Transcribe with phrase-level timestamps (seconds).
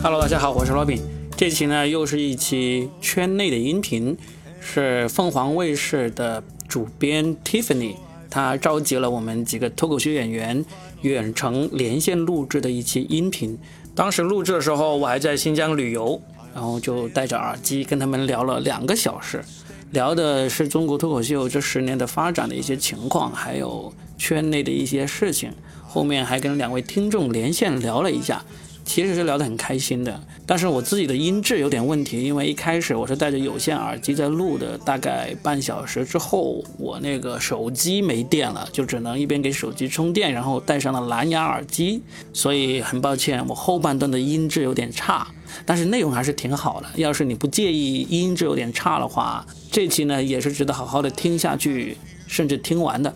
[0.00, 1.02] Hello，大家好，我是罗宾。
[1.36, 4.16] 这期呢又是一期圈内的音频，
[4.60, 7.96] 是凤凰卫视的主编 Tiffany，
[8.30, 10.64] 她召集了我们几个脱口秀演员
[11.02, 13.58] 远程连线录制的一期音频。
[13.96, 16.22] 当时录制的时候，我还在新疆旅游，
[16.54, 19.44] 然后就戴着耳机跟他们聊了两个小时，
[19.90, 25.52] 聊的是中国脱口秀这十年的发展的一些情况，还有圈内的一些事情。
[25.88, 28.44] 后面还跟两位听众连线聊了一下。
[28.88, 42.02] 其实是聊得很开心的，但是我自己的音质有点问题，因为一开始我是戴着有线耳机在录的，大概半小时之后，我那个手机没电了，就只能一边给手机充电，然后戴上了蓝牙耳机，
[42.32, 45.28] 所以很抱歉，我后半段的音质有点差，
[45.66, 46.88] 但是内容还是挺好的。
[46.96, 53.14] 要是你不介意音质有点差的话，这期呢也是值得好好的听下去，甚至听完的。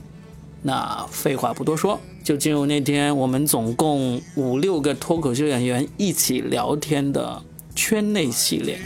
[0.62, 2.00] 那废话不多说。
[2.22, 7.42] 就进入那天我们总共五六个脱口秀演员一起聊天的
[7.74, 8.78] 圈内系列。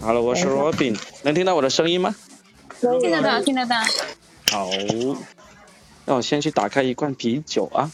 [0.00, 2.14] Hello，我是 Robin，能听到我的声音吗？
[2.80, 3.76] 听得到，听得到。
[4.50, 4.70] 好，
[6.06, 7.90] 那我先去打开一罐啤酒啊。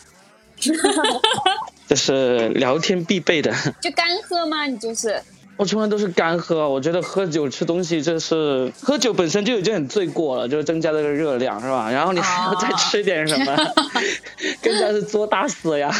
[1.89, 3.53] 这是聊天必备的。
[3.81, 4.67] 就干喝吗？
[4.67, 5.21] 你就是。
[5.57, 11.91] 我从来都是干喝，我觉得喝酒吃东西，这是喝酒本身就已经很罪过了，就是增加这个热量，是吧？
[11.91, 13.57] 然后你还要再吃点什么，
[14.61, 15.93] 更加是作大死呀。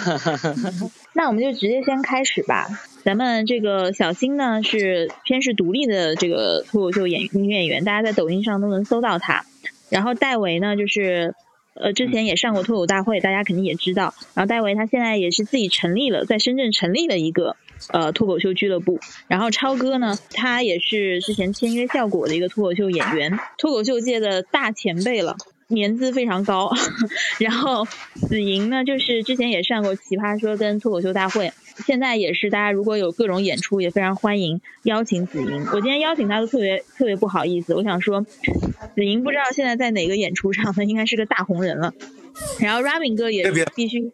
[1.15, 2.67] 那我们就直接先开始吧。
[3.05, 9.45] 咱们这个小新呢是偏是独立的这个脱口秀演女演员，大家在抖音上都能搜到她。
[9.91, 11.35] 然后戴维呢就是
[11.75, 14.15] 呃之前也上过脱口大会，大家肯定也知道。
[14.35, 17.57] 然后戴维他现在也是自己成立了，在深圳成立了一个。
[17.89, 18.99] 呃，脱口秀俱乐部。
[19.29, 25.37] 然后超哥呢，他也是之前签约效果的一个脱口秀演员，脱口秀界的大前辈了，
[25.69, 26.73] 年资非常高。
[27.39, 31.53] 然后子莹呢，就是之前也上过奇葩说跟脱口秀大会，
[31.87, 35.67] 现在也是大家如果有各种演出，也非常欢迎邀请子莹。
[35.73, 41.93] 我今天邀请他都特别特别不好意思，我想说，子莹不知道现在在哪个演出上呢，应该是个大红人了。
[42.59, 44.13] 然后 Robin 哥也必须。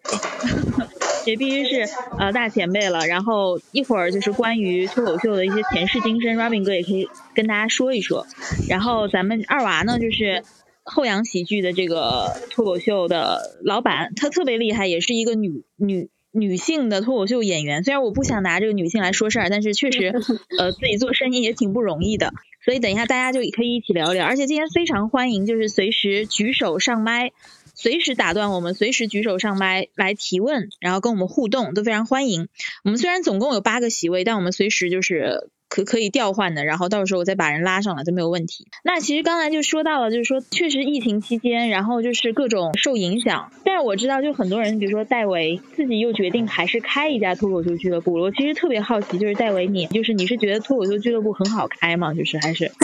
[1.26, 1.86] 也必须是
[2.18, 8.26] 呃大前辈了，然后一会儿就是关于脱口秀的一些前世今生，Robin 哥也可以跟大家说一说。
[8.70, 10.42] 然后咱们二娃呢，就是
[10.82, 17.84] 后洋喜剧的这个脱口秀的老板，他特别厉害，也是一个女女女性的脱口秀演员。
[17.84, 20.14] 虽然我不想拿这个女性来说事儿，但是确实
[20.58, 22.32] 呃自己做生意也挺不容易的。
[22.64, 27.32] 所以等一下大家就可以一起聊聊，而且今天非常欢迎，就是随时举手上麦。
[27.80, 32.48] 随时打断我们，随时举手上麦来提问，然后跟我们互动都非常欢迎。
[32.84, 38.66] 我们虽然总共有八个席位，但我们随时就是可可以调换的，然后到时候我再把人拉上来都没有问题。
[38.84, 43.50] 那其实刚才就说到了，就是说确实疫情期间，然后就是各种受影响。
[43.64, 48.12] 但是我知道，就很多人，比如说戴维自己又决定还是开一家脱口秀俱乐部。
[48.12, 52.12] 我其实特别好奇，就是戴维你，就是你是觉得脱口秀俱乐部很好开吗？
[52.12, 52.70] 就是还是？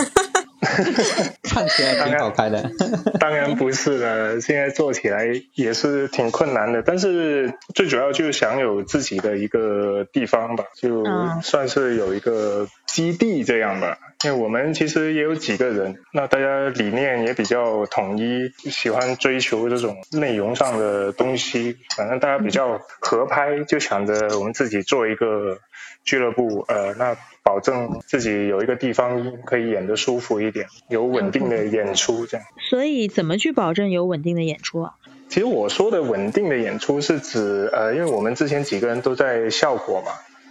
[1.43, 2.71] 看起来挺好开的，
[3.19, 4.41] 当然不是了。
[4.41, 11.04] 现在做起来也是挺困难的，但是最主要就是想有自己的一个地方吧，就
[11.43, 13.99] 算是有一个基地这样吧。
[14.25, 25.59] 因为我们其实也有几个人，那大家理念也比较统一，喜欢追求这种内容上的东西，反正大家比较合拍，就想着我们自己做一个
[26.04, 27.16] 俱乐部，呃，那。
[27.47, 32.45] 保证自己有一个地方可以演得舒服一点，有稳定的演出这样。
[32.69, 34.95] 所以怎么去保证有稳定的演出啊？
[35.29, 40.11] 其实我说的稳定的演出是指，呃，因为我们之前几个人都在效果嘛，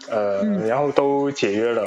[0.09, 1.85] 呃，然后都解约了。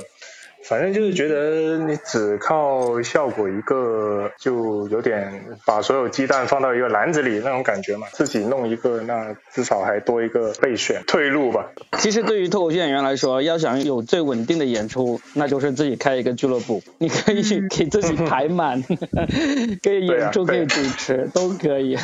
[0.69, 8.07] 反正就是觉得你只靠效果一个，就有点把所有鸡蛋放到一个篮子里那种感觉嘛。
[8.13, 11.71] 自己弄一个，那至少还多一个备选退路吧。
[11.99, 16.83] 其实对于脱口秀演员来说，要想有最稳定的演出，那就是自己开一个俱乐部。
[16.99, 18.83] 你可以给自己排满，
[19.83, 21.97] 可以演出，可以主持，都可以。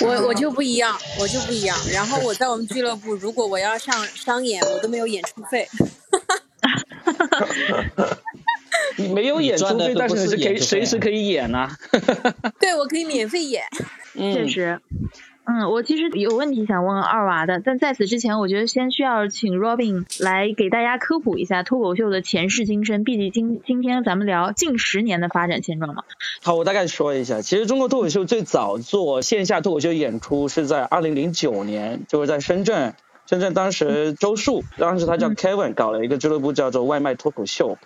[0.00, 1.76] 我我就不一样，我就不一样。
[1.92, 5.66] 然后我在我们俱乐部，如果我要上商演，我都没有演出费。
[8.96, 11.70] 你 没有演出费，但是你是可以随时可以演啊。
[12.60, 13.62] 对，我可以免费演。
[14.14, 14.80] 确实，
[15.44, 23.02] 嗯，我其实有问题想问二娃的，但在此之前，我觉得先需要请 Robin 来给大家科普一下脱口秀的前世今生。
[23.02, 26.04] 毕竟今今天咱们聊近十年的发展现状嘛。
[26.42, 32.94] 好，我大概说一下，其实中国脱口秀最早做线下脱口秀演出是在二零零九年，就是在深圳。
[33.26, 37.78] 深圳当时周树，当时他叫 Kevin，搞了一个俱乐部叫做外卖脱口秀。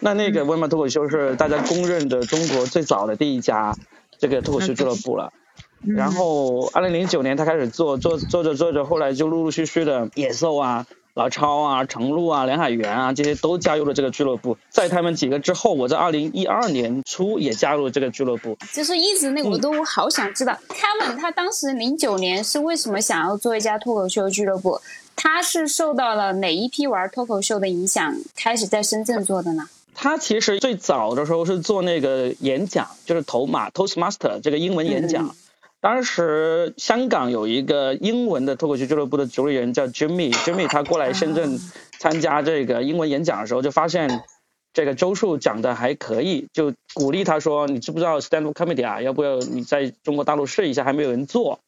[0.00, 3.74] 那那个外卖脱口秀是大家公认的中国最早的第一家
[4.18, 5.32] 这个脱口秀俱乐部了。
[5.80, 10.86] 然后二零零九年他开始做做做着做着，后来就陆陆续续的野兽啊。
[11.16, 14.54] 老超啊，程璐啊，梁海源啊，这些都加入了这个俱乐部。
[14.68, 18.54] 在他们几个之后，我在二零一二年初也加入了这个俱乐部。
[18.74, 24.78] 就是一直那个我都好想知道，Kevin 他当时零九年是为什么想要做一家脱口秀俱乐部？
[25.16, 29.66] 他是受到了哪一批玩脱口秀的影响，开始在深圳做的呢？
[29.94, 35.34] 他其实最早的时候是做那个演讲，就是头马 Toastmaster 这个英文演讲。
[35.80, 41.58] 当时香港有一个英文的脱口秀俱乐部的主理人叫 Jimmy，Jimmy 他过来深圳
[41.98, 44.24] 参加这个英文演讲的时候，就发现
[44.72, 49.00] 这个周树讲的还可以，就鼓励他说：“你知不知道 stand up comedy 啊？
[49.00, 50.82] 要不要你在中国大陆试一下？
[50.82, 51.60] 还没有人做。”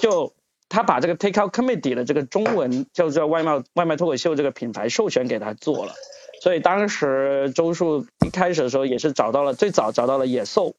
[0.00, 0.32] 就
[0.68, 5.92] 他把这个 take out comedy 的这个中文叫做外卖外卖脱口秀这个品牌授权给他做了。
[6.40, 10.74] 所以当时周树一开始的时候也是找到了最早找到了野兽。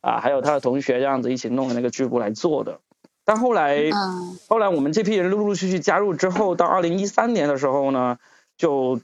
[0.00, 2.80] 啊，还有他的同学这样子一起弄的那个俱乐部来做的，
[3.24, 3.90] 但后来，
[4.48, 8.18] 后来我们这批人陆陆续续加入之后，到二零一三年的时候呢，
[8.56, 9.00] 就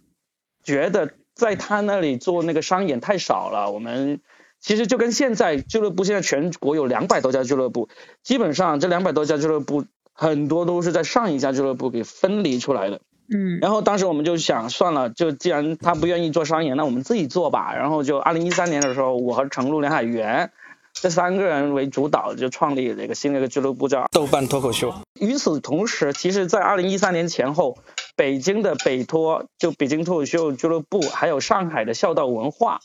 [0.64, 3.70] 觉得在他那里做那个商演太少了。
[3.70, 4.20] 我们
[4.58, 7.90] 其实就跟现在俱乐部，现在全国有两百多家俱乐部，
[8.22, 9.84] 基本上这两百多家俱乐部
[10.14, 13.02] 很多都是在上一家俱乐部给分离出来的。
[13.28, 17.74] 嗯，然后当时我们就想，算了，就既然他不愿意做商演，那我们自己做吧。
[17.74, 20.50] 然后就二零一三年的时候，我和程璐、梁海源。
[20.98, 24.94] 这三个人为主导，就创立了一个新的一个俱乐部，叫豆瓣脱口秀。
[25.20, 27.78] 与此同时，其实，在二零一三年前后，
[28.16, 32.80] 北京的北脱就北京脱口秀俱乐部，还有上海的孝道文化、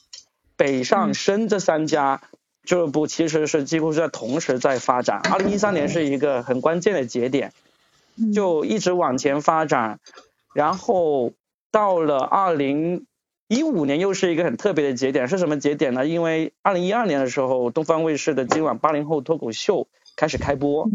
[0.57, 2.21] 北上深这三家
[2.65, 5.21] 俱乐部，其实是几乎是在同时在发展。
[5.31, 7.53] 二零一三年是一个很关键的节点，
[8.33, 9.99] 就一直往前发展，
[10.53, 11.31] 然后
[11.71, 13.05] 到了二零。
[13.51, 16.07] 一五年又是一个很特别的节点，是什么节点呢？
[16.07, 20.89] 因为二零一二年的时候，东方卫视的今晚八零后脱口秀开始开播，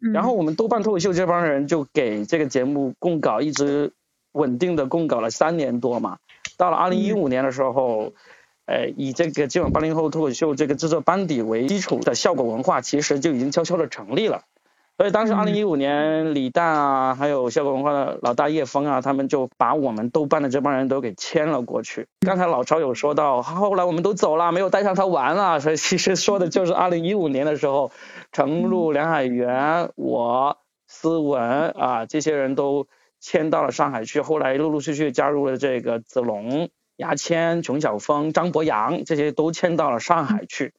[0.00, 3.92] 然后我们豆瓣脱口秀这帮人就给这个节目供稿，一直
[4.32, 6.16] 稳定的供稿了三年多嘛。
[6.56, 8.14] 到了二零一五年的时候，
[8.64, 14.44] 呃，以这个今晚八零后脱口秀这个制作班底为基础的效果文化，其实就已经悄悄的成立了。
[14.96, 22.06] 所以当时二零一五年，李诞啊，还有效果文化的老大叶枫啊，他们就把我们豆瓣的这帮人都给签了过去。
[22.20, 27.90] 刚才老超有说到，后来我们都走了，没有带上他玩了，所以其实说的就是 二零一五年的时候，
[28.30, 32.86] 程璐、梁海源、我、思文啊，这些人都
[33.18, 34.20] 迁到了上海去。
[34.20, 36.68] 后来陆陆续续加入了这个子龙、
[36.98, 40.72] 牙签、熊晓峰、张博洋，这些都迁到了上海去。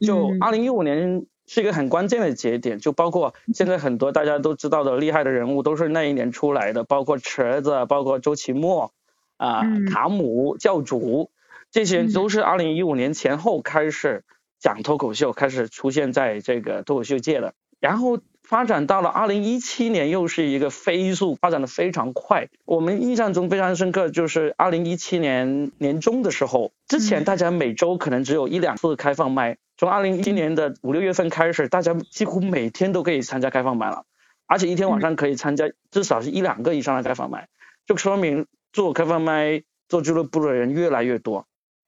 [0.00, 1.26] 就二零一五年。
[1.46, 8.92] 是一个很关键的节点，就包括现在很多大家都知道的厉害的人物，都是那一年出来的，包括池子，包括周奇墨，
[9.36, 11.30] 啊，卡姆教主，
[11.70, 14.24] 这些都是二零一五年前后开始
[14.58, 18.18] 讲脱口秀，开始出现在这个脱口秀界的，然后
[18.52, 22.48] 发展到了二零一七年，又是一个飞速发展的非常快。
[22.66, 29.56] 我们印象中非常深刻，就是二零一七年年中的时候，之前大家每周可能只有一两次开放麦。
[29.78, 34.04] 从二零一七年的五六月份开始，大家几乎每天都可以参加开放麦了，
[34.46, 37.48] 而且一天晚上可以参加至少是一两个以上的开放麦，
[37.86, 41.46] 就说明做开放麦、做俱乐部的人越来越多。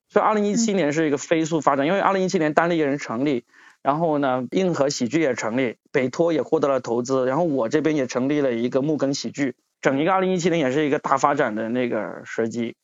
[0.08, 3.44] 所以二零一七年是一个飞速发展，因为二零一七年单立人成立，
[3.84, 12.74] 然后呢，硬核喜剧也成立，北托也获得了投资，然后我这边也成立了一个木根喜剧，整一个二零一七年也是一个大发展的那个时机。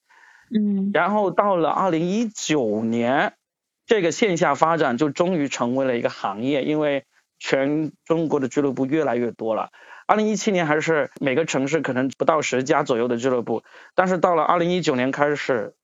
[0.55, 3.33] 嗯，然后到了二零一九年。
[3.87, 7.07] 这个线下发展就终于成为了一个行业，因为
[7.41, 9.71] 全中国的俱乐部越来越多了。
[10.07, 13.65] 二零一七年还是每个城市可能不到十家左右的俱乐部，
[13.97, 15.75] 但是到了二零一九年开始，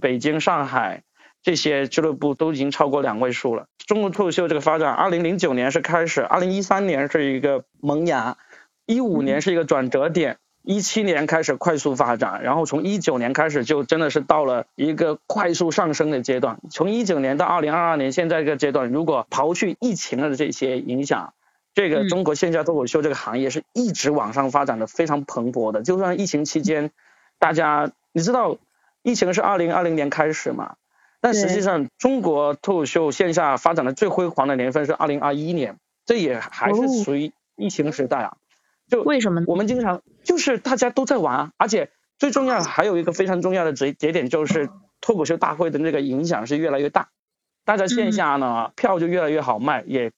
[0.00, 1.02] 北京、上海
[1.46, 3.68] 这些俱乐部都已经超过两位数了。
[3.86, 8.36] 中国脱口秀这个发展，二零零九年是开始，二零一三年是一个萌芽，
[8.84, 10.38] 一五年是一个转折点。
[10.64, 16.58] 一七年开始快速发展，然后从一九年开始就真的是到了一个快速上升的阶段。
[16.68, 21.32] 从一九年到二零二二年现在这个阶段，如果刨去疫情的这些影响，
[21.76, 25.84] 这个中国线下脱口秀这个行业是一直往上发展的非常蓬勃的。
[25.84, 26.90] 就算疫情期间，
[27.38, 28.56] 大家你知道
[29.04, 30.74] 疫情是二零二零年开始嘛？
[31.26, 38.36] 但实际上中国脱口秀线下发展的最辉煌的年份是二零二一年，这也还是属于疫情时代啊。
[38.88, 47.08] 就为什么我们经常就是大家都在玩，而且最重要还有一个非常重要的节节点就是脱口秀大会的那个影响是越来越大，
[47.64, 50.12] 大家线下呢票就越来越好卖，也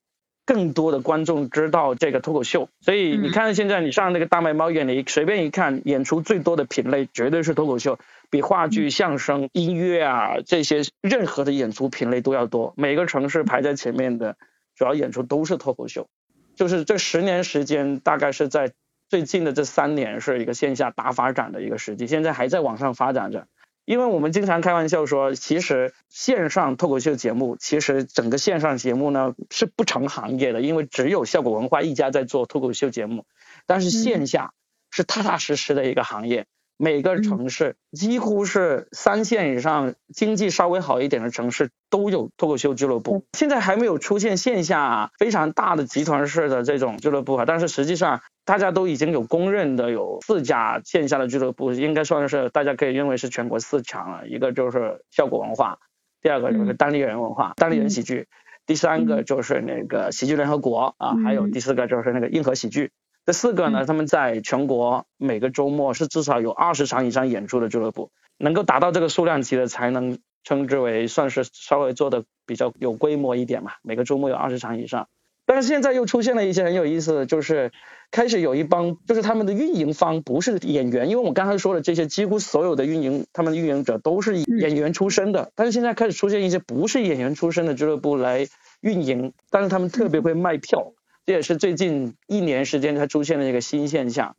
[0.44, 7.98] 更多的观众知道这个脱口秀，所以你看现在你上那个大麦猫眼里随便一看，演出最多的品类绝对是脱口秀，
[8.30, 14.36] 比话剧、相声、音乐啊这些任何的演出品类都要多，每个城市排在前面的。
[14.76, 16.08] 主要演出都是脱口秀，
[16.54, 18.70] 就是这十年时间，大概是在
[19.08, 23.48] 最近的这三年是一个线下大发展的一个时期，现在还在往上发展着。
[23.84, 33.24] 因为我们经常开玩笑说，其实线上脱口秀节目，其实整个线上节目呢是不成行业的，因为只有效果文化一家在做脱口秀节目，
[33.66, 34.52] 但是线下
[34.92, 36.46] 是踏踏实实的一个行业。
[36.78, 43.24] 每个城市几乎是三线以上经济稍微好一点的城市都有脱口秀俱乐部。
[43.32, 54.28] 现在还没有出现线下非常大的集团式的这种俱乐部啊，但是实际上大家都已经有公认的有四家线下的俱乐部，应该算是大家可以认为是全国四强了。
[54.28, 55.78] 一个就是效果文化，
[56.22, 58.28] 第二个就是单立人文化，单立人喜剧，
[58.66, 62.92] 第三个就是那个喜剧联合国啊，还有第四个就是那个硬核喜剧。
[63.28, 73.72] 这四个呢，他们在全国每个周末是至少有二十场以上演出的俱乐部，能够达到这个数量级的，才能称之为算是稍微做的比较有规模一点嘛。
[73.82, 75.08] 每个周末有二十场以上，
[75.44, 77.70] 但是现在又出现了一些很有意思的，就是
[78.10, 88.46] 开始有一帮，就是他们的运营方不是演员，因为我刚才说的这些几乎所有的运营，他们的运营者都是演员出身的，但是现在开始出现一些不是演员出身的俱乐部来
[88.80, 90.94] 运营，但是他们特别会卖票。
[91.28, 94.34] 这也是最近一年时间才出现的一个新现象，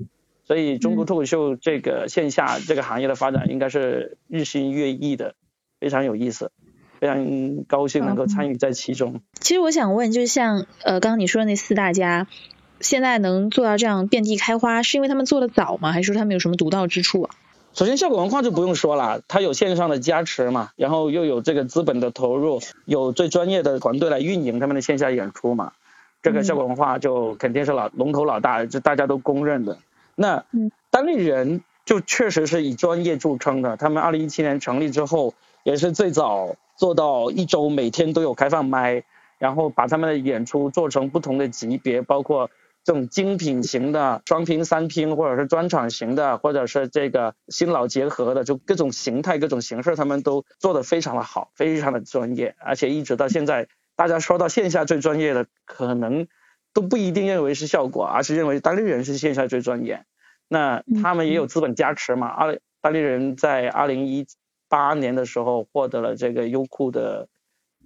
[0.47, 5.35] 所以中国脱口秀这个线下这个行业的发展应该是日新月异的，
[5.79, 6.51] 非常有意思，
[6.99, 9.21] 非常高兴能够参与在其中。
[9.39, 12.25] 其实我想问，就是像呃刚刚你说的那四大家，
[12.79, 15.91] 现在能做到这样遍地开花，是因为他们做的早吗？
[15.91, 17.35] 还是说他们有什么独到之处啊？
[17.75, 25.73] 首先，效果文化就不用说了，它有线上的加持嘛，然后又有这个资本的投入，有最专业的团队来运营他们的线下演出嘛。
[26.21, 29.77] 这个效果文化就肯定是老龙头老大，这大家都公认的。
[30.15, 30.43] 那
[30.89, 35.33] 单立人就确实是以专业著称的，他们二零一七年成立之后，
[35.63, 39.03] 也是最早做到一周每天都有开放麦，
[39.37, 42.49] 然后把他们的演出做成不同的级别，包括
[42.83, 53.69] 这种精品型的、双拼、三拼，或者是专场型的，或者是这个新老结合的，就各种形态、各种形式，他们都做得非常的好，非常的专业，而且一直到现在。
[53.99, 56.29] 大家说到线下最专业的，可能
[56.73, 60.05] 都不一定认为是效果，而是认为当地人是线下最专业。
[60.47, 62.27] 那他们也有资本加持嘛？
[62.27, 64.25] 二当地人在二零一
[64.69, 67.27] 八年的时候获得了这个优酷的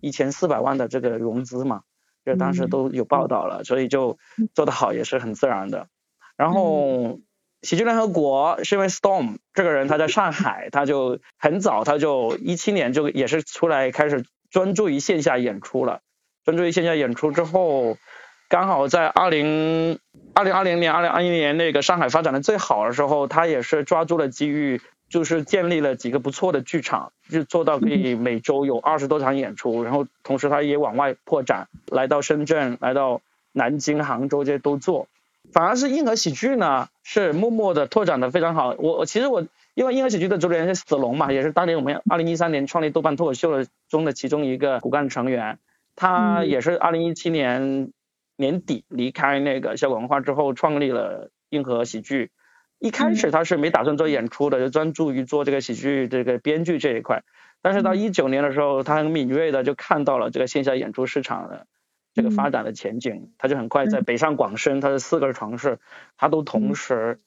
[0.01, 1.82] 一千四百万的这个融资嘛，
[2.24, 4.20] 就当时都有报道了，所以就
[4.53, 5.88] 做得好也是很自然的。
[6.38, 7.22] 然后
[7.63, 14.24] 喜剧联合国是因为 Storm 这个人他在上海，他就很早他就一七年就也是出来开始。
[14.53, 16.01] 专注于线下演出了，
[16.45, 17.98] 专注于线下演出之后，
[18.48, 19.98] 刚好在二零
[20.36, 24.79] 二零二零年、二零二一年那个上海发展的最好的时候，他也是抓住了机遇，
[25.10, 33.22] 就是建立了几个不错的剧场，就做到可以每周有二十多场演出，然后同时他也往外扩展，来到深圳、来到
[33.53, 35.07] 南京、杭州这些都做。
[35.53, 38.75] 反而是硬核喜剧呢，是默默的拓展的非常好。
[38.77, 39.48] 我我其实我。
[39.75, 45.57] 因为硬核喜剧的主理人是子龙嘛，也是当年我们二零一三年创立豆瓣脱口秀的中的其中一个骨干成员。
[45.95, 47.91] 他也是二零一七年
[48.36, 52.29] 年底离开那个效果文化之后，创立了硬核喜剧。
[52.77, 57.24] 一开始他是没打算做演出的，就专注于做这个喜剧这个编剧这一块。
[57.63, 61.65] 但是到一九年的时候，他很敏锐的就看到了这个线下演出市场的
[62.13, 65.79] 这个发展的前景，他就很快在北上广深，他的四个城市，
[66.17, 67.20] 他都同时。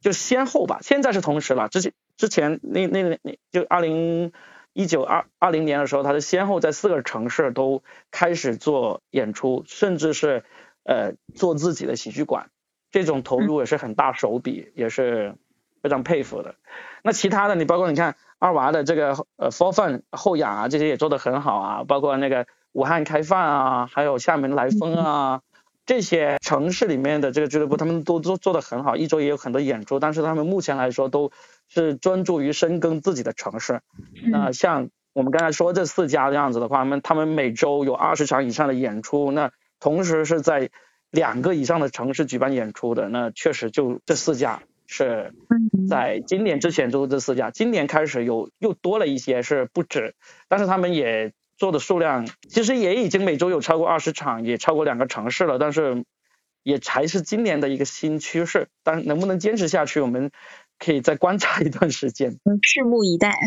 [0.00, 1.68] 就先后吧，现在是同时了。
[1.68, 4.32] 之前之前那那那就二零
[4.72, 10.42] 一九二二零年的时候，他是先后在四个城市都开始做演出，甚至是
[10.82, 12.50] 呃做自己的喜剧馆，
[12.90, 15.36] 这种投入也是很大手笔，也是
[15.84, 16.56] 非常佩服的。
[17.04, 25.40] 那其他的你包括你看二娃的这个呃 For Fun 后仰啊，这些也做得很好啊，包括那个武汉开放啊，还有厦门来风啊。
[25.84, 31.32] 这些城市里面的这个俱乐部，他们都做做的很好，一周也有很多演出，但是他们目前来说都
[31.68, 33.80] 是专注于深耕自己的城市。
[34.30, 39.50] 那像我们刚才说这四家这样子的话，他们他们每周有二十场以上的演出，那
[39.80, 40.70] 同时是在
[41.10, 45.34] 两个以上的城市举办演出的，那确实就这四家是
[45.90, 50.14] 在今年之前就是这四家，今年开始有又多了一些是不止，
[50.48, 51.32] 但是他们也。
[51.62, 56.04] 做的数量其实也已经每周有超过二十场，也超过两个城市了，但是
[56.64, 58.66] 也还是今年的一个新趋势。
[58.82, 60.32] 但能不能坚持下去，我们
[60.80, 62.32] 可以再观察一段时间，
[62.66, 63.38] 拭目以待。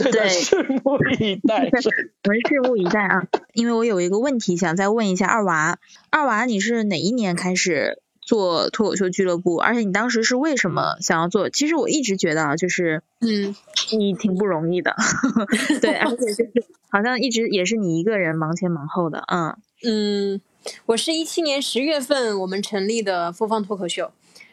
[0.00, 1.58] 对，拭目以待。
[1.70, 3.28] 我们拭目以待啊！
[3.54, 5.78] 因为我有一个问题想再问一下二娃，
[6.10, 8.02] 二娃你是哪一年开始？
[8.30, 11.50] 做脱口秀俱乐部，而且你当时是为什么想要做？
[11.50, 13.56] 其实我一直觉得啊，就是嗯，
[13.98, 14.94] 你挺不容易的，
[15.82, 19.56] 对，而且就是好像一直也是你一个人忙前忙后的，嗯。
[19.82, 20.40] 嗯，
[20.86, 24.12] 我是一七年十月份我们成立的复方脱口秀，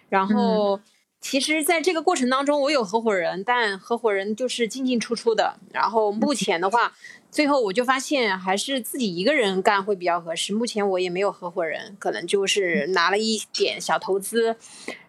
[0.10, 0.80] 然后
[1.20, 5.58] 其实在这个过程当中，我有合伙人，但合伙人就是进进出出的。
[5.74, 6.94] 然后目前的话，
[7.32, 10.54] 最后我就发现还是自己一个人干会比较合适。
[10.54, 14.56] 目前我也没有合伙人，可能就是拿了一点小投资，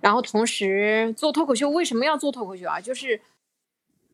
[0.00, 1.68] 然后同时做脱口秀。
[1.70, 2.80] 为什么要做脱口秀啊？
[2.80, 3.20] 就是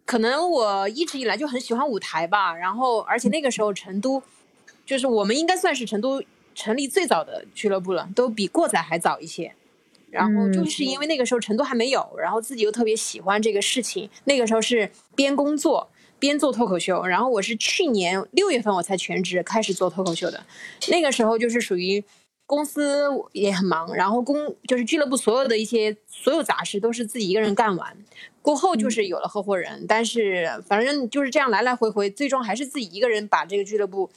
[0.04, 4.22] 可能我一直以来就很喜欢舞台吧，然后而且那个时候成都。
[4.84, 6.22] 就是我们应该算是成都
[6.54, 9.54] 成立最早的俱乐部了，都比过载还早一些。
[10.14, 14.09] 然后就是因为那个时候成都还没有，然后自己又特别喜欢这个事情。
[14.25, 20.47] 那个时候是边工作边做脱口秀，然后我是去年六月份我才全职开始做脱口秀的。
[20.88, 22.02] 那个时候就是属于
[22.47, 27.97] 公司也很忙，然后公就是俱乐部所有的一些所有杂事都是自己一个人干完。
[28.40, 34.11] 过后就是有了合伙人，但是反正就是这样来来回回，最终还是自己一个人把这个俱乐部。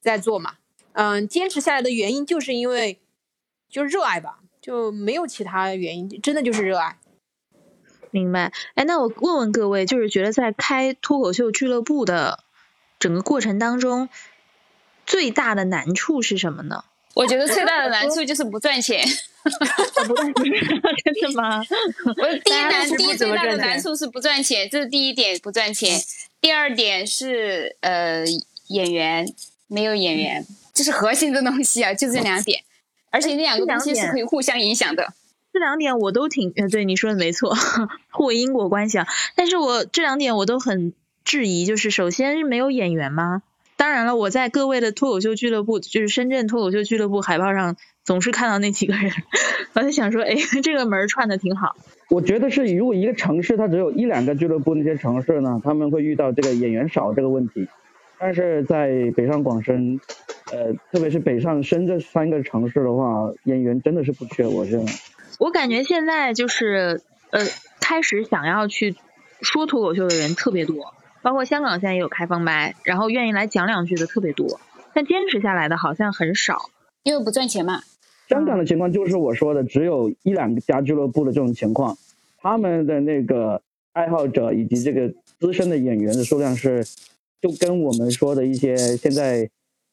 [0.00, 0.54] 在做嘛，
[0.92, 3.00] 嗯，坚持下来的原因就是因为
[3.68, 6.98] 就热爱吧，就没有其他原因，真的就是热爱。
[8.10, 12.40] 明白，哎，那我问问各位，就是觉得在开脱口秀俱乐部的
[12.98, 14.10] 整个过程当中，
[15.06, 16.84] 最大的难处是什么呢？
[17.14, 19.02] 我觉得最大的难处就是不赚钱。
[20.06, 20.44] 不赚钱，
[21.02, 21.62] 真的吗？
[22.04, 25.98] 我第一难，第一最大的难处是不赚钱，这是第一点，不赚钱。
[26.42, 28.22] 第二点是呃
[28.66, 29.34] 演员。
[29.70, 32.64] 没有演员，这是核心的东西啊，就这两点，
[33.10, 35.12] 而且那两个东西是可以互相影响的。
[35.52, 37.54] 这两点我都挺，呃，对你说的没错，
[38.10, 39.06] 互为因果关系啊。
[39.34, 40.92] 但是我这两点我都很
[41.24, 43.42] 质疑，就是首先是没有演员吗？
[43.76, 49.10] 当然了，我在各位的脱口秀俱乐部，就是深圳脱口秀俱乐部海报上总是看到那几个人，
[49.74, 51.76] 我在想说，哎，这个门串的挺好。
[52.10, 57.68] 我觉得是，如果一个城市它只有一两个俱乐部，那些城市呢，他们会遇到这个演员少这个问题。
[58.20, 60.00] 但是在北上广深，
[60.52, 64.44] 呃，特别是北上深这三个城市的话，演员真的是不缺。
[64.44, 64.92] 我认为，
[65.38, 67.40] 我感觉现在就是呃，
[67.80, 68.96] 开始想要去
[69.40, 74.60] 说脱口秀的人特别多，包括香港现在也有开放麦，然后愿意来讲两句的特别多，
[74.92, 76.70] 但坚持下来的好像很少，
[77.04, 77.82] 因为不赚钱嘛。
[78.28, 81.96] 香港的情况就是我说的，只有一两家俱乐部的这种情况，
[82.38, 86.84] 他们的那个爱好者以及这个资深的演员的数量是。
[87.40, 89.48] 就跟我们说的一些现在，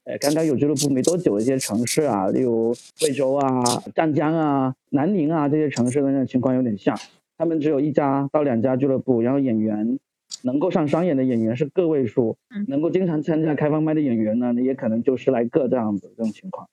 [0.05, 6.97] 呃，刚刚有俱乐部没多久的一些城市啊，例如贵州啊、湛江啊、南宁啊这些城市的那种情况有点像。
[7.38, 9.99] 他们只有一家到两家俱乐部，然后演员
[10.43, 16.69] 能够上商演的演员是个位数，能够经常参加开放麦的演员呢，也可能就十来个这样子这种情况。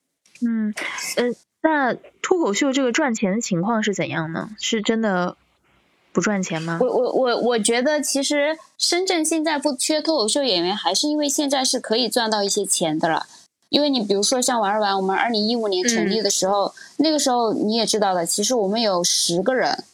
[0.47, 0.73] 嗯，
[1.17, 1.25] 呃，
[1.63, 4.51] 那脱口秀这个赚钱的情况是怎样呢？
[4.61, 5.37] 是真的？
[6.13, 6.79] 不赚钱吗？
[6.81, 13.27] 我我我我觉得其实深圳现在不缺脱口秀演员，还是因为现在是可以赚到一些钱的了。
[13.71, 19.85] 因为你比如说像玩儿玩，我们二零一五年成立的时候，那个时候你也知道的，其实我们有十个人，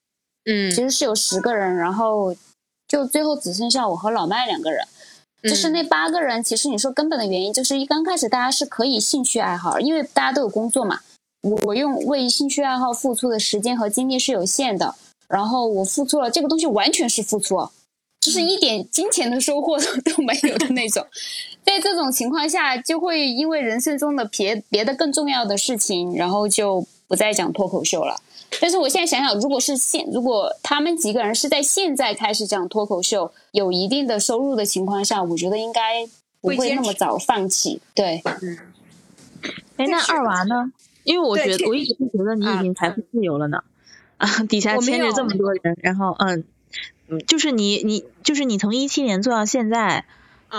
[0.46, 2.34] 嗯，其实是有十个人，然后
[2.88, 4.84] 就最后只剩下我和老麦两个人，
[5.44, 10.98] 就是那八个人，其实你说根本的原因就是一刚开始大家是可以兴趣爱好，因为大家都有工作嘛，
[11.42, 14.96] 我我用为兴趣爱好付出的时间和精力是有限的。
[15.28, 17.68] 然后我付出了这个东西，完全是付出，
[18.20, 21.06] 就是一点金钱的收获 都没有的那种。
[21.64, 28.16] 在这种情况下，就会因为人生中的别别的更重要的事情，然后就不再讲脱口秀了。
[28.60, 36.08] 但是我现在想想，如果是现如果他们几个人是在现在开始讲脱口秀，有一定的收入的情况下，我觉得应该
[36.40, 37.80] 不会那么早放弃。
[37.94, 38.58] 对，嗯。
[39.76, 40.72] 哎，那二娃呢？
[41.04, 43.58] 因为我觉得我一直是觉得你已经财富自由了呢。
[43.58, 43.64] 啊，
[44.48, 46.44] 底下牵着这么多人，然后嗯，
[47.26, 50.04] 就是你你就是你从一七年做到现在，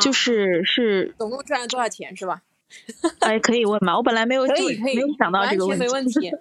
[0.02, 2.42] 就是是总共赚了多少钱是吧？
[3.20, 3.98] 哎，可以问吗？
[3.98, 6.32] 我本来没有可以可以没有想到这个问题，完全没问题。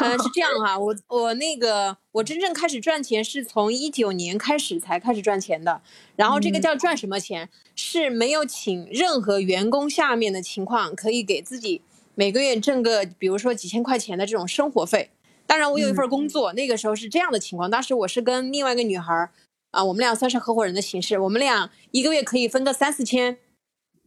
[0.00, 5.80] 呃，是这样哈，我我那个我真正开始赚钱是从一九年开始才开始赚钱的，
[6.16, 7.48] 然后这个叫赚什么钱？
[7.74, 11.82] 是没有请任何员工下面的情况，可以给自己
[12.14, 15.10] 每个月挣个比如说几千块钱的这种生活费。
[15.46, 17.70] 当然，我有一份工作，那个时候是这样的情况。
[17.70, 19.30] 当时我是跟另外一个女孩儿，
[19.70, 23.38] 啊，我们俩算是合伙人的形式，我们俩一个月可以分个三四千，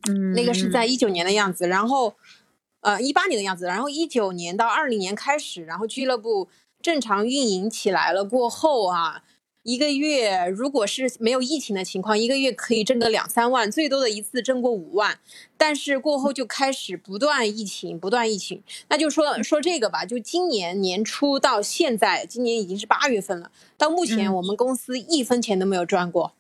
[0.09, 1.67] 嗯，那个是在一九年的样子。
[1.67, 2.15] 然后，
[2.81, 3.65] 呃，一八年的样子。
[3.65, 6.49] 然后一九年到二零年开始，然后俱乐部
[6.81, 9.23] 正常运营起来了过后啊。
[9.67, 15.19] 一个月，如果是没有疫情的情况，一个月可以挣个两三万，最多的一次挣过五万。
[15.57, 18.63] 但是过后就开始不断疫情，不断疫情。
[18.87, 26.31] 那就说说这个吧，就今年年初到现在，今年已经是八月份了，到目前我们公司一分钱都没有赚过。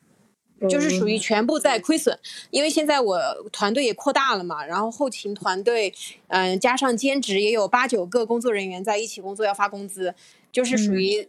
[0.69, 2.17] 就是属于全部在亏损。
[2.49, 3.19] 因为现在我
[3.51, 5.93] 团队也扩大了嘛，然后后勤团队，
[6.29, 10.15] 嗯，加上兼职也有八九个工作人员在一起工作，要发工资，
[10.49, 11.27] 就是属于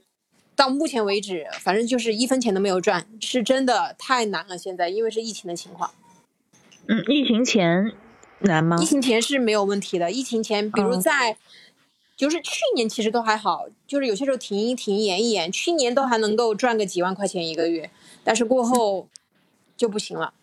[0.58, 4.58] 到目前为止，反正就是一分钱都没有赚，是真的太难了。
[4.58, 5.92] 现在因为是疫情的情况。
[6.88, 7.92] 嗯，疫情前
[8.40, 8.76] 难吗？
[8.82, 10.10] 疫情前是没有问题的。
[10.10, 11.36] 疫情前，比如在，
[12.16, 17.88] 就是去年其实都还好，就是有些时候停一停、演一演，去年都还能够赚个几万块钱一个月，
[18.24, 19.06] 但是过后
[19.76, 20.34] 就不行了。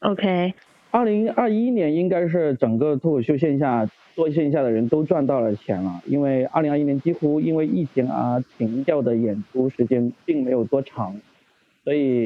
[0.00, 0.52] OK，
[0.90, 11.14] 二零二一年应该是整个脱口秀线下做线下的人都赚到了钱了，因为二零二一年几乎因为疫情而停掉的演出时间并没有多长，
[11.84, 12.24] 所以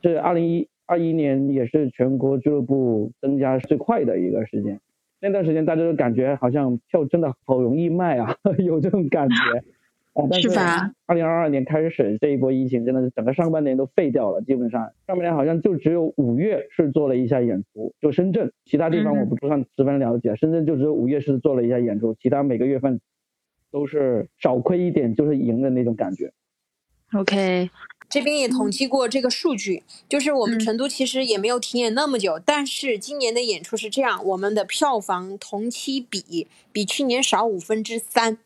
[0.00, 0.66] 这二零一。
[0.84, 4.78] 二一年也是全国俱乐部增加最快的一个时间，
[5.20, 9.36] 那段时间大家都感觉好像票真的好容易卖啊， 有这种感觉。
[10.40, 10.92] 是吧？
[11.06, 20.36] 二零二二年开始这一波疫情真的是整个上半年都废掉了，基本上上半年好像就只有五月是做了一下演出，就深圳，其他地方我不算十分了解。
[20.36, 23.00] 深圳就只有五月是做了一下演出，其他每个月份
[23.70, 26.32] 都是少亏一点就是赢的那种感觉。
[27.14, 27.70] OK。
[28.10, 38.36] 这边也统计过这个数据，就是我们成都其实也没有停演那么久，但是今年的演出是这样，我们的票房同期比比去年少五分之三，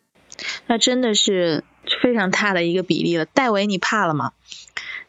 [0.67, 1.65] 那真的是
[2.03, 3.25] 非常大的一个比例了。
[3.25, 4.33] 戴维，你怕了吗？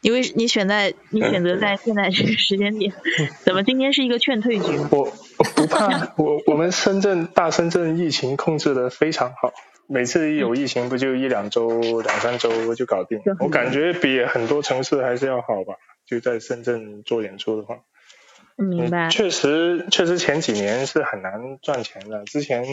[0.01, 2.93] 因为你选在你选择在现在这个时间点，
[3.43, 4.77] 怎么今天是一个劝退局？
[4.91, 5.11] 我
[5.55, 9.51] 不怕，我我们深圳大深圳疫情控制的非常好。
[9.87, 13.21] 每次一有疫情，不就一两周、两三周就搞定？
[13.39, 15.75] 我感觉比很多城市还是要好吧。
[16.05, 17.79] 就在深圳做演出的话，
[18.57, 19.07] 明白。
[19.09, 22.23] 确实，确实前几年是很难赚钱的。
[22.25, 22.65] 之前，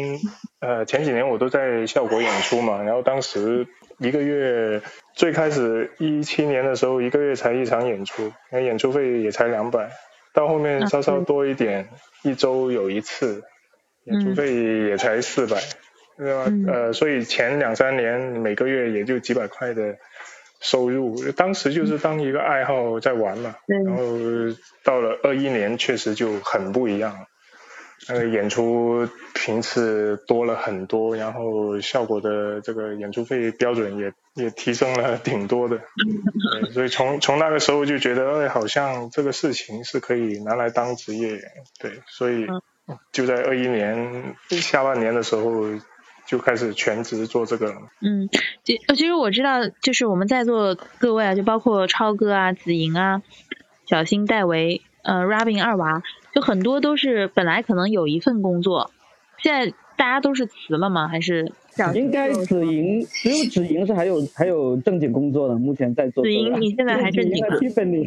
[0.60, 3.66] 呃，前几年我都在效果演出嘛，然后当时
[3.98, 4.80] 一个月，
[5.14, 9.90] 最开始一七年的时候，一个月才一场演出，那演出费也才两百，
[10.32, 11.88] 到后面稍稍多一点，
[12.22, 13.42] 一周有一次，
[14.04, 14.54] 演出费
[14.88, 15.56] 也才四百。
[16.16, 16.44] 对吧？
[16.72, 19.96] 呃，所以前两三年每个月也就几百块的
[20.64, 23.54] 收入，当时就是当一个爱好在玩嘛。
[23.66, 24.02] 然后
[24.82, 27.26] 到了二一年，确实就很不一样了，
[28.08, 34.10] 那个演出频次多了很多，然后效果的这个演出费标准也
[34.42, 35.78] 也提升了挺多的。
[36.72, 41.38] 所以从从那个时候就觉得，哎，好像这个事情是可以拿来当职业。
[41.78, 42.46] 对，所以
[43.12, 45.66] 就在二一年下半年的时候。
[46.26, 47.76] 就开始全职做这个了。
[48.00, 48.28] 嗯，
[48.64, 53.22] 其其实我知道，就是我们在座各位啊，就包括超哥啊、子莹啊、
[53.86, 56.02] 小新、戴维、呃、Robin 二娃，
[56.34, 58.90] 就很多都是本来可能有一份工作，
[59.38, 61.08] 现在大家都是辞了吗？
[61.08, 61.52] 还是？
[61.92, 66.22] 应该子莹只有子莹是还有还有正经工作的，目前在做。
[66.22, 67.44] 子莹，你现在还正经？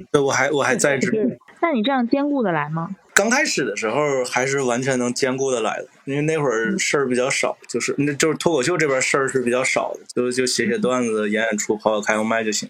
[0.09, 1.37] 对，我还我还在职。
[1.61, 2.95] 那你这样兼顾的来吗？
[3.17, 12.69] 刚开始的时候还是完全能兼顾的来的，因为那会儿事儿比较少，就是那就是脱口秀这边事儿是比较少的，就就写写段子、演演出、跑跑开个麦就行。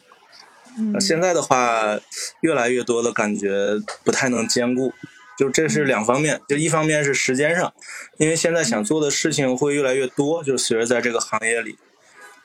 [0.79, 1.01] 嗯。
[1.01, 1.99] 现在的话，
[2.39, 4.93] 越来越多的感觉不太能兼顾，
[5.37, 7.73] 就这是两方面，就一方面是时间上，
[8.15, 11.75] 因为现在想做的事情会越来越多，就随着在这个行业里，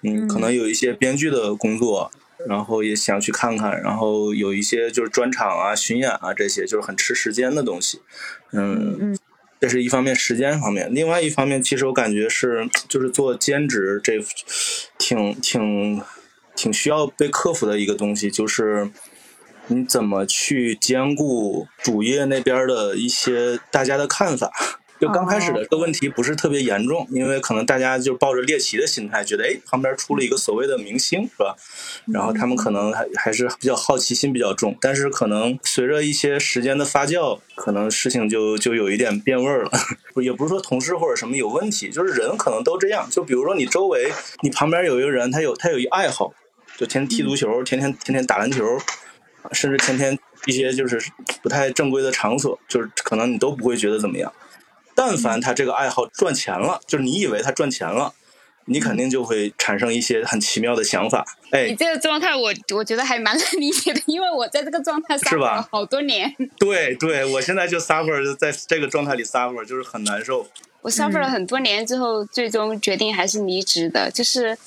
[0.03, 2.11] 嗯，可能有一些编剧的工作。
[2.47, 8.01] 然后也想去看看，然后有一些就是专场啊、巡演啊这些，就是很吃时间的东西。
[8.53, 9.17] 嗯，
[9.61, 14.15] 这是一方面时间方面，另外一方面，其实我感觉是就是做兼职这
[14.99, 16.03] 挺挺
[16.55, 18.91] 挺需要被克服的一个东西，就是
[19.69, 24.51] 你怎么去兼顾主业那边的一些大家的看法。
[25.03, 31.57] 就刚开始的这个问题不是特别严重，因为可能大家就抱着猎奇的心态，觉得哎旁边出了一个所谓的明星是吧？
[32.07, 39.73] 然后他们可能还还是比较好奇心比较重，但是可能随着一些时间的发酵，可能事情就就有一点变味儿了。
[40.23, 43.11] 也不是说同事或者什么有问题，就是人可能都这样。
[43.11, 44.13] 就比如说你周围
[44.43, 46.33] 你旁边有一个人，他有他有一爱好，
[46.77, 48.65] 就天天踢足球，天天天天打篮球，
[49.51, 51.03] 甚至天天一些就是
[51.43, 54.33] 不太正规的场所，就是可能你都不会觉得怎么样。
[54.95, 58.13] 但凡他这个爱好赚钱了，就是你以为他赚钱了，
[58.67, 61.25] 你肯定就会产生一些很奇妙的想法。
[61.51, 66.35] 哎，你这个状态，我我觉得还蛮能 理解的，因为我在这个状态上了好多年。
[66.59, 70.47] 对对，我现在就 suffer 在这个状态里 suffer，就是很难受。
[70.83, 74.11] 我 suffer 了很多年之后，最终决定还是离职的。
[74.11, 74.59] 就是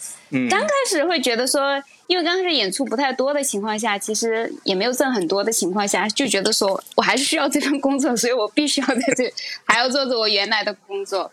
[0.49, 1.81] 刚开始会觉得说。
[2.07, 9.33] 因为刚开始演出不太多的情况下，其实也没有挣很多的情况下，就觉得说我还是需要这份工作，所以我必须要在这
[9.65, 11.31] 还要做着我原来的工作。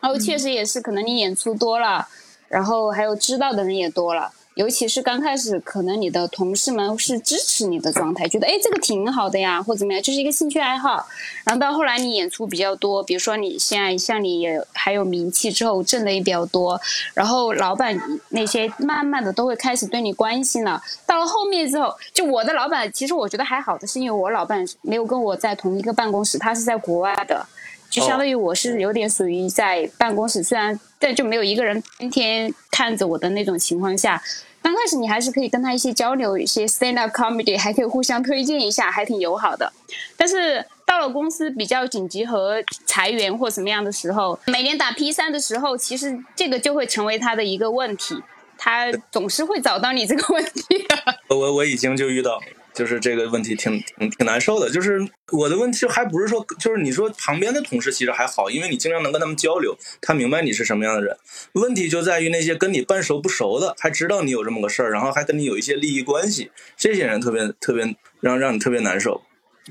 [0.00, 2.08] 然后确实也是，可能你演出多了，
[2.48, 11.06] 然后还有知道的人也多了，尤其是刚开始，可能你的同事们是支持你的状态，觉得哎这个挺好的呀，或怎么样，就是一个兴趣爱好。
[11.44, 16.78] 然后到后来你演出比较多，比如说你现在像你也还有名气之后挣的也比较多，
[17.14, 20.82] 然后老板那些慢慢的都会开始对你关心了。
[21.06, 27.46] 到了后面之后，就我的老板其实我觉得还好的，是因为我老板没有跟我在同一个办公室，他是在国外的。
[27.88, 34.22] 就相当于我是有点属于在办公室，虽然但就没有一个人天天看着我的那种情况下，
[34.62, 39.72] 刚开始你还是可以跟他一些交流，一些 stand up comedy，还可以互相推荐一下，还挺友好的。
[40.16, 48.16] 但是到了公司比较紧急和裁员或什么样的时候，每年打 P 三的时候，其实这个就会成为他的一个问题，
[48.58, 50.86] 他总是会找到你这个问题。
[51.30, 52.40] 我我已经就遇到。
[52.80, 61.14] 就是这个问题挺挺挺难受的，就是我的问题还不是说，就是你说旁边的同事其实还好，因为你经常能跟他们交流，他明白你是什么样的人。
[61.52, 69.20] 问题就在于那些跟你半熟不熟的，还知道你有这么个事儿，然后还跟你有一些利益关系，这些人特别特别让让你特别难受，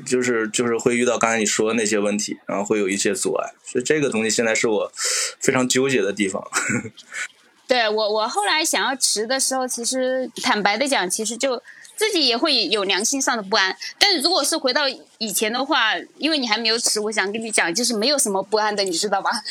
[0.05, 4.91] 就是就是会遇到刚才你说的那些问题，然后会有一些阻碍，所以这个东西现在是我
[5.39, 6.47] 非常纠结的地方。
[7.67, 11.59] 对我我后来想要辞的时候，其实坦白的讲，其实就。
[11.99, 14.83] 自己也会有良心上的不安，但是如果是回到
[15.17, 19.29] 以前的话，因为你还没有辞，我想跟你讲，就是没有什么不安的，你知道吧？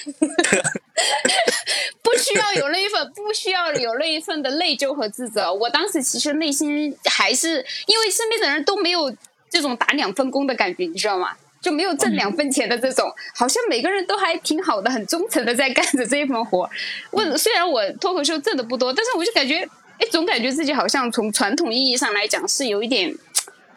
[2.03, 5.53] 不需要有那一份，不需要有那一份的内疚和自责。
[5.53, 9.15] 我当时其实内心还是因为身边的人都没有
[9.51, 11.37] 这种打两份工的感觉，你知道吗？
[11.61, 16.67] 就没有挣两分钱的这种，好像每个人都还挺好的，很忠诚的在干着这一份活。
[17.11, 19.69] 我虽然我脱口秀挣的不多，但是我就感觉。
[19.99, 23.13] 哎，总感觉自己好像从传统意义上来讲是有一点，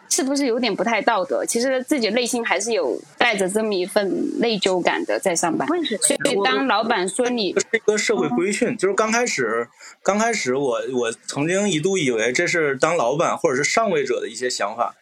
[0.08, 1.44] 是不是有点不太道德？
[1.44, 5.66] 其实自己内心还是有带着这么一份内疚感的，在上班。
[5.66, 9.68] 所以当老板说你是一个社会规训，就是刚开始，
[10.02, 14.94] 刚开始我我曾经一度以为这是当老板或者是上位者的一些想法，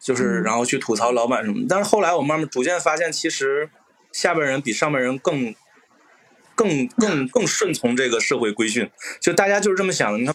[0.00, 1.66] 就是然后去吐槽老板什么。
[1.68, 3.68] 但是后来我慢慢逐渐发现，其实
[4.12, 5.54] 下边人比上边人更。
[6.58, 8.90] 更更更顺从这个社会规训，
[9.20, 10.18] 就大家就是这么想的。
[10.18, 10.34] 你看，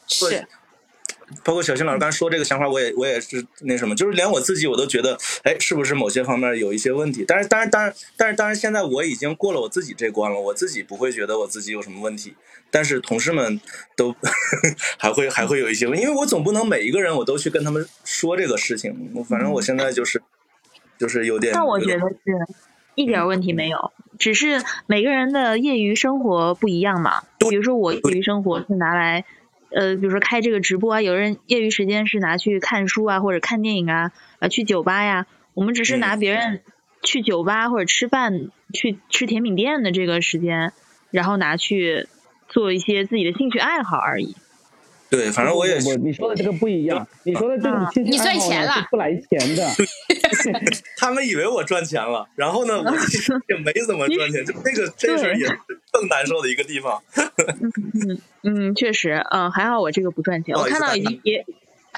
[1.44, 7.26] 包括小新老师刚才说这个想法，我也我也是那什么，就是连我自己我都觉得，哎，是不是某些方面有一些问题？
[7.28, 12.36] 但是，当然，当然，但是，当然，现在我已经过了我自己这关了，我自己不会觉得我自己有什么问题。
[12.72, 13.60] 但是同事们
[13.98, 14.16] 都
[14.98, 19.12] 还会还会有一些问题，因为我总不能每一个人我都去跟他们说这个事情。
[19.14, 20.22] 我反正我现在就是
[20.98, 21.52] 就是有点。
[21.54, 22.16] 但我觉得是。
[22.96, 27.23] 一点问题没有，只是每个人的业余生活不一样嘛。
[27.39, 29.26] 比如说我业余生活是拿来，
[29.71, 35.26] 呃，比如说开这个直播啊，有人业余时间是拿去看书啊，或者看电影啊，啊，去酒吧呀。
[35.54, 36.62] 我们只是拿别人
[37.04, 40.73] 去酒吧或者吃饭、去吃甜品店的这个时间，
[41.12, 42.08] 然后拿去
[42.47, 44.36] 做一些自己的兴趣爱好而已。
[45.13, 49.69] 对，反正我也我你说的这个不一样，你说的这种兴趣爱好是不来钱的。
[50.97, 52.91] 他们以为我赚钱了，然后呢，我
[53.47, 55.60] 也没怎么 赚钱，就那个这事儿也是
[55.91, 56.99] 更难受的一个地方。
[58.02, 60.56] 嗯嗯，确实，嗯，还好我这个不赚钱。
[60.56, 61.45] 我看到已经也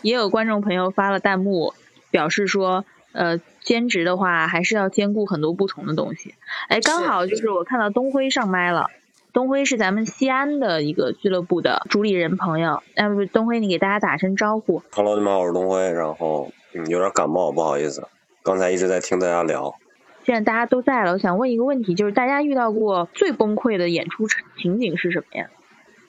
[0.02, 1.74] 也有观众朋友发了弹幕，
[2.12, 6.36] 表示说，呃，兼职的话还是要兼顾很多不同的东西。
[6.68, 8.90] 哎，刚好就是我看到东辉上麦了。
[9.36, 14.82] 东辉是咱们西安的一个俱乐部的主理人朋友，哎不，东辉你给大家打声招呼。
[14.94, 18.08] Hello，你们好，我是东辉，然后嗯有点感冒，不好意思，
[18.42, 19.76] 刚才一直在听大家聊。
[20.24, 24.26] 现在大家都在了，我想问一个问题，就是大家遇到过最崩溃的演出
[24.58, 25.50] 情景是什么呀？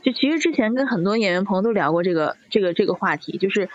[0.05, 3.69] 就其实之前跟很多演员朋友都聊过这个这个这个话题，就是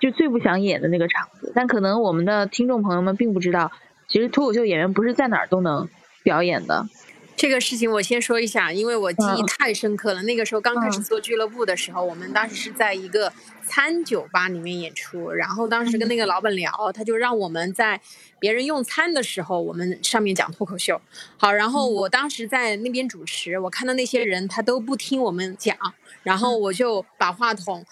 [0.00, 3.70] 就最不想演的那个场子，但可能我们的听众朋友们并不知道，
[4.08, 5.90] 其实脱口秀演员不是在哪儿都能
[6.22, 6.86] 表演的。
[7.34, 10.22] 这个事情我先说一下，因为我记忆太深刻了。
[10.22, 13.32] 那个时候刚开始做俱乐部的时候，我们当时是在一个
[13.66, 18.00] 餐酒吧里面演出，然后当时跟那个老板聊，他就让我们在
[18.38, 21.00] 别人用餐的时候，我们上面讲脱口秀。
[21.36, 25.76] 好，然后我当时在那边主持，我看到那些人他都不听我们讲，
[26.22, 27.84] 然后我就把话筒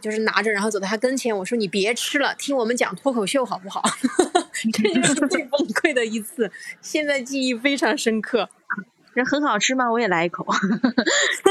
[0.00, 3.82] 就是拿着，然后走到他跟前，我说：“你别吃了，听我们讲脱口秀好不好？”
[4.72, 8.48] 这就是 最崩溃的一次，现在记忆非常深刻。
[9.14, 9.90] 这很好吃吗？
[9.90, 10.46] 我也来一口，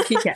[0.06, 0.34] 谢谢。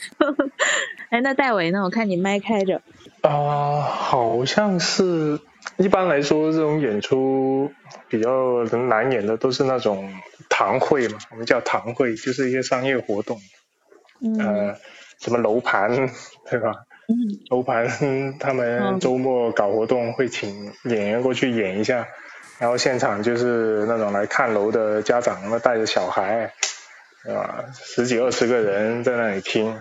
[1.09, 1.83] 哎，那戴维呢？
[1.83, 2.83] 我看你麦开着。
[3.23, 5.41] 啊，好像是。
[5.79, 7.73] 一般来说，这种演出
[8.09, 10.13] 比较难演的都是那种
[10.51, 13.41] 堂会嘛，我们叫堂会，就是一些商业活动。
[14.21, 14.39] 嗯。
[14.39, 14.77] 呃，
[15.21, 15.91] 什么楼盘，
[16.51, 16.75] 对吧？
[17.09, 17.15] 嗯。
[17.51, 22.07] 楼盘他们周末搞活动会请演员过去演一下，
[22.59, 26.53] 然后现场就是那种来看楼的家长，那带着小孩。
[27.27, 27.65] 对吧？
[27.73, 29.75] 十几二十个人在那里听，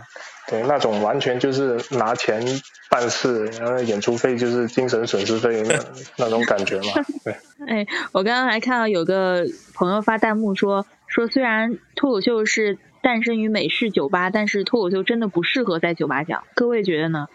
[0.47, 2.41] 对，那种完全就是拿钱
[2.89, 5.75] 办事，然后演出费就是精神损失费那
[6.15, 7.03] 那种感觉嘛。
[7.25, 7.35] 对。
[7.67, 16.43] 哎，我刚刚还看到有个朋友发弹幕说说，虽然脱口秀是诞生于美式酒吧，但是脱口秀真的不适合在酒吧讲。
[16.55, 17.27] 各位觉得呢？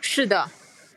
[0.00, 0.48] 是的，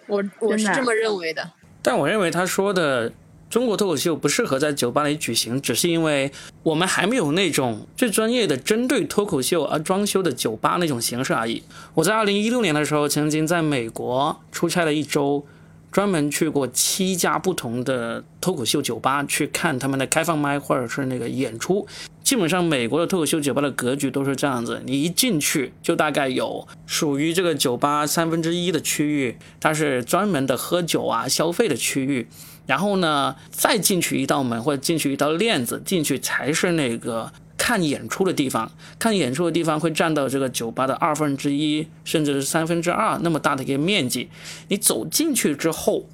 [0.05, 1.53] 我我是这么认为的。
[1.81, 3.11] 但我认为他说的。
[3.49, 6.29] 中国脱口秀不适合在酒吧里举行，只是因为
[6.63, 11.63] 我们还没有那种最专业的针对脱口秀而装修的酒吧那种形式而已。
[11.93, 15.45] 我在二零一六年的时候，曾经在美国出差了一周，
[15.91, 21.87] 专门去过七家不同的脱口秀酒吧去看他们的开放麦或者是那个演出。
[22.21, 32.27] 基本上美国的脱口秀酒吧的格局都是这样子，你一进去就大概有属于这个酒吧三分之一的区域，它是专门的喝酒啊消费的区域。
[32.65, 38.71] 然后呢，再进去一道门或者进去一道链子，进去才是那个看演出的地方。
[38.99, 44.29] 看演出的地方会占到这个酒吧的二分之一，甚至是三分之二那么大的一个面积。
[44.67, 46.07] 你走进去之后，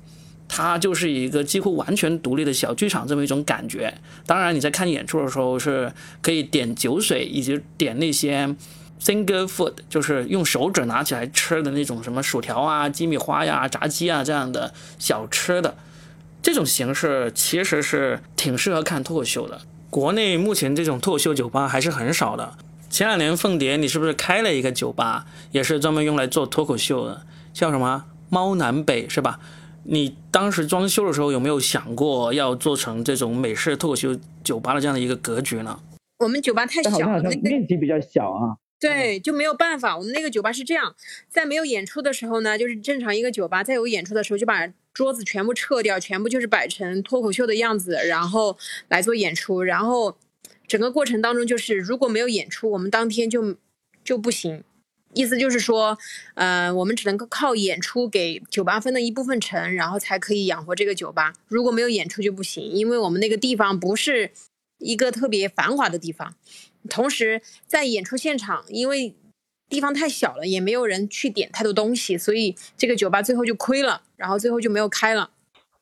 [0.47, 3.93] 它就是一个几乎完全独立的小剧场这么一种感觉。
[4.25, 8.55] 当然，你在看演出的时候是可以点酒水，以及点那些
[9.01, 15.75] finger food，就是用手指拿起来吃的那种什么薯条啊、鸡米花呀、炸鸡啊这样的小吃的。
[16.41, 19.61] 这种形式其实是挺适合看脱口秀的。
[19.93, 22.57] 国内目前这种脱口秀酒吧还是很少的。
[22.89, 27.21] 前两年凤蝶，你是不是开了一个酒吧，也是专门用来做脱口秀的，
[27.53, 29.39] 叫什么猫南北是吧？
[29.83, 35.79] 你当时装修的时候有没有想过要做成这种美式脱口秀酒吧的这样的一个格局呢？
[36.17, 38.57] 我们酒吧太小了，面积比较小啊。
[38.79, 39.95] 对，就没有办法。
[39.95, 40.95] 我们那个酒吧是这样，
[41.29, 48.57] 在没有演出的时候呢，就是正常一个酒吧；在有演出的时候，就把桌子全部撤掉，全部就是摆成脱口秀的样子，然后
[48.89, 49.61] 来做演出。
[49.63, 50.17] 然后
[50.67, 53.57] 整个过程当中，就是如果没有演出，我们当天就
[54.03, 54.63] 就不行。
[55.15, 55.95] 意思就是说，
[56.33, 61.35] 呃，我们只能够靠演出给酒吧分的一部分成，然后才可以养活这个酒吧。
[61.47, 64.31] 如果没有演出就不行，因为我们那个地方不是
[64.79, 66.35] 一个特别繁华的地方。
[66.89, 69.13] 同时，在演出现场，因为
[69.69, 75.29] 地方太小了，也没有人去点太多东西，所以这个酒吧最后就亏了，然后最后就没有开了。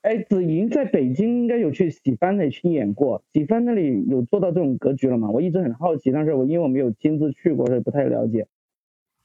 [0.00, 5.30] 哎，子莹在北京应该有去喜番那里去演过，喜番那里有做到这种格局了吗？
[5.30, 8.48] 我一直很好奇，但是我因为我没有亲自去过，所以不太了解。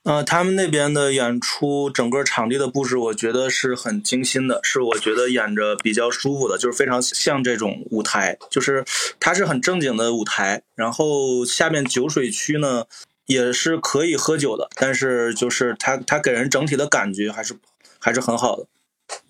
[0.04, 8.86] 呃，他们那边的演出，整个场地的布置，我觉得是很精心的，是我觉得演着比较舒服的，就是非常像这种舞台，就是
[9.20, 10.62] 它是很正经的舞台。
[10.76, 12.86] 然后下面酒水区呢，
[13.26, 17.56] 也是可以喝酒的，但是就是它它给人整体的感觉还是
[18.00, 18.68] 还是很好的。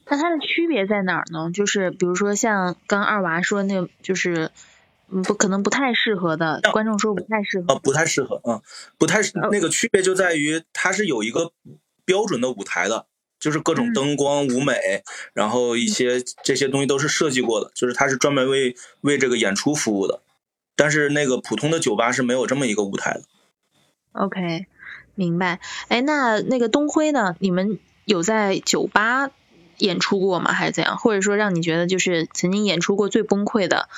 [0.10, 1.52] 那它的区别在哪儿呢？
[1.52, 4.52] 就是比如说像刚二娃说那，就是。
[5.10, 7.74] 嗯，不可能不太适合的，观众说不太适合。
[7.74, 8.62] 啊，不太适合，嗯，
[8.98, 11.54] 不太那个区别就在于它是有一个
[12.04, 13.06] 标准的舞台的，
[13.40, 20.20] 就是各种灯光、舞美，然后一些这些东西都是设计过的，就是它是专门为为这个演出服务的。
[20.76, 23.22] 但是那个普通的酒吧是没有这么一个舞台的。
[24.12, 24.66] OK，
[25.16, 25.62] 明白。
[25.88, 27.38] 哎，那那个东辉呢？
[27.40, 29.32] 你们有在酒吧
[29.78, 30.52] 演出过吗？
[30.52, 30.98] 还是怎样？
[30.98, 33.90] 或者说让你觉得就是曾经演出过最崩溃的？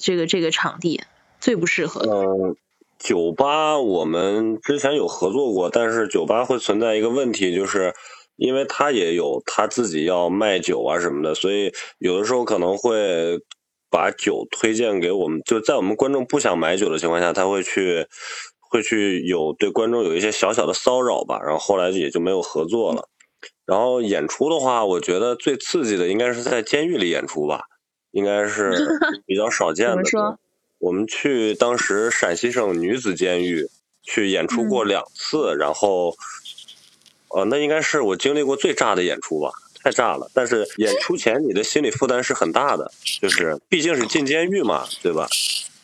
[0.00, 1.02] 这个这个场地
[1.40, 2.02] 最不适合。
[2.02, 2.56] 嗯，
[3.00, 7.92] 酒吧我们之前有合作过，但是酒吧会存在一个问题，就是
[8.36, 13.40] 因为他也有他自己要卖酒啊什么的，所以有的时候可能会
[13.90, 18.06] 把酒推荐给我们，就在我们观众不想买酒的情况下，他会去
[18.60, 23.08] 会去有对观众有一些小小的骚扰吧，然后后来也就没有合作了。
[23.66, 27.62] 然后演出的话，我觉得最刺激的应该是在监狱里演出吧。
[28.12, 28.72] 应该是
[29.24, 30.02] 比较少见的。
[30.78, 33.66] 我们去当时陕西省女子监狱
[34.02, 36.14] 去演出过两次，然后，
[37.28, 39.50] 呃，那应该是我经历过最炸的演出吧，
[39.82, 40.30] 太炸了。
[40.34, 42.90] 但是演出前你的心理负担是很大的，
[43.22, 45.26] 就是毕竟是进监狱嘛，对吧？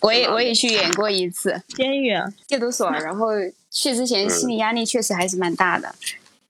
[0.01, 2.12] 我也我也去演过一次监狱
[2.47, 3.29] 戒毒所，然后
[3.71, 5.95] 去之前心理压力确实还是蛮大的。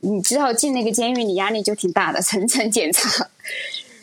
[0.01, 3.29] 你之后进那个监狱，你压力就挺大的， 层层检查。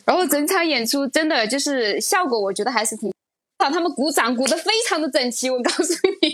[0.06, 3.12] 然后整场演出真的就是效果，我觉得还是挺。
[3.58, 6.34] 他们鼓掌鼓的非常的整齐，我告诉你，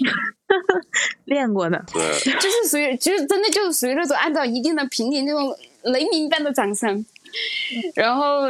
[1.25, 2.01] 练过的，对，
[2.35, 7.05] 就是属于，就是真的就是属于那种按照一定的频率那种雷鸣般的掌声，
[7.95, 8.47] 然后。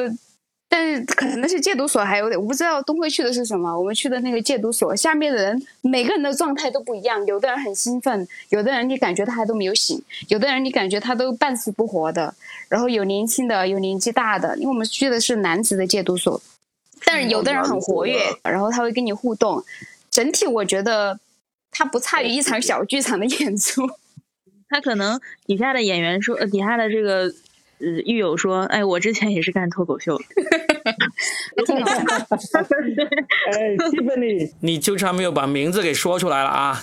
[0.73, 3.77] 但是可能那些戒毒所还有点，我不知道东辉去的是什么。
[3.77, 12.33] 我们去的那个戒毒所，下面的人每个人的状态都不一样，有的人很兴奋，有的人你感觉他还都没有醒，有的人你感觉他都半死不活的。
[12.69, 16.41] 然后有年轻的，有年纪大的，因为我们去的是男子的戒毒所，
[17.03, 19.61] 但是有的人很活跃，然后他会跟你互动。
[20.09, 21.19] 整体我觉得
[21.69, 23.85] 他不差于一场小剧场的演出。
[24.69, 27.29] 他可能底下的演员说，呃，底下的这个
[27.81, 30.23] 呃狱友说，哎，我之前也是干脱口秀的。
[33.51, 36.81] 哎，Tiffany， 你就差没有把名字给说出来了啊！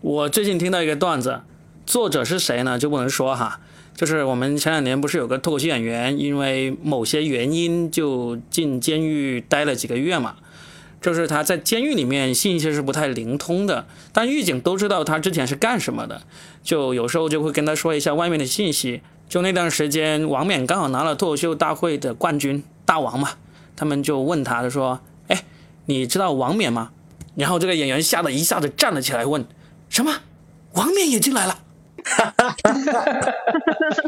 [0.00, 1.42] 我最近听到一个段子，
[1.86, 2.78] 作者是谁呢？
[2.78, 3.60] 就不能说哈。
[3.94, 10.36] 就是我们前两年不是有个脱口秀演员，因为某些原因就进监狱待了几个月嘛。
[11.00, 16.22] 就是他在监狱里面信息是不太灵通的，但狱警都知道他之前是干什么的，
[16.62, 19.00] 就有时候就会跟他说一下外面的信息。
[19.28, 23.30] 就那段时间，王冕刚好拿了脱口秀大会的冠军，大王嘛，
[23.76, 25.44] 他们就问他，他说：“哎，
[25.84, 26.90] 你知道王冕吗？”
[27.36, 29.46] 然后这个演员吓得一下子站了起来，问
[29.90, 30.14] ：“什么？
[30.72, 31.58] 王冕也进来了？”
[32.16, 33.32] 哈哈哈哈哈！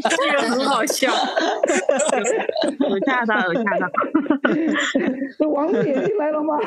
[0.09, 1.11] 这个很好笑，
[2.89, 3.89] 有吓到，有吓到。
[5.37, 6.57] 这王姐进来了吗？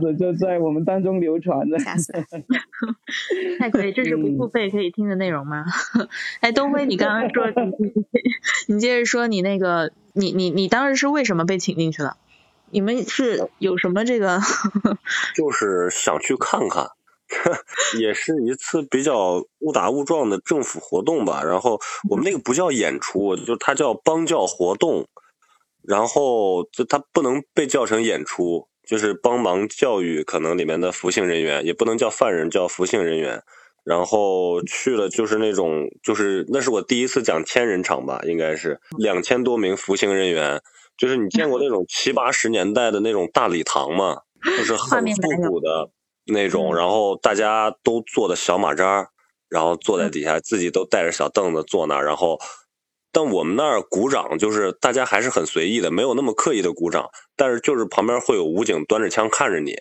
[0.00, 1.76] 这就在我们当中流传的。
[3.58, 5.64] 太可以，这是不付费可以听的内容吗？
[6.40, 7.46] 哎，东辉，你刚刚说，
[7.78, 12.16] 你你接着说，你那个，你你你当时是为什么被请进去了？
[12.70, 14.40] 你们是有什么这个？
[15.34, 16.90] 就是想去看看。
[18.00, 25.06] 也是一次比较误打误撞的政府活动吧，然后我们那个不叫演出，就它叫帮教活动，
[25.82, 33.42] 然后就它不能被叫成演出，就是帮忙教育可能里面的服刑人员，也不能叫犯人，叫服刑人员。
[33.84, 40.60] 然后去了就是那种，就是那是我第一次讲千人场吧，应该是两千多名服刑人员，
[40.98, 44.18] 就是你见过那种七八十年代的那种大礼堂吗？
[44.44, 45.90] 就是很复古的。
[46.28, 49.08] 那种，然后大家都坐的小马扎
[49.48, 52.38] 然后坐在底下，自己都带着小凳子坐那儿，然后，
[53.10, 59.74] 但我们那儿鼓掌就是大家还是很随意的，没有那么刻意的鼓掌，但是就是旁边会有武警端着枪看着你。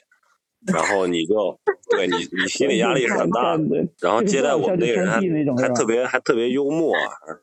[0.73, 1.59] 然后你就
[1.89, 3.63] 对你，你心理压力是很大的。
[4.01, 5.19] 然后接待我们那个人还
[5.61, 7.01] 还特别还特别幽默，啊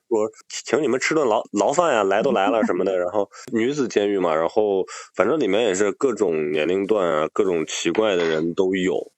[0.09, 2.97] 说请你们吃顿牢牢饭呀，来都来了什么的。
[2.99, 4.85] 然后女子监狱嘛，然后
[5.17, 9.13] 反正里面也是各种年龄段啊，各种奇怪的人都有。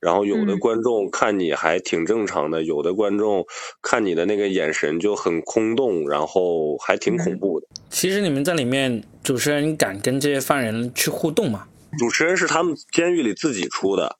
[0.00, 3.44] 然后有的观众看你还挺正常的，有的观众
[3.82, 7.66] 看你的那个眼神就很空洞，然后还挺恐怖的。
[7.90, 11.66] 其实你们在里面，主持人敢跟这些犯人去互动吗？
[11.98, 14.16] 主持人是他们监狱里自己出的，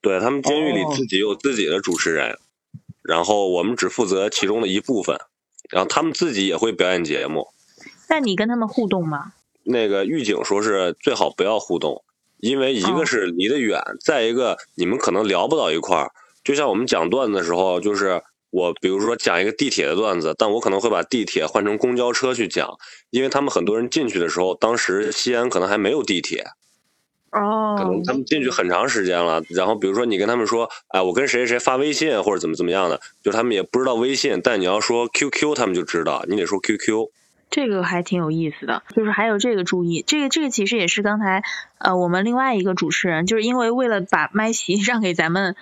[0.00, 2.38] 对他们监狱里自己有自己的主持人，
[3.02, 5.18] 然后我们只负责其中的一部分，
[5.70, 7.48] 然后他们自己也会表演节目。
[8.08, 9.32] 那你跟他们互动吗？
[9.62, 12.04] 那个狱警说是最好不要互动，
[12.38, 16.12] 因为一个是离得远，再一个你们可能聊不到一块儿。
[16.44, 22.76] 就像我们讲段子的时候，就是我比如说讲一个地铁的段子，但我可能会把地铁换成公交车去讲，
[23.08, 26.44] 因为他们很多人进去的时候，当时西安可能还没有地铁。
[27.34, 37.10] 哦，可能他们进去很长时间了，然后比如说你跟他们说，哎，我跟谁谁谁发微信或者怎么怎么样的，就他们也不知道微信，但你要说 QQ，他们就知道，你得说 QQ。
[37.50, 41.42] 这个还挺有意思的，就是还有这个注意，这个这个其实也是刚才
[41.78, 45.54] 呃我们另外一个主持人，就是因为为了把麦席 让给咱们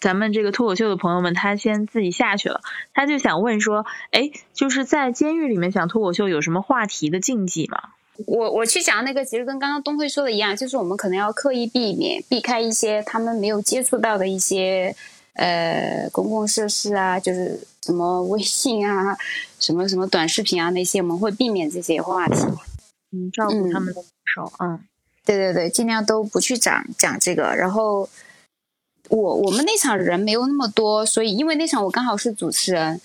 [0.00, 2.60] 咱们这个脱口秀的朋友们，他先自己下去了，
[2.92, 7.78] 他就想问说，哎，就是在监狱里面讲脱口秀有什么话题的禁忌吗？
[8.26, 14.94] 我我去讲那个，其实跟刚刚东辉说的一样，就是我们可能要刻意避免、避开一些他们没有接触到的一些
[15.34, 19.16] 呃公共设施啊，就是什么微信啊、
[19.58, 22.36] 什么什么短视频啊那些，我们会避免这些话题。
[23.10, 24.04] 嗯，照顾他们的感
[24.34, 24.52] 受。
[24.60, 24.80] 嗯，
[25.24, 27.54] 对对对，尽量都不去讲讲这个。
[27.56, 28.08] 然后
[29.08, 33.00] 我我们那场人没有那么多，所以因为那场我刚好是主持人。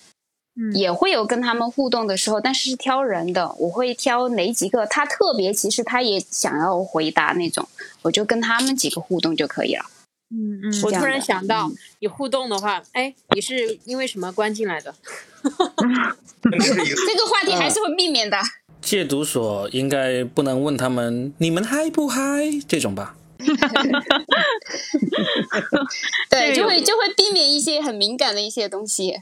[0.74, 7.68] 也会有跟他们互动的时候，但是是挑人的，我会挑哪几个他特别，其实他也想要回答那种，
[8.01, 9.86] 我就跟他们几个互动就可以了。
[10.32, 14.93] 嗯嗯，我突然想到，你互动的话，哎，你是因为什么关进来的？
[15.41, 18.38] 这个话题还是会避免的。
[18.82, 22.22] 戒毒所应该不能问他们你们嗨不嗨
[22.68, 23.16] 这种吧。
[26.30, 29.16] 对，就会就会避免一些很敏感的一些东西，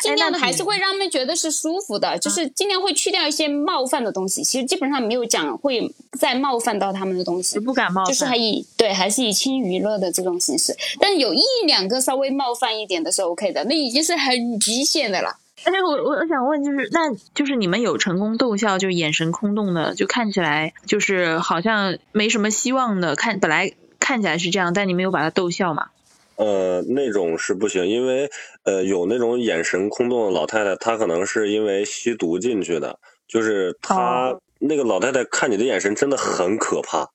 [0.00, 4.44] 尽量的还是会让他们觉得是舒服的，就是尽量会去掉一些冒犯的东西。
[4.44, 10.76] 其实基本上没有讲会再冒犯到他们的东西，不敢冒犯，就是还以对还是以轻娱乐的这种形式。
[11.00, 15.38] 但有一两个稍微冒犯一点的是 OK 的，那已经是很极限的了。
[15.64, 25.88] 哎，我我我想问，就是那就是你们有成功逗笑，就眼神空洞的，就看起来就是好像没什么希望的，看本来看起来是这样，但你没有把他逗笑嘛？
[26.36, 28.30] 呃，那种是不行，因为
[28.64, 37.08] 呃有那种眼神空洞的老太太，她可能是因为吸毒进去的，就是她那个老太太看你的眼神真的很可怕，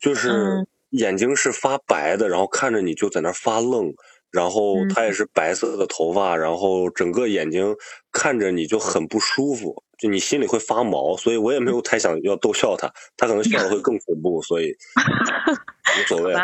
[0.00, 3.92] 就是眼睛是发白的，然后看着你就在那发愣。
[4.30, 7.74] 然后他也是白色的头发，然后整个眼睛
[8.12, 14.76] 看着你就很不舒服，就你心里会发毛，所以我也没有太想要逗笑他，他可能笑的会更恐怖，所以
[16.00, 16.34] 无所谓。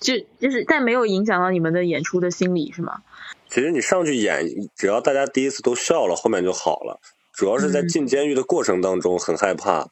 [0.00, 3.02] 就就是，但没有影响到你们的演出的心理是吗？
[3.50, 7.00] 其实你上去演，只要大家第一次都笑了，后面就好了。
[7.32, 9.88] 主要是在进监狱的过程当中很害怕，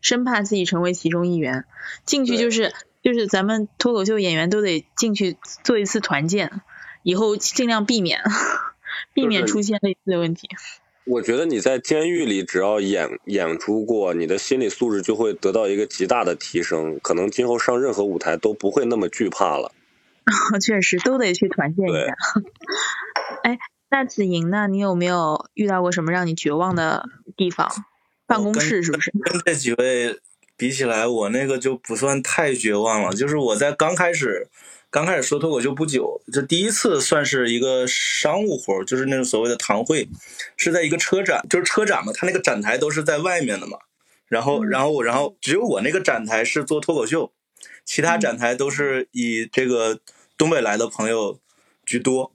[0.00, 1.64] 生怕自己成为其中一员。
[2.06, 2.72] 进去就是
[3.08, 6.60] 就是咱们脱口秀演员都得进去做一次团建，
[7.02, 8.20] 以后尽量避免
[9.14, 10.46] 避免出现类似的问题。
[11.06, 19.72] 我觉得你在监狱里只要演演出过，你的心理素质就会得到一个极大的提升，可能今后上任何舞台都不会那么惧怕了。
[20.60, 22.14] 确实，都得去团建一下。
[23.42, 24.68] 哎，那子莹呢？
[24.68, 27.70] 你有没有遇到过什么让你绝望的地方？
[28.26, 29.10] 办公室是不是？
[29.22, 30.18] 跟这几位
[30.58, 33.14] 比起来，我那个就不算太绝望了。
[33.14, 34.48] 就是我在刚开始。
[34.90, 40.08] 刚开始说脱口秀不久，就第一次算是一个商务活就是那种所谓的堂会，
[40.56, 43.76] 是在一个车展，就是车展嘛，他那个展台都是在外面的嘛。
[44.28, 47.30] 然后，然后，然后只有我那个展台是做脱口秀，
[47.84, 50.00] 其他展台都是以这个
[50.38, 51.38] 东北来的朋友
[51.84, 52.32] 居多。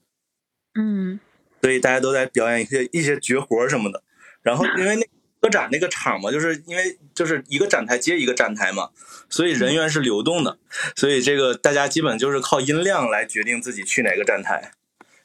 [0.75, 1.19] 嗯，
[1.59, 4.03] 所以大家都在表演一些一些绝活什么的。
[4.43, 5.07] 然后，因为那。
[5.43, 8.91] 车展那个场嘛，就是因为就是一个展台接一个展台嘛，
[9.29, 10.57] 所以人员是流动的，
[10.95, 14.71] 所以这个大家基本就是靠音量来决定自己去哪个站台，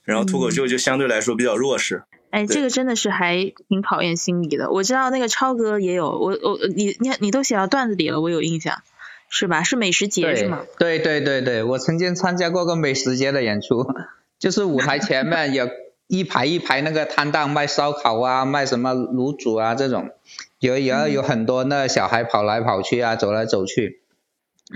[0.02, 2.02] 然后脱口秀就相对来说比较弱势。
[2.30, 4.70] 哎，这个真的是还挺考验心理的。
[4.72, 8.82] 我知道那个超哥也有，我我你你你都写到段子里了，我有印象，
[9.30, 9.62] 是吧？
[9.62, 10.66] 是美食节是吗？
[10.80, 13.86] 对对对对，我曾经参加过个美食节的演出，
[14.40, 15.68] 就是舞台前面有。
[16.08, 20.08] 一排一排那个摊档卖烧烤啊，卖什么卤煮啊这种，
[20.58, 24.00] 有有有很多那小孩跑来跑去啊，走来走去，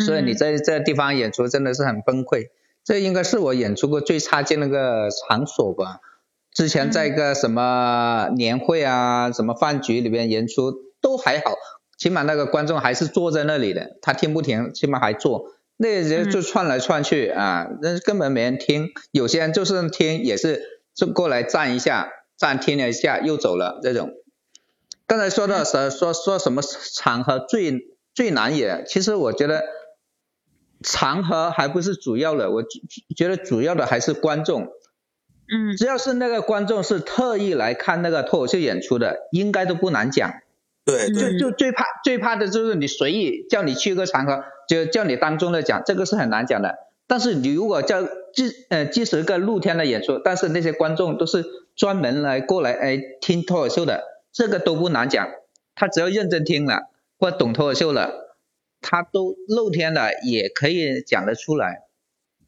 [0.07, 2.51] 所以你在这地方演出真的是很崩溃。
[2.85, 6.01] 这应该是我演出过最差劲那个场所吧。
[6.53, 11.55] 之前在一个什么年会啊、什么饭局里边演出都还好，
[11.97, 15.47] 起码那个观众还是坐在那里的，他听不听，起码还坐。
[15.78, 18.91] 那人就窜来窜去啊，那根本没人听。
[19.12, 20.82] 有些人就是听也是。
[20.95, 24.11] 就过来站一下，站听了一下又走了这种。
[25.07, 29.62] 刚才说到说说说什么场合最最难演，其实我觉得
[30.82, 32.62] 场合还不是主要的，我
[33.16, 34.68] 觉得主要的还是观众。
[35.51, 35.76] 嗯。
[35.76, 40.32] 只要是那个观众是特意来看那个脱口秀演出的，应该都不难讲。
[40.84, 41.12] 对。
[41.12, 46.76] 就就最怕最怕的就是你随意叫你去一个场合，就叫你当众的讲，这个是很难讲的。
[47.12, 48.00] 但是你如果叫
[48.32, 51.44] 即呃即使个露天的演出，但是那些观众都是
[51.76, 54.02] 专门来过来哎听脱口秀的，
[54.32, 55.28] 这个都不难讲。
[55.74, 56.84] 他只要认真听了
[57.18, 58.38] 或懂脱口秀了，
[58.80, 61.82] 他都露天的也可以讲得出来。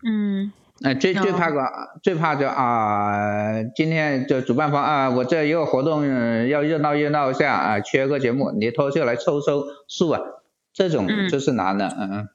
[0.02, 0.50] 嗯。
[0.82, 1.60] 哎，最最怕个
[2.02, 6.06] 最怕就啊，今天就主办方啊，我这一个活动
[6.48, 10.22] 要热闹热闹一下啊，缺个节目，你脱口秀来凑凑数啊，
[10.72, 12.28] 这种就是难的，嗯嗯。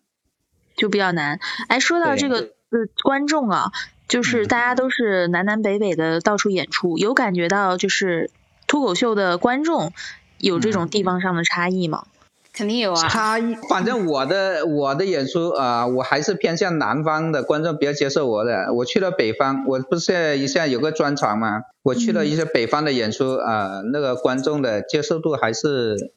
[0.79, 1.39] 就比较难。
[1.67, 3.71] 哎，说到这个呃观众啊，
[4.07, 8.31] 就是大家都是南南北北的到处演出，有感觉到就是
[8.65, 9.91] 脱口秀的观众
[10.37, 12.05] 有这种地方上的差异吗？
[12.53, 13.07] 肯定有啊。
[13.09, 18.73] 差异，反正我的我的演出啊，我还是偏向南方的观众比较接受我的。
[18.73, 21.63] 我去了北方，我不是一下有个专场嘛？
[21.83, 26.13] 我去了一些北方的演出啊，那个观众的接受度还是。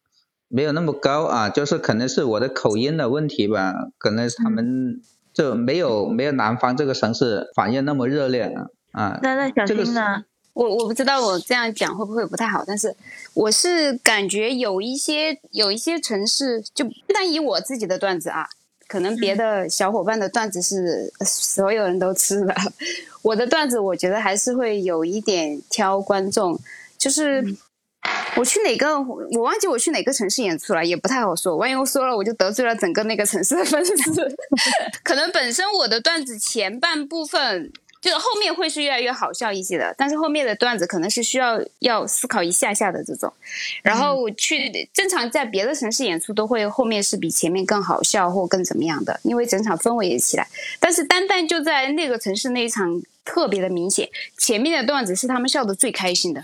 [0.54, 5.00] 没有那么高啊，就是可能是我的口音的问题吧，可能他们
[5.32, 8.42] 就没有没有南方这个城市反应那么热烈
[8.92, 9.18] 啊。
[9.22, 10.24] 那那小新呢？
[10.52, 12.94] 我我不知道我这样讲会不会不太好，但是
[13.32, 18.46] 我是感觉有一些有一些城市，就不单以我自己的段子啊，
[18.86, 22.54] 可能别的小伙伴的段子是所有人都吃的，
[23.24, 26.60] 我的段子我觉得还是会有一点挑观众，
[26.98, 27.56] 就是。
[28.34, 29.00] 我去哪个？
[29.00, 31.56] 我忘记我去哪个城市演出了，也不太好说。
[31.56, 34.36] 万一我说了，我就得罪了整个那个城市的粉丝。
[35.04, 43.32] 可能本身我的段子前半部分，就是后面会是越来越好笑一些的，但是后面的段子可能是需要要思考一下下的这种。
[43.82, 50.48] 然后我去正常在别的城市演出，都会后面是比前面更好笑或更怎么样的，因为整场氛围也起来。
[50.80, 56.42] 但是单单就在那个城市那一场特别的明显，前面的段子是他们笑的最开心的。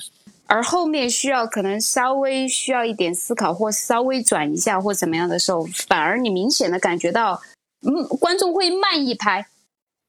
[0.48, 7.40] 而后面需要可能稍微需要一点思考，或稍微转一下或怎么样的时候，反而你明显的感觉到，
[7.82, 9.46] 嗯，观众会慢一拍，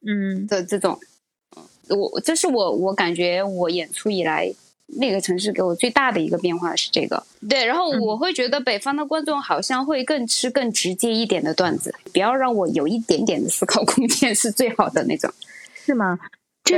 [0.04, 0.46] 嗯。
[0.46, 0.98] 的这种，
[1.88, 4.52] 我这是我我感觉我演出以来
[4.86, 15.30] 那个城市给我最大的一个变化是这个，对，然后我会觉得北方的观众好像会更吃更直接一点的段子，不要让我有一点点的思考空间是最好的那种，
[15.84, 16.18] 是吗？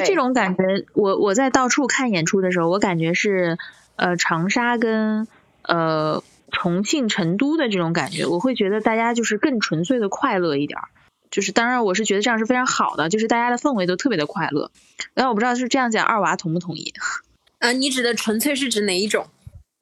[0.00, 0.62] 这这种感觉，
[0.94, 3.58] 我我在到处看演出的时候，我感觉是
[3.96, 5.26] 呃长沙跟
[5.62, 10.88] 呃重庆、成都的这种感觉，我会觉得大家就是更纯粹的快乐一点儿。
[11.30, 14.70] 就是当然，我是觉得这样是非常好的，就是大家的氛围都特别的快乐。
[15.14, 16.92] 然后我不知道是这样讲，二娃同不同意？
[17.58, 19.26] 啊，你指的纯粹是指哪一种？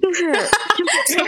[0.01, 1.25] 就 是就是，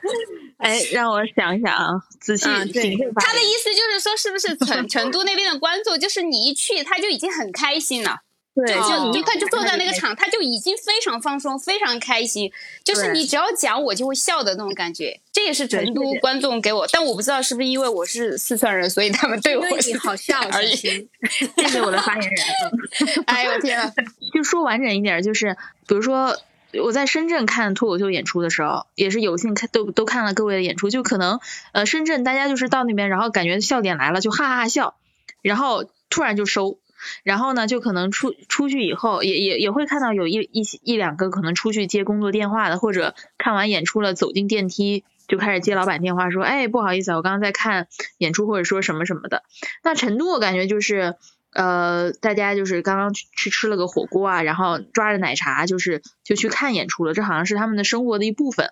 [0.58, 8.20] 哎，让我想想啊，仔细对，他的意思就是说，是不是成成都那边的观众，就是你一去他就已经很开心了。
[8.56, 12.50] 对，就就他就坐在那个场，他就已经非常放松，非常开心。
[12.82, 15.20] 就是你只要讲，我就会笑的那种感觉。
[15.30, 19.62] 这也是成都观众给我，但我不知道是不是因为我是四川人，所以他们对我
[20.00, 20.74] 好笑 而已。
[20.74, 23.24] 谢谢我的发言人。
[23.28, 23.92] 哎呦天啊！
[24.32, 25.54] 就说完整一点，就是
[25.86, 26.34] 比如说
[26.82, 31.40] 我在深圳看脱口秀演出的时候，也是有幸看都都看了各位的演出，就可能
[31.72, 34.94] 呃深圳大家就是到那边，然后感觉笑点来了，就哈哈哈笑，
[35.42, 36.78] 然后突然就收。
[37.22, 47.88] 然后呢，就可能出出去以后，也也也会看到有一一一两个可能出去接工作电话的，或者看完演出了走进电梯就开始接老板电话说，哎，不好意思，我刚刚在看
[48.18, 49.42] 演出，或者说什么什么的。
[49.82, 51.16] 那成都我感觉就是，
[51.52, 58.70] 呃，大家就是刚刚去吃了个火锅啊，然后抓着奶茶就是就去看演出了，这好像是他们的生活的一部分。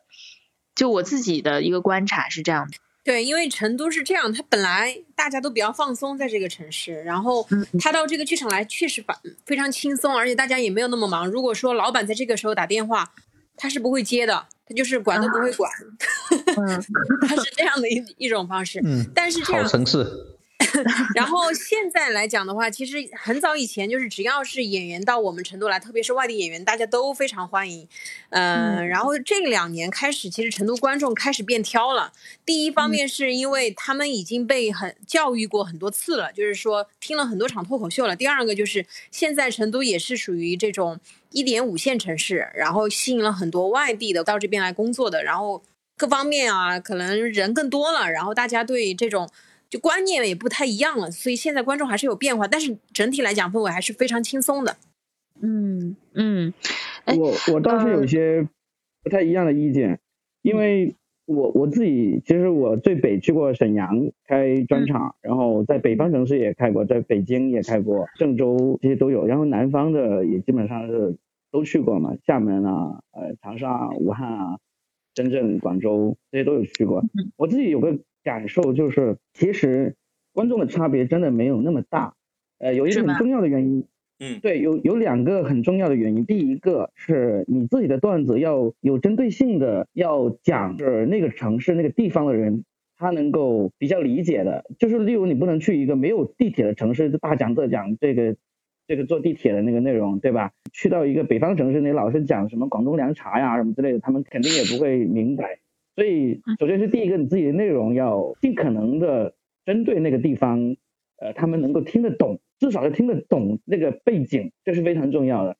[0.74, 2.76] 就我自己的一个观察是这样的。
[3.04, 7.46] 对，因为成都是这样，它本来大家都比较放松在这个城市，然后
[7.78, 11.30] 他到这个剧场来确实反非常轻松，而且大家也没有那么忙。
[11.30, 13.12] 如果说老板在这个时候打电话，
[13.56, 15.70] 他是不会接的，他就是管都不会管，
[17.28, 18.80] 他是这样的一一种方式。
[18.82, 19.62] 嗯，但是这样。
[19.62, 20.06] 好城市。
[21.14, 27.88] 然后现在来讲的话，其实很早以前就是只要是演员到我们成都来，特别是外地演员，大家都非常欢迎。
[28.30, 32.12] 嗯，然后这两年开始，其实成都观众开始变挑了。
[32.44, 38.14] 第一方面是因为他们已经被很教育过很多次了，就是说听了很多场脱口秀了。
[38.16, 40.98] 第二个就是现在成都也是属于这种
[41.30, 45.62] 一点五线城市，然后吸引了很多外地的到这边来工作的，然后
[45.96, 49.28] 各方面啊，可能人更多了，然后大家对这种。
[49.74, 54.76] 就观念也不太一样了，所以现在观众还是有变化，但是整体来讲氛围还是非常轻松的。
[55.42, 56.54] 嗯嗯，
[57.18, 58.48] 我我倒是有些
[59.02, 59.98] 不太一样的意见，
[60.42, 60.94] 因为
[61.26, 71.16] 我我自己其实我最北去过沈阳开专场，然后在北方城市也开过，在北京也开过，郑州这些都有，然后南方的也基本上是
[71.50, 74.58] 都去过嘛，厦门啊、呃长沙、武汉啊、
[75.16, 77.02] 深圳、广州这些都有去过。
[77.34, 77.98] 我自己有个。
[78.24, 79.94] 感受就是，其实
[80.32, 82.14] 观众的差别真的没有那么大。
[82.58, 83.86] 呃，有一个很重要的原因，
[84.18, 86.24] 嗯，对，有有两个很重要的原因。
[86.24, 92.64] 第一个是你自己的段子要有针对性的，要讲是那个城市那个地方的人
[92.96, 94.64] 他能够比较理解的。
[94.78, 98.36] 就是例如你不能去一个没有地铁的城市就大讲特讲这个
[98.86, 100.52] 这个坐地铁的那个内容，对吧？
[100.72, 105.58] 去到一个北方城市，你老是讲什么广东凉茶呀什么之类的，他们肯定也不会明白。
[105.96, 109.34] 所以，首先是第一个，你自己的内容要尽可能的
[109.64, 110.76] 针对那个地方，
[111.18, 115.56] 呃，他们能够听得懂，至少是听得懂那个背景，这是非常重要的。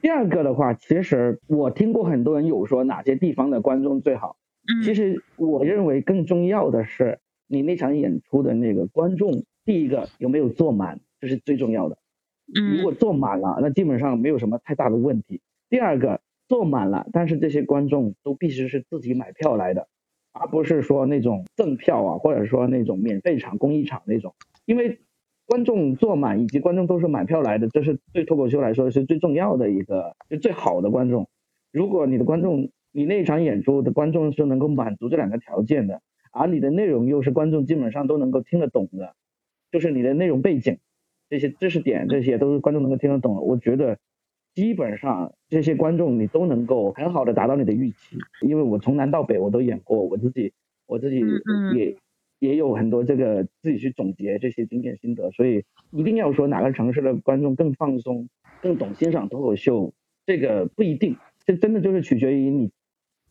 [0.00, 4.36] 第二个的话，其实我听过很多人有说哪些地方的观众最好，
[4.82, 11.98] 其实我认为更重要的是你那场演出的那个观众，第一个有没有坐满，这是最重要的。
[12.76, 15.42] 如果坐满了，那基本上没有什么太大的问题。
[15.68, 16.22] 第二个。
[16.54, 19.88] 坐满了，但是这些观众都必须是自己买票来的，
[20.32, 24.36] 而不是说那种赠票啊，或者说那种免费场、公益场那种。
[24.64, 25.00] 因为
[25.46, 31.28] 观众坐满以及观众都是买票来的，这是对脱口秀来说是最重要的一个，就最好的观众。
[31.72, 39.16] 如果你的观众，你那场演出的观众是能够满足这两个条件的，而你的内容又是观众基本上都能够听得懂的，
[39.72, 40.78] 就是你的内容背景、
[41.28, 43.98] 这些知识点，这些都是观众能够听得懂的，我觉得。
[44.54, 50.52] 基本上这些观众你都能够很好的达到你的预期，因为我从南到北我都演过，我自己
[50.86, 51.22] 我自己
[51.74, 51.96] 也
[52.38, 58.28] 也有很多这个自己去总结这些经验心得，所以一定要说哪个城市的观众更放松、
[58.62, 59.92] 更懂欣赏脱口秀，
[60.24, 62.70] 这个不一定，这真的就是取决于你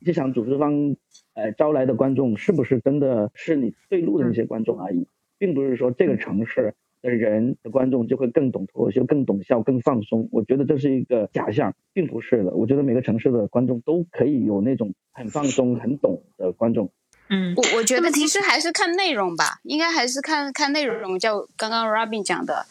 [0.02, 0.98] 这场主持方
[1.36, 5.08] 呃招来的观众是不是真的是你对路的那些观众而已，
[5.38, 6.74] 并不是说这个城市。
[7.04, 10.28] 的人的观众就会更懂脱口秀，更懂笑，更放松。
[10.32, 12.51] 我觉得这是一个假象，并不是的。
[12.51, 16.89] 我觉得每个城市的观众都可以有那种很放松、很懂的观众。
[17.30, 21.20] 嗯，我我觉得其实还是看内容吧，应该还是看看内容。
[21.20, 22.66] 叫刚刚 Robin 讲的，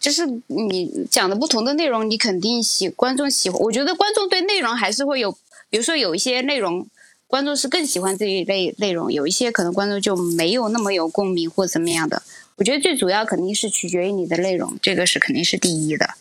[0.00, 3.60] 就是你讲的不同的内容，你肯定喜观众喜欢。
[3.60, 5.30] 我觉得观众对内容还是会有，
[5.70, 6.84] 比如说有一些内容，
[7.28, 12.22] 观众是更喜欢这一类内容，有一些可能观众就没有那么有共鸣或怎么样的。
[12.56, 16.14] 我觉得最主要肯定是取决于你的内容，这个是肯定是第一的。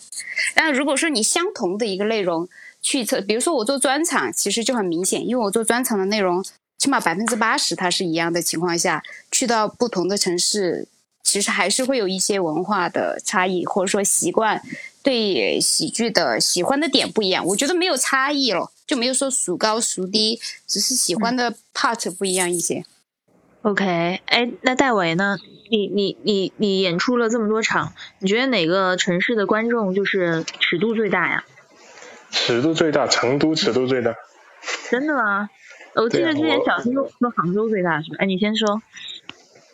[0.53, 2.47] 但如果说你相同的一个内容
[2.81, 6.43] 去测，比如说我做专场，其实就很明显，因为我做专场的内容
[6.77, 10.87] 起码百分之八十它是一样的情况下，去到不同的城市，
[11.23, 14.61] 其实还是会有一些文化的差异，或者说习惯
[15.01, 17.45] 对喜剧的喜欢的点不一样。
[17.45, 22.83] 我觉得没有差异了，就没有说孰高孰低，只是喜欢的 part 不一样一些。
[23.65, 25.37] OK，哎，那戴维呢？
[25.71, 31.43] 你你你你演出了这么多场，你觉得哪个城市的观众就是尺度最大呀？
[32.29, 34.13] 尺度最大，成都尺度最大。
[34.91, 35.49] 真的吗？
[35.95, 38.17] 我记得之前小新说杭州最大是吧？
[38.19, 38.83] 哎，你先说。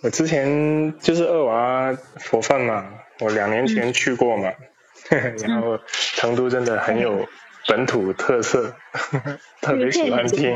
[0.03, 2.87] 我之前就是二娃佛饭嘛，
[3.19, 4.53] 我两年前去过嘛，
[5.45, 7.27] 然后成都真的很有
[7.67, 8.73] 本土特色，
[9.59, 10.49] 特别喜欢听。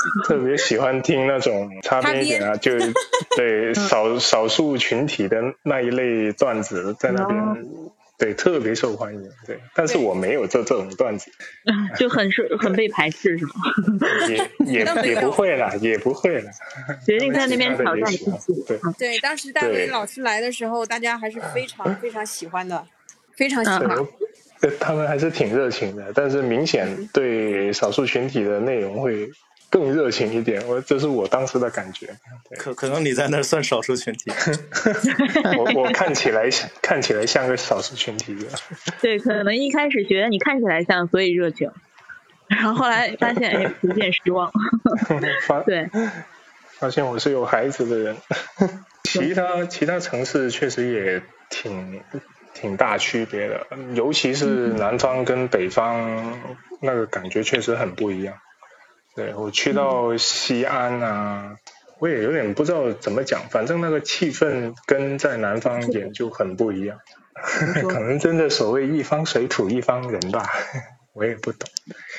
[0.26, 2.72] 特别喜欢听那种擦边一点啊，就
[3.36, 7.38] 对少少数群体的那一类段子，在那边
[8.16, 9.58] 对特别受欢迎，对。
[9.74, 11.30] 但是我没有这这种段子，
[11.98, 13.52] 就很是很被排斥是吗？
[14.28, 14.36] 也
[14.66, 16.50] 也也不会啦，也不会啦。
[17.04, 18.64] 决定在那边挑战自己。
[18.66, 22.86] 对对，当时戴维老师来的时候，大家还是非常非常喜欢的，
[23.36, 23.98] 非常喜欢。
[24.60, 29.30] 对，他们还是挺热情的，但是明显对少数群体的内容会。
[29.74, 32.16] 更热情一点，我这是我当时的感觉。
[32.56, 34.30] 可可能你在那儿算少数群体，
[35.58, 36.48] 我我看起来
[36.80, 38.46] 看起来像个少数群体的。
[39.02, 41.72] 对，可能一开始觉得你看起来像，所以热情，
[42.46, 44.52] 然后后来发现哎，逐渐失望。
[45.66, 45.90] 对，
[46.78, 48.16] 发现我是有孩子的人。
[49.02, 51.20] 其他其他城市确实也
[51.50, 52.00] 挺
[52.54, 56.40] 挺大区别的，尤其是南方跟北方
[56.80, 58.34] 那个感觉确实很不一样。
[59.14, 61.56] 对我去到西安啊，
[62.00, 66.98] 我也有点不知道怎么讲，反正那个气氛跟在南方演就很不一样，
[67.88, 70.48] 可能真的所谓一方水土一方人吧，
[71.12, 71.68] 我也不懂。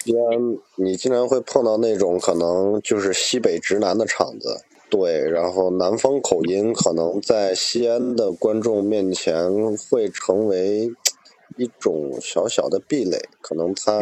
[0.06, 9.52] 西安，你经常会碰到那种可能就是西北直男的场子，对，然后南方口音可能在西安的观众面前
[9.90, 10.90] 会成为
[11.58, 14.00] 一种小小的壁垒，可能他。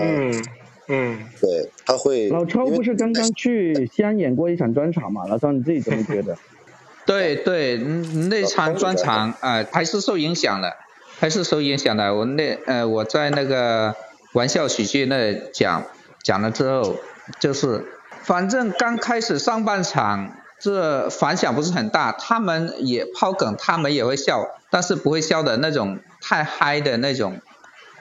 [0.87, 2.27] 嗯，对，他会。
[2.29, 5.25] 老超不是刚刚去西安演过一场专场嘛？
[5.27, 6.37] 老超你自己怎么觉得？
[7.05, 10.75] 对 对，那场专场啊，还是受影响了，
[11.19, 12.13] 还是受影响的。
[12.13, 13.95] 我那呃，我在那个
[14.33, 15.85] 玩笑喜剧那讲
[16.21, 16.97] 讲了之后，
[17.39, 17.85] 就是
[18.23, 27.39] 反正刚开始上半场这反响不是很大，他们也抛梗，他们也会笑，但是不会笑的那种太嗨的那种。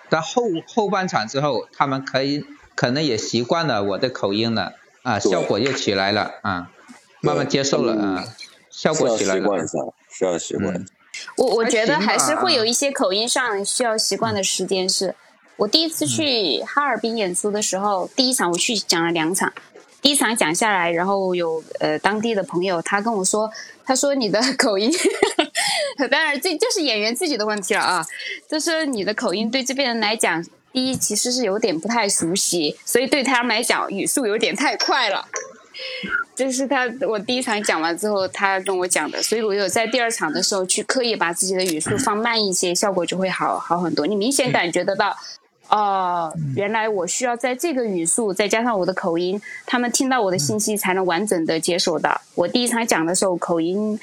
[0.08, 2.44] 但后后半场之后，他们可以。
[2.74, 6.70] 可能也习惯了我的口音了啊，效果又起来了啊，
[7.20, 8.24] 慢慢接受了啊，
[8.70, 9.40] 效果起来了。
[9.40, 9.78] 习惯一下，
[10.10, 10.84] 需要习惯。
[11.36, 14.88] 我我觉得还是会有一些口音上需要习惯的时间。
[14.88, 15.14] 是
[15.56, 19.52] 我第一次去哈尔滨演出的时候，第一场我去讲了两场，
[20.00, 23.50] 第一场讲下来，然后有呃当地的朋友他跟我说，
[23.84, 24.90] 他说你的口音，
[26.10, 28.06] 当然这就是演员自己的问题了啊，
[28.48, 30.42] 就是你的口音对这边人来讲。
[30.72, 35.26] 第一，其实是有点不太熟悉，所以对他们来讲语速有点太快了。
[36.34, 44.06] 这是他我第一场讲完之后，他跟我讲的，所以我有在第二场的时候去刻意把自己的语速放慢一些，效果就会好好很多。
[44.06, 45.14] 你明显感觉得到，
[45.68, 52.20] 哦，原来我需要在这个语速再加上我的口音，他们听到我的信息才能完整的接受到。
[52.34, 53.98] 我第一场讲的时候口音。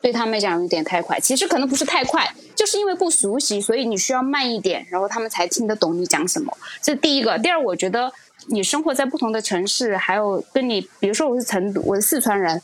[0.00, 6.56] 对他们来讲有点太快，其实可能不是太快，就是因为不熟悉，所以你需要慢一点，然后他们才听得懂你讲什么。
[6.80, 7.36] 这第一个。
[7.38, 8.12] 第二，我觉得
[8.46, 12.62] 你生活在不同的城市，还有跟你，比如说我是成都，我是四川人，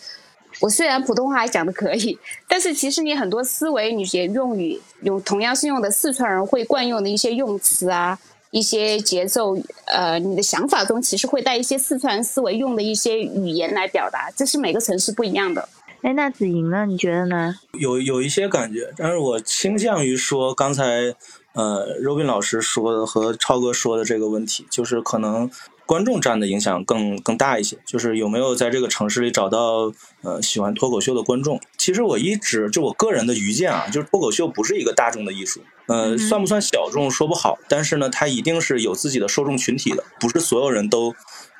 [0.60, 2.16] 我虽然普通话还讲的可以，
[2.48, 8.16] 但是其实你很多思维、你些用语，用同样是用的四川人会惯用的一些用词啊，
[8.52, 9.56] 一些节奏，
[9.86, 15.68] 呃，你的想法中其实会带一些四川思维用的一些语言来表达，这是每个城市不一样的。
[16.04, 16.84] 哎，那子莹呢？
[16.84, 17.54] 你觉得呢？
[17.72, 21.14] 有有一些感觉，但是我倾向于说刚才
[21.54, 25.50] 呃，Robin 老师说的和超哥说的这个问题，就是可能
[25.86, 27.78] 观众占的影响更更大一些。
[27.86, 29.90] 就是有没有在这个城市里找到
[30.22, 31.58] 呃喜欢脱口秀的观众？
[31.78, 41.14] 其实我一直就我个人的愚见啊，就是脱口秀不是一个大众的艺术，呃，算不算小众说不好，但是呢，它一定是有自己的受众群体的，不是所有人都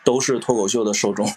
[0.05, 1.33] 都是脱口秀的受众。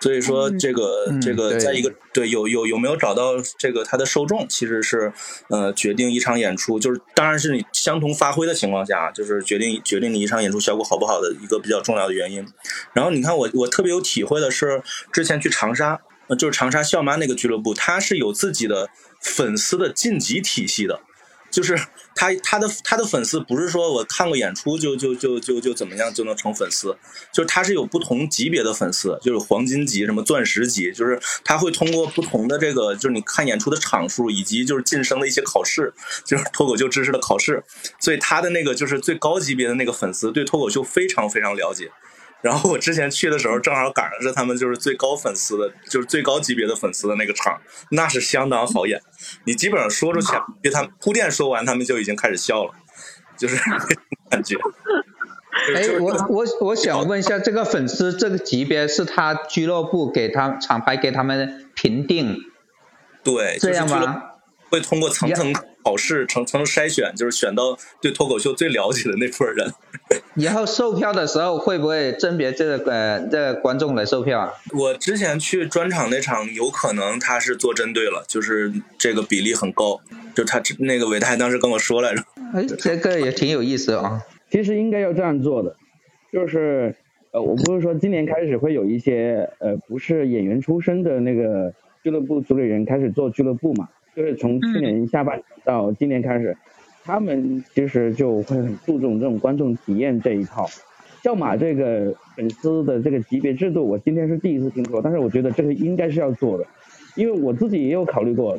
[0.00, 5.12] 所以说，这个这个，在一个对有有有没有找到这个他的受众，其实是
[5.48, 12.46] 呃决定一场演出，就是当然是你相同发挥的情况下，就是决定决定你一场演出效果好不好的一个比较重要的原因。
[12.94, 14.82] 然后你看我我特别有体会的是，
[15.12, 16.00] 之前去长沙，
[16.38, 18.88] 就是长沙笑妈那个俱乐部，它是有自己的
[19.20, 21.00] 粉丝的晋级体系的。
[21.50, 21.78] 就是
[22.14, 26.96] 他他的他的粉丝不是说我看过演出就就就就就怎么样就能成粉丝，
[27.32, 35.92] 就是他是有不同级别的粉丝，就是黄金级、什么钻石级，就是他会通过不同的这个，就是你看演出的场数以及就是晋升的一些考试，
[36.24, 37.62] 就是脱口秀知识的考试，
[37.98, 41.90] 所以他的那个就是最高级别的那个粉丝对脱口秀非常非常了解。
[42.42, 47.60] 然后我之前去的时候，正好赶上是他们就是最高粉丝的，就是最高级别的粉丝的那个场，
[47.90, 49.00] 那是相当好演。
[49.44, 50.32] 你基本上说出去，
[50.62, 52.72] 给他们铺垫说完，他们就已经开始笑了，
[53.36, 53.56] 就是
[54.30, 54.56] 感觉。
[55.74, 62.36] 哎，我我我想问一下，这个粉丝这个级别是他俱乐部给他厂牌给他们评定，
[63.22, 64.22] 对，这样吗？
[64.70, 65.52] 会通过层层
[65.82, 69.66] 考试、层层筛选，就是选到对脱口秀最了解的那波人。
[70.34, 74.52] 以后售票的时候会不会甄别这个呃这个观众来售票啊？
[74.72, 80.00] 我之前去专场那场，有可能他是做针对了，就是这个比例很高。
[80.34, 82.22] 就他那个伟泰当时跟我说来着。
[82.54, 84.22] 哎，这个也挺有意思啊。
[84.50, 85.76] 其实应该要这样做的，
[86.32, 86.94] 就是
[87.32, 91.72] 呃，我不是说今年开始会有一些呃不是演员出身的那个
[92.02, 93.88] 俱乐部组里人开始做俱乐部嘛。
[94.14, 96.56] 就是从去年下半年到今年开始，
[97.04, 100.66] 他们其实就会很注重这种观众体验这一套。
[101.22, 106.66] 叫马这个粉丝的这个级别制度，我今天是第一次听说，但是我觉得这个应该是要做的，
[107.14, 108.58] 因为我自己也有考虑过，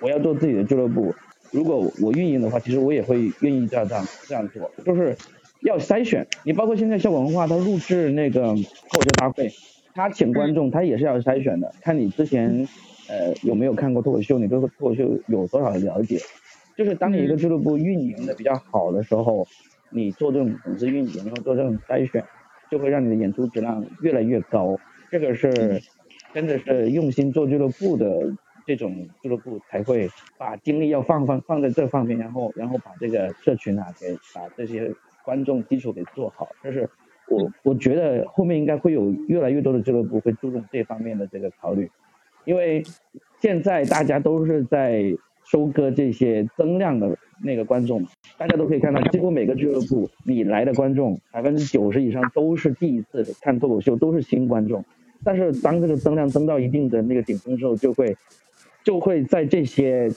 [0.00, 1.14] 我要做自己的俱乐部，
[1.50, 3.88] 如果我运营的话，其实我也会愿意这样
[4.28, 5.16] 这样做，就是
[5.62, 6.26] 要筛选。
[6.44, 9.50] 你包括现在效果文化，他录制那个脱口秀大会，
[9.94, 12.68] 他请观众，他也是要筛选的，看你之前。
[13.08, 14.38] 呃，有没有看过脱口秀？
[14.38, 16.18] 你对脱口秀有多少了解？
[16.76, 19.46] 就是当你一个俱乐部运营的比较好的时候，
[19.90, 22.24] 你做这种粉丝运营，然后做这种筛选，
[22.70, 24.76] 就会让你的演出质量越来越高。
[25.10, 25.80] 这个是
[26.32, 28.34] 真的是用心做俱乐部的
[28.66, 34.92] 这种俱乐部才会把精力要放放放在这方面，然后然后把这个社群啊给把这些
[35.24, 36.48] 观众基础给做好。
[36.64, 36.88] 就是
[37.28, 41.88] 我我觉得后面应该会有越来越多的俱乐部会注重这方面的这个考虑。
[42.44, 42.82] 因为
[43.40, 45.14] 现在大家都是在
[45.44, 48.02] 收割这些增量的那个观众，
[48.38, 54.82] 大家都可以看到，几乎每个俱乐部你来的观众百分之九十以上都是第一次看脱口秀，都是新观众。
[55.22, 58.16] 但是当这个增量增到一定的那个顶峰之后，就会
[58.82, 60.10] 就会在这些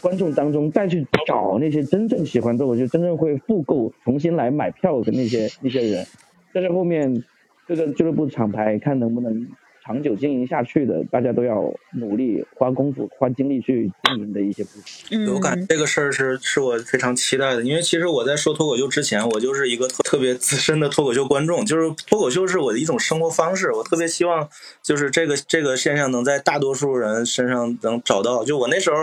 [0.00, 6.06] 观众当中再去找那些真正喜欢脱口秀、真正会复购、重新来买票的那些那些人。
[6.52, 7.24] 但是后面
[7.66, 9.48] 这个俱乐部厂牌看能不能。
[9.84, 11.62] 长久经营下去的，大家都要
[11.94, 15.34] 努力花功夫、花精力去经营的一些部分。
[15.34, 23.72] 我感觉这个事儿是是我非常期待的，因为其实我在说脱口秀之前，我就是一个特特别资深的脱口秀观众，就是脱口秀是我的一种生活方式。
[23.72, 24.48] 我特别希望，
[24.82, 28.44] 就是这个这个现象能在大多数人身上能找到。
[28.44, 28.96] 就我那时候，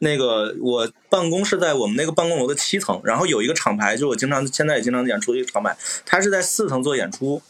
[0.00, 5.74] 那个我办公是在我们那个办公楼的七层，然后有一个厂牌，就我经常现在也经常演出的一个厂牌，
[6.04, 7.40] 他是在四层做演出。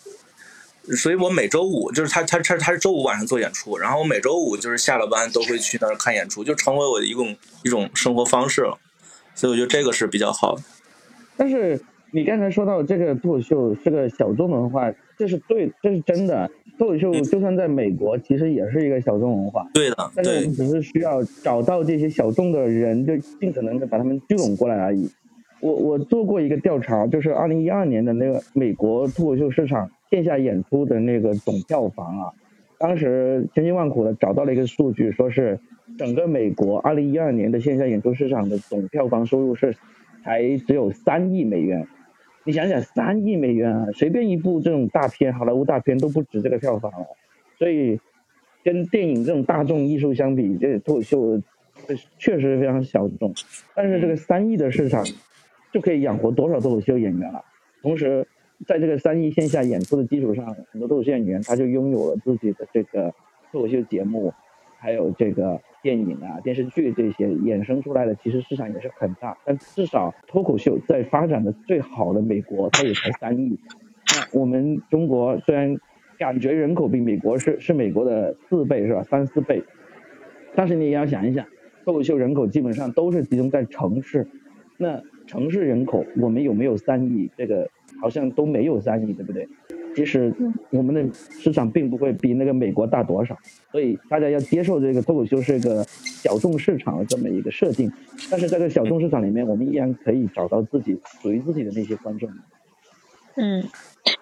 [0.97, 8.78] 所以我每周五就是他他他他是周五晚上做演出，然后我每周五就是下了班都会去那儿看演出，就成为我的一种一种生活方式了。
[9.34, 10.62] 所以我觉得这个是比较好的。
[11.36, 11.80] 但是
[12.11, 16.51] 你刚才说到这个脱口秀是个小众文化，这是对，这是真的。
[16.78, 19.66] 脱口秀就算在美国，其实也是一个小众文化。
[19.74, 25.11] 对的，但是我们只是需要找到这些小众的人，就尽可能的把他们聚拢过来而已。
[25.61, 29.91] 我我做过一个调查，就是二零一二年的那个美国脱口秀市场。
[30.11, 32.32] 线下演出的那个总票房啊，
[32.78, 35.59] 当时千辛万苦的找到了一个数据，说是
[35.98, 39.74] 整个美国二零一二年的线下演出市场的总票房收入是
[40.22, 41.86] 才只有三亿美元。
[42.44, 47.06] 你想想，三亿美元啊，随便一部这种大片，好莱坞大片都不止这个票房了。
[47.59, 48.00] 所以，
[48.64, 51.42] 跟电影这种大众艺术相比，这脱口秀
[52.18, 53.34] 确实非常小众。
[53.74, 55.04] 但是这个三亿的市场
[55.72, 57.44] 就可以养活多少脱口秀演员了？
[57.82, 58.26] 同时。
[58.66, 63.14] 在这个三亿线下演出的基础上，很多脱口秀演员他就拥有了自己的这个
[63.52, 64.32] 脱口秀节目，
[64.78, 69.38] 还有这个电影啊、电视剧这些衍生出来的，其实市场也是很大。
[69.44, 73.59] 但至少脱口秀在发展的最好的美国，它也才三亿。
[74.09, 75.76] 那我们中国虽然
[76.18, 79.62] 感觉人口比美国是是美国的四倍是吧，三四倍，
[80.56, 81.46] 但是你也要想一想，
[81.84, 84.26] 脱口秀人口基本上都是集中在城市，
[84.76, 87.30] 那城市人口我们有没有三亿？
[87.36, 87.70] 这个？
[88.01, 89.49] 好像都没有三亿，对不对？
[89.96, 90.32] 其实
[90.70, 93.36] 我们的市场并不会比那个美国大多少，
[93.72, 97.90] 所以大家要接受这个脱口秀是一个小众市场的这么一个设定。
[98.30, 102.30] 但是在这个小众市场里面，我们依然可以找到自己属于自己的那些观众。
[103.34, 103.64] 嗯，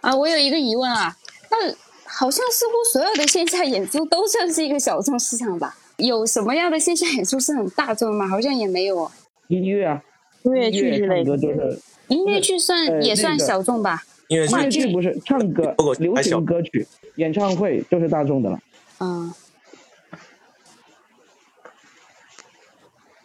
[0.00, 1.14] 啊，我有一个疑问啊，
[1.50, 1.74] 那
[2.04, 5.74] 好像似乎所有的线下演出都算是一个小众市场吧？
[5.98, 8.26] 有什么样的线下演出是很大众吗？
[8.26, 9.10] 好像也没有。
[9.48, 10.02] 音乐啊。
[10.46, 14.04] 音乐剧之类的，就是音乐剧算也算小众吧。
[14.28, 16.86] 音乐剧不是唱歌，流行歌曲，
[17.16, 18.60] 演唱会就是大众的了。
[19.00, 19.34] 嗯。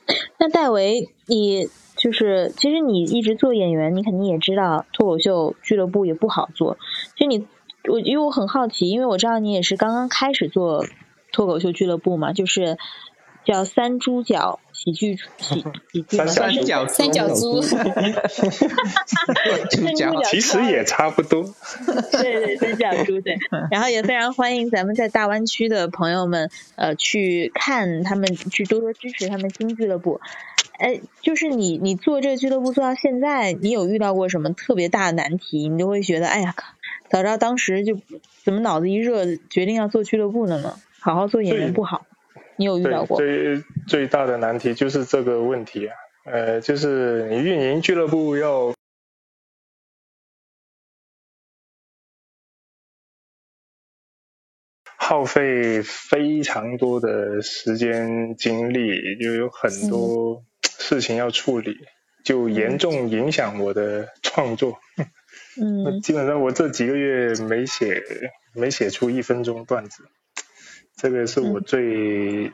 [0.39, 6.79] 那戴维，你就是其实你一直做演员，你肯定也知道脱口秀俱乐部也不好做。
[7.15, 7.45] 其实你
[7.87, 10.87] 我因为我很好奇，因为我知道你也是刚刚开始做
[11.31, 12.79] 脱口秀俱乐部嘛，就是
[13.45, 14.59] 叫三猪脚。
[14.83, 15.63] 喜剧喜
[15.93, 17.61] 喜剧三角三角猪，
[20.25, 21.43] 其实也差不多。
[22.11, 23.37] 对对，三角猪对。
[23.69, 30.19] 然后也非常欢迎咱们在大湾区的朋友们，呃，去看他们，去多多支持他们新俱乐部。
[30.79, 35.69] 哎，就是你你做这个俱乐部做到现在，你有遇到过什么特别大的难题？
[35.69, 36.55] 你就会觉得，哎呀，
[37.07, 37.99] 早知道当时就
[38.43, 40.73] 怎么脑子一热决定要做俱乐部了呢？
[40.99, 42.07] 好好做演员不好。
[42.57, 43.17] 你有遇到过？
[43.17, 45.95] 最最大的难题就是这个问题啊，
[46.25, 48.73] 呃，就是你运营俱乐部要
[54.97, 61.75] 耗费非常多的时间精力，就有很多事情要处理，
[62.23, 64.77] 就严重影响我的创作。
[65.59, 68.01] 嗯， 基本上我这几个月没写
[68.53, 70.03] 没写出一分钟段子。
[71.01, 72.51] 这个是我最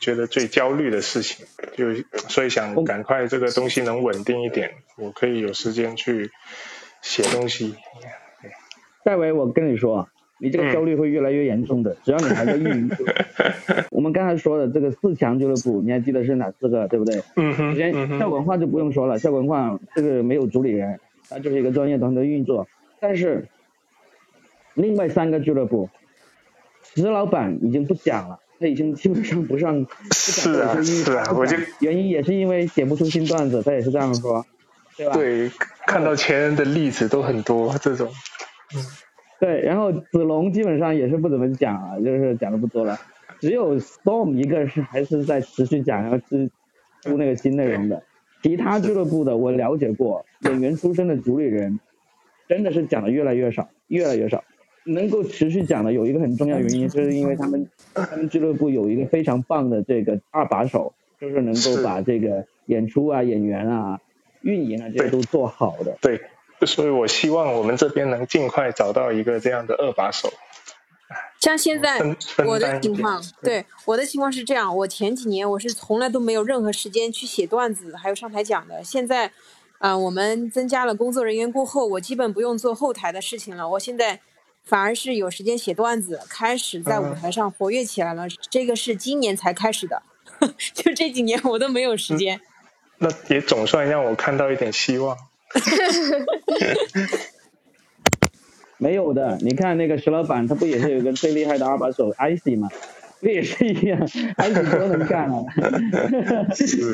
[0.00, 1.44] 觉得最焦虑的事情，
[1.76, 1.92] 就
[2.30, 6.30] 所以想赶快这个东西能稳定一点，我可以有时间去
[7.02, 7.74] 写东西。
[9.04, 10.08] 戴维，我跟你说，
[10.38, 12.90] 你这个焦虑会越来越严重的，只要你还在运营。
[13.92, 17.22] 我们刚才说的这个四强俱乐部，你还记得是哪四个，对不对？
[17.36, 17.72] 嗯哼。
[17.72, 22.66] 首先，校文化就不用说了，校文化这个没有主理人，它就是一个专业团队运作。
[22.98, 23.46] 但是，
[24.72, 25.90] 另外三个俱乐部。
[26.96, 29.86] 石老板已经不讲了，他已经基本上不上。
[30.12, 34.44] 是啊，是啊，我就原因也是因为写不出新段子，他也是这样说，
[34.96, 35.14] 对吧？
[35.14, 35.50] 对，
[35.86, 38.08] 看到前人的例子都很多这种。
[38.74, 38.82] 嗯。
[39.38, 42.98] 对，然后子龙基本上也是不怎么讲啊，就是讲的不多了，
[43.38, 46.50] 只有 Storm 一个是还是在持续讲，然后是
[47.02, 48.02] 出那个新内容的。
[48.42, 51.78] 其他俱乐部的我了解过，演员出身的主理人
[52.48, 54.42] 真的是讲的越来越少，越来越少。
[54.86, 64.00] 能够持续讲的有一个很重要原因，就是因为他们 他们俱乐部有一个非常棒的这个二把手，就是能够把这个演出啊、演员啊、
[64.42, 65.98] 运营啊这些都做好的。
[66.00, 66.20] 对，
[66.64, 70.32] 所以我希望我们这边能尽快找到一个这样的二把手。
[71.40, 71.98] 像现在
[72.46, 78.84] 我的情况，对我的情况是这样，我前几年我是从来都没有任何时间去写段子，还有上台讲的。
[78.84, 79.32] 现在，
[79.78, 83.68] 啊，我们增加了工作人员过后，我基本不用做后台的事情了。
[83.70, 84.20] 我现在。
[84.66, 88.26] 反而是有时间写段子，开始在舞台上活跃起来了。
[88.50, 90.02] 这个是今年才开始的，
[90.74, 92.40] 就这几年我都没有时间。
[92.98, 95.16] 那也总算让我看到一点希望。
[98.78, 102.68] 没有的，你看那个石老板，他不也是有个最厉害的二把手艾希吗？
[103.20, 104.00] 不也是一样，
[104.36, 105.44] 艾希都能干了。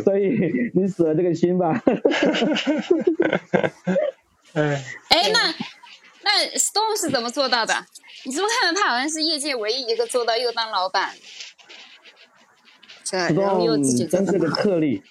[0.04, 1.82] 所以你死了这个心吧。
[4.52, 5.54] 哎，哎那。
[6.24, 7.74] 那 Stone 是怎么做到的？
[8.24, 11.10] 你是不是看到他好像是业界唯一一个做到又当老板，
[13.10, 15.02] 然后又自己真是个特例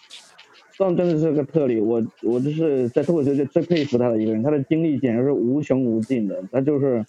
[0.78, 1.80] ，Stone 真的是个特例。
[1.80, 6.42] 我我就是在脱口秀界最佩服他的一个人，他的经历简直是无穷无尽的。
[6.52, 7.06] 他就是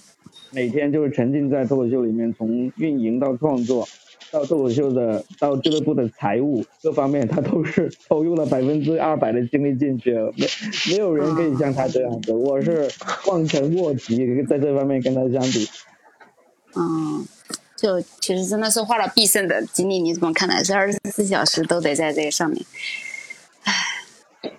[0.50, 3.88] 每天就是沉浸在脱口秀里面，从运营到创作。
[4.30, 10.46] 到脱口秀的，到俱乐部的财务各方面，他都是投入了百分之二百的精力进去，没
[10.90, 12.32] 没有人可以像他这样子。
[12.32, 12.88] 我是
[13.26, 15.68] 望尘莫及，在这方面跟他相比。
[16.74, 17.26] 嗯，
[17.76, 20.64] 就其实真的是花了毕生的精力，你怎么看呢？
[20.64, 22.64] 是二十四小时都得在这个上面。
[23.64, 23.72] 唉，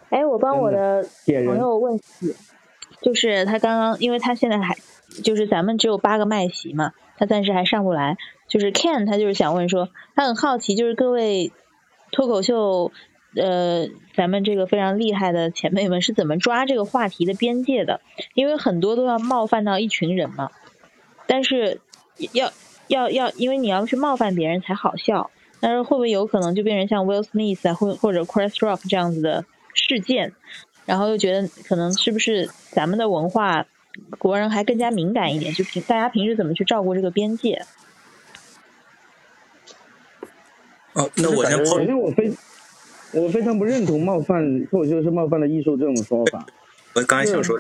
[0.10, 2.36] 哎，我帮我的朋友问题，
[3.02, 4.78] 就是他刚刚，因为他现在还
[5.24, 8.16] 就是咱们只有八个麦席嘛，他暂时还上不来。
[8.54, 11.52] 就是 Ken，他就是想问说，他很好奇，就是各位
[12.12, 12.92] 脱口秀，
[13.36, 18.00] 呃，咱们这个非常厉害的前辈们是怎么抓这个话题的边界的？
[18.36, 20.52] 因为很多都要冒犯到一群人嘛，
[21.26, 21.82] 但是
[22.32, 22.52] 要
[22.86, 30.32] 要要，因为你要去冒犯别人才好笑，但是会不会有可能就变成像 Will Smith 啊，或或者 Chris Rock 这样子的事件？
[30.86, 33.66] 然后又觉得可能是不是咱们的文化
[34.20, 35.52] 国人还更加敏感一点？
[35.56, 37.64] 就平大家平时怎么去照顾这个边界？
[40.94, 41.66] 哦，那我先抛。
[41.66, 42.32] 首先，我非
[43.14, 46.46] 我非常不认同冒犯脱口秀是冒犯的艺术这种说法。
[46.96, 47.60] 我刚才想说，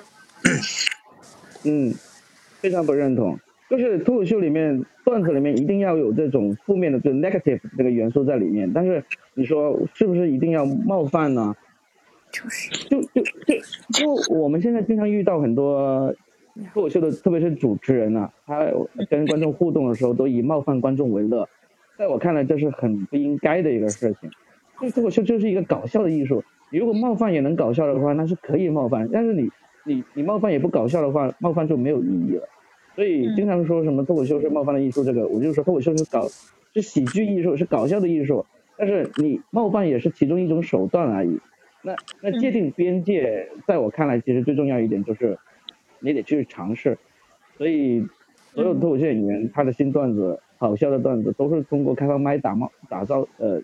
[1.64, 1.94] 嗯，
[2.60, 3.40] 非常不认同。
[3.70, 8.72] 就是脱口秀里面段子里面一定要有这种负面的，就是 negative 这个元素在里面。
[8.72, 9.04] 但是
[9.34, 11.56] 你说是不是一定要冒犯呢？
[12.32, 13.56] 就是就就就
[13.94, 16.14] 就我们现在经常遇到很多
[16.74, 18.68] 脱口秀的，特别是主持人啊，他
[19.10, 21.48] 跟观众互动的时候都以冒犯观众为乐，
[21.98, 24.30] 在我看来这是很不应该的一个事情。
[24.82, 29.50] 就脱口秀就是一个搞笑的艺术，你如果冒犯也能搞笑的话，那是可以冒犯；但是你
[29.86, 32.48] 你你冒犯也不搞笑的话，冒犯就没有意义了。
[32.96, 36.28] 所以经常说什么脱口秀是冒犯的艺术，这个我就说脱口秀是搞
[36.74, 38.46] 是喜剧艺术，是搞笑的艺术。
[38.76, 41.40] 但是你冒犯也是其中一种手段而已。
[41.84, 45.38] 那那界定边界，在我看来，其实最重要一点就是
[46.00, 46.98] 你得去尝试。
[47.58, 48.04] 所以
[48.54, 53.62] 所有脱口秀演员他的新段子、好笑的段子，都是通过开放麦打磨、打造呃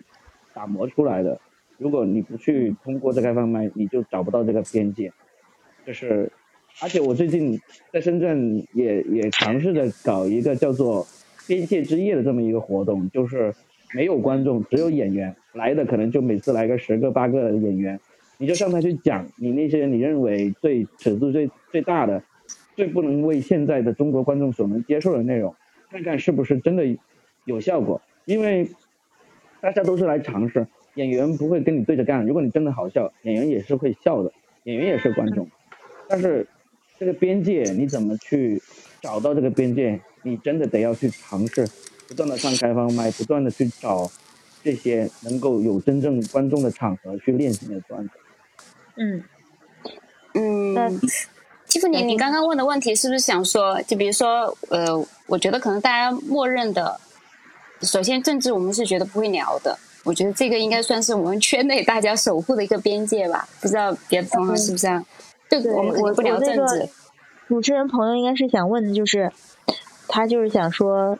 [0.54, 1.40] 打磨出来的。
[1.78, 5.10] 如果你不去通过这开放麦，你就找不到这个边界。
[5.86, 6.30] 就是。
[6.80, 7.60] 而且我最近
[7.92, 11.04] 在深圳也也尝试着搞一个叫做
[11.48, 13.52] “边界之夜”的这么一个活动，就是
[13.92, 17.98] 没有观众，只有演员来的，可能就每次来个十个八个演员，
[18.38, 22.22] 你就上台去讲你那些你认为最尺度最最大的、
[22.76, 25.52] 最不能为现在的中国观众所能接受的内容，
[25.90, 26.84] 看看是不是真的
[27.44, 28.00] 有效果。
[28.24, 28.70] 因为
[29.60, 32.24] 大家都是来尝试，演员不会跟你对着干。
[32.24, 34.32] 如果你真的好笑，演员也是会笑的，
[34.64, 35.48] 演员也是观众，
[36.08, 36.46] 但是。
[36.98, 38.62] 这个边界你怎么去
[39.00, 39.98] 找到这个边界？
[40.22, 41.66] 你真的得要去尝试，
[42.06, 44.06] 不断的上开放麦，不断的去找
[44.62, 48.10] 这些能够有真正观众的场合去练习你的段子。
[48.96, 49.24] 嗯
[50.34, 50.90] 嗯，那
[51.70, 56.98] 蒂芙尼，你刚刚问的问题是不是想说，就比如说，呃，我觉得可能大家默认的，
[57.82, 63.48] 首先政治我们是觉得不会聊的，我觉得这个应该算是我们圈内大家守护的一个边界吧？
[63.60, 65.02] 不知道别的同行是不是？
[65.48, 66.88] 对，我们不聊政治。
[67.46, 69.30] 主持人朋友应该是想问的，就是
[70.08, 71.16] 他就是想说，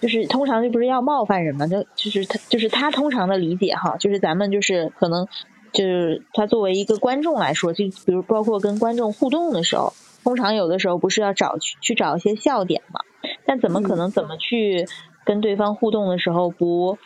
[0.00, 1.66] 就是通常就不是要冒犯人嘛？
[1.66, 5.28] 就就是他就是他通常的理解哈，就是咱们就是可能
[5.72, 9.92] 就是他作为一个观众来说，就比如包括跟观众互动的时候，
[10.24, 13.00] 通常有的时候不是要找去去找一些笑点嘛？
[13.46, 14.86] 但怎么可能怎么去
[15.24, 16.98] 跟对方互动的时候不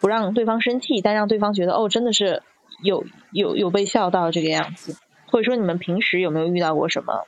[0.00, 2.42] 不让对方生气，但让对方觉得哦，真的是
[2.82, 4.96] 有有有被笑到这个样子？
[5.26, 7.26] 或者说你们平时有没有遇到过什么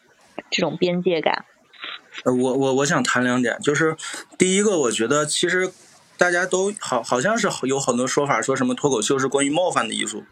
[0.50, 1.44] 这种边界感？
[2.24, 3.96] 呃，我我我想谈两点，就是
[4.38, 5.70] 第一个，我觉得其实
[6.16, 10.24] 大家都好好像是有很多说法，说什么脱口秀是关于冒犯的艺术。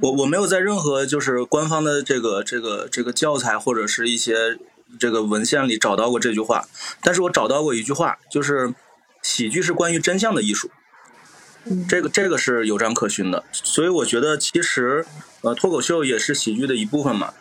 [0.00, 4.58] 我我没有在任何就是官方的这个这个这个教材或者是一些
[4.98, 6.66] 这个文献里找到过这句话，
[7.02, 8.72] 但是我找到过一句话，就是
[9.22, 10.70] 喜剧是关于真相的艺术。
[11.88, 15.04] 这个这个是有章可循的，所以我觉得其实
[15.42, 17.34] 呃脱口秀也是喜剧的一部分嘛。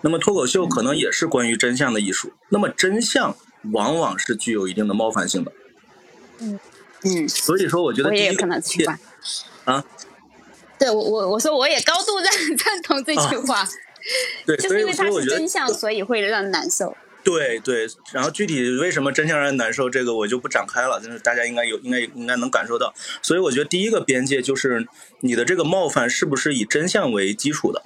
[0.00, 2.32] 那么脱口秀可能也是关于真相的艺术。
[2.48, 3.36] 那么真相
[3.72, 5.52] 往往是具有一定的冒犯性的。
[6.38, 6.58] 嗯
[7.04, 7.28] 嗯。
[7.28, 8.98] 所以说，我觉得我也可能喜欢。
[9.66, 9.84] 啊。
[10.78, 13.68] 对我我我说我也高度赞赞 同这句话。
[14.46, 16.96] 对，就是因为它是真相，所以会让人难受。
[17.24, 22.92] 对对，然后具体为什么真相让人难受，这个我就不展开了，就是大家应该有，应该应该能感受到。
[23.22, 24.84] 所以我觉得第一个边界就是
[25.20, 27.80] 你的这个冒犯是不是以真相为基础的，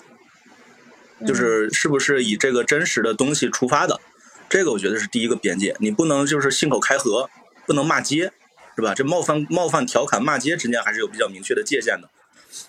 [1.26, 4.00] 就是是不是以这个真实的东西出发的，
[4.48, 5.76] 这个我觉得是第一个边界。
[5.80, 7.28] 你不能就是信口开河，
[7.66, 8.32] 不能骂街，
[8.74, 8.94] 是吧？
[8.94, 12.08] 这冒犯、冒犯、调侃、骂街之间还是有比较明确的界限的。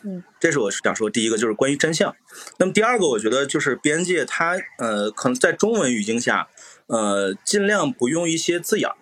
[0.03, 2.15] 嗯，这是我想说第一个，就是关于真相。
[2.57, 6.47] 那么第二个，我觉得就是边界，它呃，可能在中文语境下，
[6.88, 8.95] 呃，尽量不用一些字眼儿，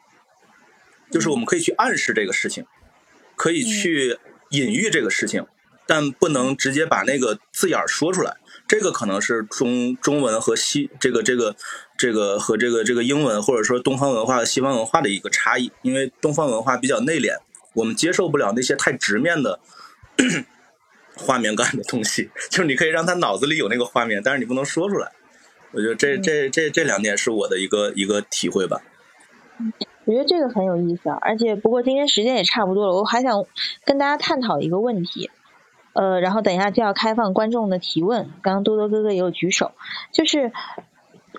[1.12, 2.66] 就是我们可以去暗示这个事情，
[3.36, 4.18] 可以去
[4.50, 5.46] 隐喻这个事情，
[5.86, 8.38] 但不能直接把那个字眼儿说出来。
[8.68, 11.56] 这个可能是中中文和西这个这个
[11.98, 15.72] 这个和这个这个英文或者说东方文化和西方文化的一个差异。
[15.84, 17.38] 因为东方文化比较内敛，
[17.74, 19.60] 我们接受不了那些太直面的。
[21.18, 25.12] 画面感的东西， 就是你可以让他脑子里有那个画面，但是你不能说出来。
[25.72, 28.82] 我觉得这这这这两点是我的一个一个体会吧。
[30.06, 33.46] 我觉得这个很有意思啊，而且不过今天时间也差不多了，我还想
[33.84, 35.32] 跟大家探讨一个问题。
[35.94, 38.30] 呃，然后等一下就要开放观众的提问。
[38.42, 39.72] 刚刚多多哥哥也有举手，
[40.12, 40.52] 就是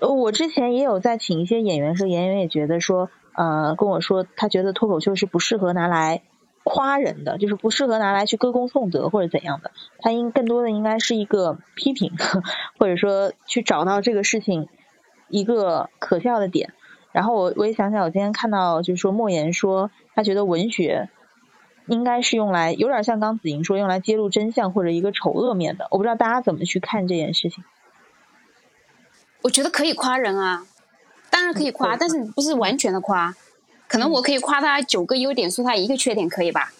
[0.01, 6.23] 我之前也有在请一些演员说，演员也觉得说，呃，跟我说他觉得脱口秀是不适合拿来。
[6.67, 12.13] 夸人的就是不适合拿来去歌功颂德或者怎样的，它应更多的应该是一个批评，
[12.77, 14.67] 或者说去找到这个事情
[15.29, 16.73] 一个可笑的点。
[17.11, 21.09] 然后我我也想想，我今天看到就是说莫言说他觉得文学
[21.87, 25.87] 应该是用来有点像刚子莹说用来揭露真相或者一个丑恶面的。
[25.89, 27.63] 我不知道大家怎么去看这件事情。
[29.43, 30.65] 我觉得可以夸人啊，
[31.29, 33.33] 当然可以夸，但是不是完全的夸。
[33.87, 36.71] 可能我可以夸他九个优点，说他一个缺点，可以吧？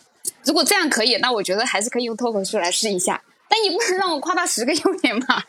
[0.43, 3.21] 如果这样可以，那我觉得还是可以用脱口秀来试一下。
[3.49, 5.45] 但你不能让我夸他十个优点吧？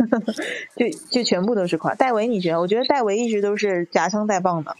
[0.76, 1.94] 就就全部都是夸。
[1.94, 2.60] 戴维，你觉得？
[2.60, 4.74] 我觉得戴维一直都是夹枪带棒的，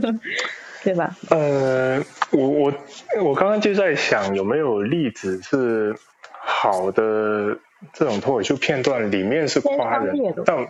[0.82, 1.16] 对吧？
[1.30, 2.02] 呃，
[2.32, 2.74] 我我
[3.22, 5.96] 我刚刚就在想有没有例子是
[6.28, 7.58] 好的
[7.92, 10.68] 这种脱口秀片段里面是夸人，但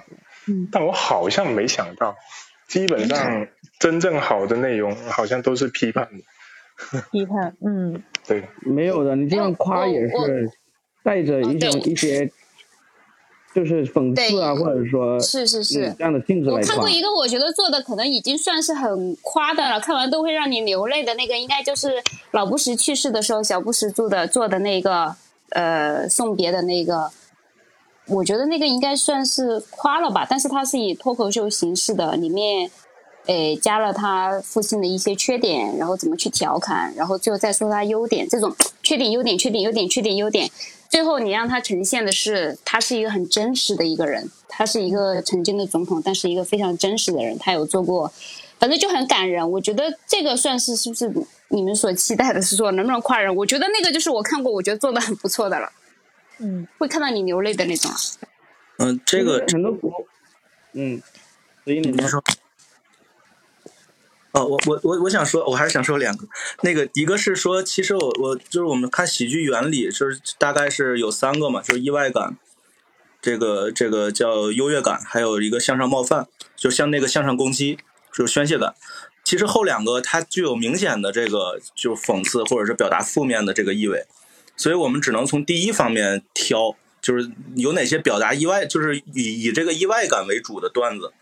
[0.70, 2.14] 但我好像没想到，
[2.68, 3.46] 基本上
[3.78, 7.00] 真正好的内容好像都是批判的。
[7.12, 10.50] 批判，嗯，对，没有的，你这样夸也是
[11.02, 12.30] 带着一种一些。
[13.54, 21.94] 就是讽刺啊，或者说，是是是这样的性质来我看过一个，我觉得做的可能已经算是很夸的了，看完都会让你流泪的那个，应该就是
[22.32, 25.16] 老布什去世的时候，小布什做的做的那个
[25.52, 27.10] 呃送别的那个，
[28.08, 32.70] 我觉得那个应该算是夸了吧，但是它是以脱口秀形式的，里面
[33.26, 40.48] 诶加了他父亲的一些缺点，然后怎么去调侃，然后最后再说他优点，这种缺点优点缺点优点缺点优点。
[40.88, 47.36] 最后，你让他呈现的是，他是一个很真实的一个人，他是一个曾经的总统，但是一个非常真实的人。
[47.38, 48.10] 他有做过，
[48.60, 49.50] 反正就很感人。
[49.50, 51.12] 我觉得这个算是是不是
[51.48, 53.34] 你们所期待的，是说能不能夸人？
[53.34, 55.68] 我觉得那个就是我看过，我觉得做的很不错的了。
[56.38, 57.96] 嗯，会看到你流泪的那种啊。
[58.78, 59.92] 嗯，这个很多国，
[60.72, 61.02] 嗯，
[61.64, 62.22] 所以你说。
[64.32, 66.28] 哦，我我我我想说，我还是想说两个，
[66.60, 72.36] 那个一个是说，其实我我就是我们看喜剧原理，就是大概是有三个嘛，就是意外感，
[73.22, 77.78] 这个这个叫优越感，还有一个向上冒犯，就像那个向上攻击，
[78.12, 78.74] 就是宣泄感。
[79.24, 84.06] 其实后两个它具有明显的这个就讽刺或者是表达负面的这个意味，
[84.56, 91.12] 所以我们只能从第一方面挑，就是有哪些表达意外，就是以以这个意外感为主的段子。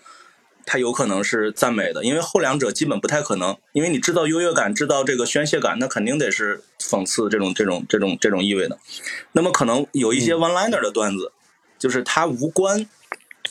[0.67, 3.55] 它有可能是赞美的，因为后两者基本不太可能。
[3.73, 8.79] 因为你制造优越感、制造这个宣泄感，那肯定得是讽刺这种、这种、这种、这种意味的。
[9.33, 11.33] 那么可能有一些 one liner 的段子，
[11.79, 12.89] 就是它无关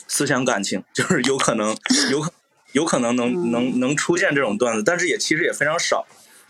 [0.08, 1.76] 思想感情， 就是有可能、
[2.10, 2.32] 有可、
[2.72, 6.04] 有可能能能能出现这种段子，但是也其实也非常少。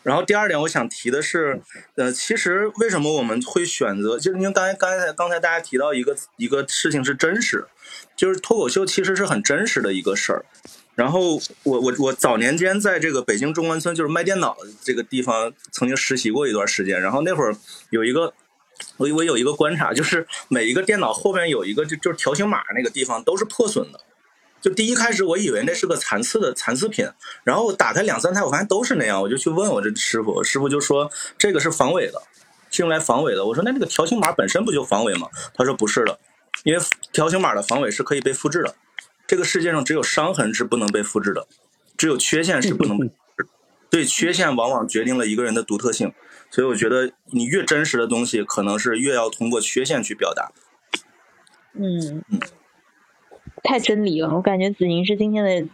[0.04, 1.60] 然后第二点，我想提的是，
[1.96, 4.16] 呃，其实为什么我们会选择？
[4.16, 7.66] 就是因为刚才、刚才、刚才大家提到一个一个事情是真实。
[8.16, 10.44] 就是脱口秀其实是很真实的一个事儿，
[10.94, 17.54] 然后我我我早年间在这个北京中关村就是卖电脑的这个地方曾经实习过一段时间，然后那会儿
[17.90, 18.32] 有一个
[18.98, 24.00] 我我有一个观察，就是每一个电脑后面有一个就就是条形码那个地方都是破损的，
[24.64, 27.06] 就第一开始我以为那是个残次的残次品，
[27.44, 32.22] 然后打开两三台我发现都是那样，我就去问我这师傅，师傅就说这个是防伪的，
[32.70, 33.44] 是用来防伪的。
[33.44, 35.28] 我说那这个条形码本身不就防伪吗？
[35.52, 36.18] 他说不是的。
[36.62, 36.82] 因为
[37.12, 38.74] 条形码的防伪是可以被复制的，
[39.26, 41.46] 这个世界上只有伤痕是不能被复制的，
[41.98, 43.48] 只有缺陷是不能被复制。
[43.90, 46.14] 对，缺陷往往决定了一个人的独特性，
[46.50, 50.50] 所以我觉得你越真实的东西，可能是越要通过缺陷去表达。
[51.74, 52.40] 嗯嗯，
[53.64, 55.66] 太真理了，我感觉子莹是今天的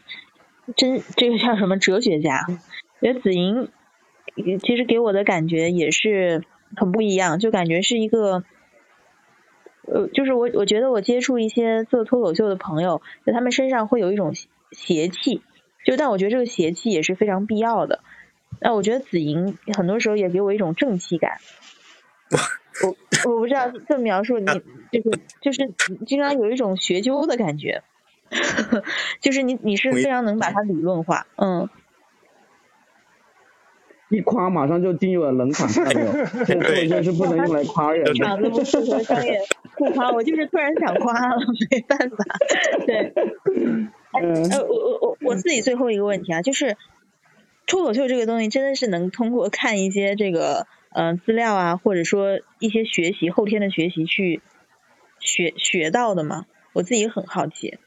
[0.74, 2.46] 真，这个叫什么哲学家？
[3.00, 3.68] 我觉得子莹
[4.62, 6.42] 其实给我的感觉也是
[6.76, 8.44] 很不一样，就感觉是一个。
[9.92, 14.34] 呃，就是我，我觉得我接触一些做脱口秀的朋友，就他们身上会有一种
[14.70, 15.42] 邪气，
[15.84, 17.98] 就但我觉得这个邪气也是非常必要的。
[18.60, 21.38] 那我觉得子莹很多时候也给我一种正气感。
[22.84, 24.46] 我我不知道 这么描述你，
[24.92, 25.72] 就是就是
[26.06, 27.82] 经常有一种学究的感觉，
[29.20, 31.68] 就是你你是非常能把它理论化，嗯。
[34.12, 36.26] 一夸马上就进入了冷场，看到没有？
[36.44, 38.12] 这个就是不能用来夸人。
[38.16, 39.38] 场子不适合商业
[39.76, 41.36] 不夸，我就是突然想夸了，
[41.70, 42.16] 没办法。
[42.84, 43.12] 对，
[44.12, 46.76] 呃，我我我我自己最后一个问题啊，就是
[47.68, 54.42] 脱口秀这个东西真的是能通过看一些这个嗯资料啊，或者说一些学习后天的学习去
[55.18, 56.46] 学学到的吗？
[56.72, 57.78] 我自己很好奇。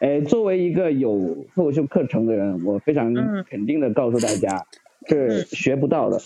[0.00, 3.14] 哎，作为一个有脱口秀课程的人，我非常
[3.44, 4.66] 肯定的告诉大家，
[5.08, 6.20] 是学不到的。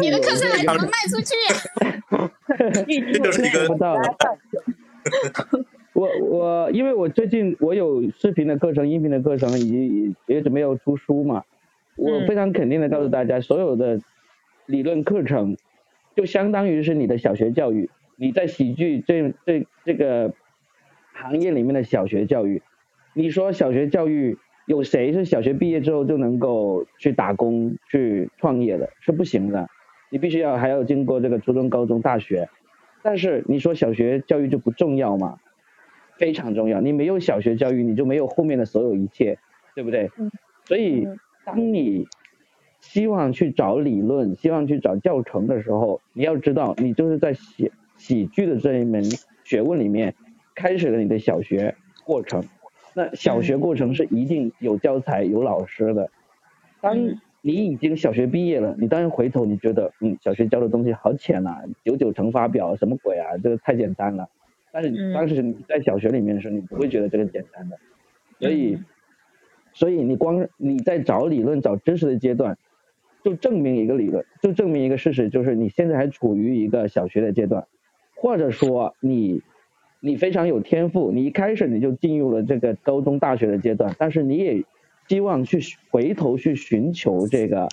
[0.00, 1.34] 你的课程还怎么卖出去？
[3.42, 3.96] 学不到。
[5.92, 11.44] 我我因为我最近我有视频的课程、音频的课程，以及也准备要出书嘛，
[11.96, 14.00] 我非常肯定的告诉大家，所有的
[14.66, 15.56] 理论课程
[16.14, 20.32] 就相当于是你的小学教育，你在喜剧这这这个。
[21.16, 22.60] 行业里面的小学教育，
[23.14, 28.90] 你说小学教育有谁是小学毕业之后就能够去打工去创业的？
[28.98, 29.68] 是不行的，
[30.10, 32.48] 你必须要还要经过这个初中、高中、大学。
[33.00, 35.38] 但是你说小学教育就不重要吗？
[36.18, 36.80] 非常重要。
[36.80, 39.38] 你没有小学教育，你就没有后面的所有一切，
[39.76, 40.10] 对不对？
[40.64, 41.06] 所以
[41.44, 42.06] 当你
[42.80, 49.02] 希望去找理论，希望去找教程的时候，你要知道，你就是在喜喜剧的这一门
[49.44, 50.14] 学问里面，
[50.54, 52.42] 开始了你的小学过程。
[52.94, 56.10] 那小学过程是一定有教材、有老师的。
[56.80, 56.96] 当
[57.40, 64.28] 你已经小学毕业了，你当然回头你觉得，嗯，小学教的东西好浅啊，九九乘法表什么鬼啊，这个太简单了。
[64.72, 67.76] 但是当时你在小学里面的时候，你不会觉得这个简单的。
[68.38, 68.78] 所以，
[69.74, 72.56] 所以你光你在找理论、找知识的阶段，
[73.22, 77.66] 就证明一个理论，就证明一个事实，就是你现在还处于一个小学的阶段，
[78.16, 79.42] 或者说你。
[80.06, 84.62] 你非常有天赋，你一开始你就进入了这个高中大学的阶段，但是你也
[85.08, 85.58] 希望去
[85.90, 87.66] 回头去寻求这个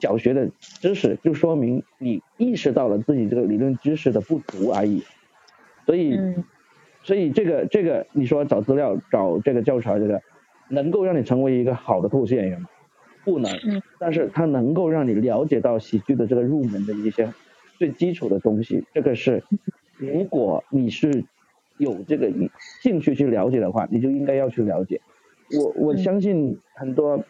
[0.00, 5.02] 小学的知识，就说明你意识到了自己这个理论知识的不足而已。
[5.84, 6.18] 所以，
[7.02, 10.22] 所以这个这个你说找资料找这个教材，这个
[10.68, 12.68] 能够让你成为一个好的脱口秀演员吗？
[13.24, 13.50] 不能。
[13.98, 17.32] 但是它能够让你了解到喜剧的这个入门的一些
[17.78, 19.42] 最基础的东西，这个是
[19.96, 21.24] 如果你是。
[21.80, 22.28] 有这个
[22.82, 25.00] 兴趣去了解的话，你就应该要去了解。
[25.56, 27.24] 我我相信很多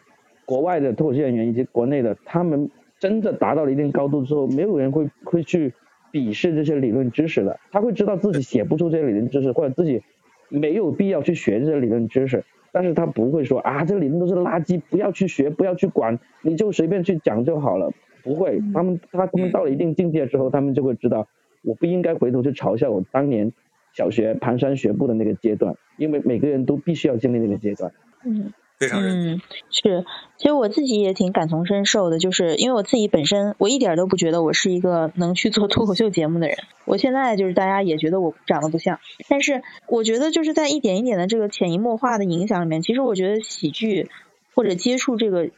[0.47, 5.75] 国外的脱口秀演员以及国内的，他们真的达到了一定高度之后，没有人会会去
[6.11, 7.61] 鄙视这些理论知识的。
[7.71, 10.03] 他会知道自己写不出这些理论知识，或者自己
[10.49, 12.43] 没有必要去学这些理论知识，
[12.73, 17.91] 但是他不会说啊，这里面都是垃圾，不要去学，不要去管，你就随便去讲就好了。
[18.23, 21.29] 不会，他们他他们到了一定境界之后，他们就会知道，
[21.63, 23.53] 我不应该回头去嘲笑我当年。
[23.95, 27.91] 小学蹒跚学步的那个阶段，因为每个人都必须要经历那个阶段。
[28.25, 29.41] 嗯，嗯
[29.71, 30.05] 是，
[30.37, 36.59] 其实我自己也挺感同身受的，就是因为我自己本身，我一点都不觉得我是一个能去做脱口秀节目的人。
[36.85, 44.09] 我现在就是大家也觉得我长得不像，但是我觉得就是在一点一点的这个潜移默化的影响里面，其实我觉得喜剧
[44.55, 45.51] 或者接触这个。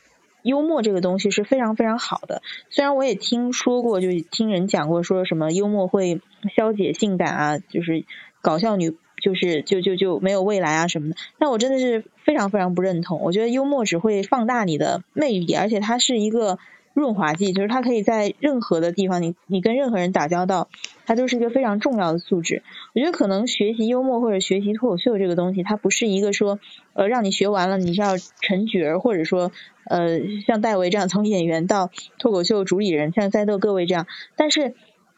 [0.43, 2.41] 幽默这个东西是非常非常好的，
[2.71, 6.23] 虽然我也听说过，就听人讲过，说什么幽默会
[6.57, 8.07] 消解性感啊，就是
[8.41, 13.21] 搞笑女就是就就就没有未来啊什么的，但我真的是非常非常不认同。
[13.21, 16.59] 我觉得幽默只会放大你的魅力，而且它是一个。
[16.93, 20.69] 润滑剂就是它可以在任何的地方，你你跟任何人打交道，
[21.07, 22.65] 它都是一个非常重要的素质。
[22.95, 26.59] 我觉得可能学习幽默或者学习脱口秀这个东西，它不是一个说
[26.93, 29.53] 呃让你学完了你是要成角儿，或者说
[29.85, 34.75] 呃像戴维这样从演员到脱口秀主理人，像在座各位这样，但是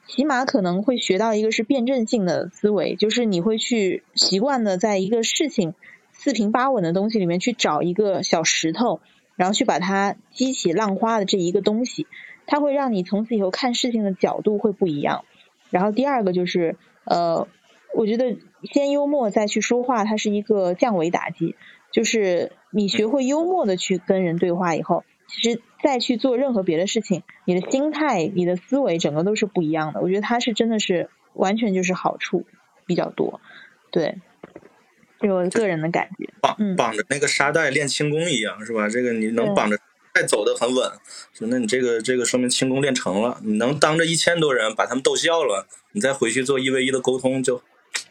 [0.07, 5.75] 起码可能会学到一个是辩证性的思维，就是你会去习惯的在一个事情
[6.13, 9.01] 四平八稳的东西里面去找一个小石头。
[9.35, 12.07] 然后去把它激起浪花的这一个东西，
[12.47, 15.25] 它会让你从此以后看事情的角度会不一样。
[15.71, 16.77] 然后第二个就是，
[17.07, 17.49] 呃，
[17.95, 18.37] 我觉得
[18.71, 21.57] 先幽默再去说话，它是一个降维打击。
[21.93, 30.01] 就是你学会幽默的去跟人对话以后，其实再去做任何别的事情，你的心态、你的思维整个都是不一样的。
[30.01, 32.47] 我觉得它是真的是完全就是好处
[32.87, 33.41] 比较多，
[33.91, 34.17] 对。
[35.25, 38.89] 是我个人的感觉，绑绑着那个沙袋练轻功一样，是吧？
[38.89, 39.79] 这个你能绑着，
[40.13, 40.91] 再走的很稳，
[41.43, 43.39] 那你这个这个说明轻功练成了。
[43.45, 47.63] 你能当着一千多人把他们逗笑了，你再回去做一 v 一的沟通就。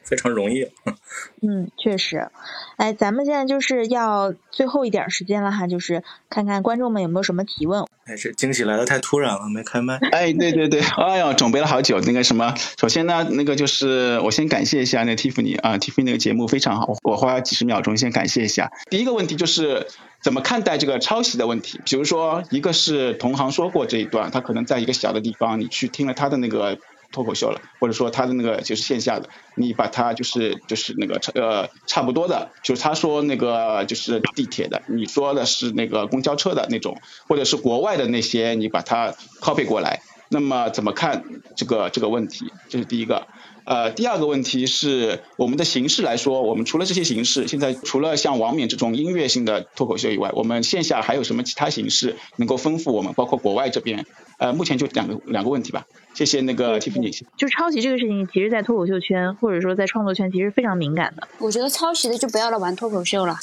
[0.03, 0.67] 非常容易，
[1.41, 2.29] 嗯，确实，
[2.77, 7.85] 哎，咱们现在就是要最后一点时间了哈，就是看看观众们有没有什么提问。
[8.05, 9.97] 哎，这惊喜来的太突然了，没开麦。
[10.11, 11.99] 哎，对对对，哎呦，准备了好久。
[12.01, 18.71] 那个什么，首先呢，那个就是我先感谢一下那 Tiffany 啊，Tiffany 那个节目非常好，我花几十秒钟先感谢一下。
[18.89, 19.87] 第一个问题就是
[20.19, 21.79] 怎么看待这个抄袭的问题？
[21.85, 26.77] 比如说，一个是同行说过这一段，他可能在一个小的地方，你去听了他的那个。
[27.11, 36.97] 脱口秀了，或者说他的那个就是线下的，你把它就是就是那个呃差不多的，就是他说那个就是地铁的，你说的是那个公交车的那种，
[37.27, 41.23] 或者是国外的那些，你把它 copy 过来，那么怎么看
[41.55, 42.51] 这个这个问题？
[42.69, 43.27] 这是第一个。
[43.63, 53.13] 呃，第二个问题是我们的形式来说，我们除了这些形式，现在除了像王冕这种音乐性的脱口秀以外，我们线下还有什么其他形式能够丰富我们？
[53.13, 54.07] 包括国外这边，
[54.41, 55.85] 呃，目前就两个两个问题吧。
[56.15, 57.15] 谢谢那个 Tiffany。
[57.37, 61.27] 就抄袭这个事情，其实，在脱口秀圈或者说在创作圈，其实非常敏感的。
[61.37, 63.35] 我觉得抄袭的就不要来玩脱口秀了。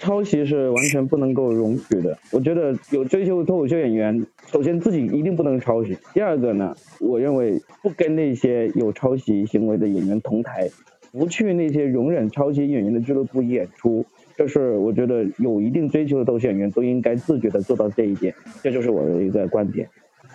[0.00, 2.18] 抄袭是完全不能够容许的。
[2.32, 5.96] 我觉得有追求脱口秀演员，首先自己一定不能抄袭。
[6.12, 10.68] 第二个呢，我认为不跟那些有抄袭行为的演员同台，
[11.12, 14.04] 不去那些容忍抄袭演员的俱乐部演出，
[14.36, 18.34] 这是我觉得有一定追求的脱口秀演员都应该自觉的做到这一点。
[18.64, 19.88] 这就是我的一个观点。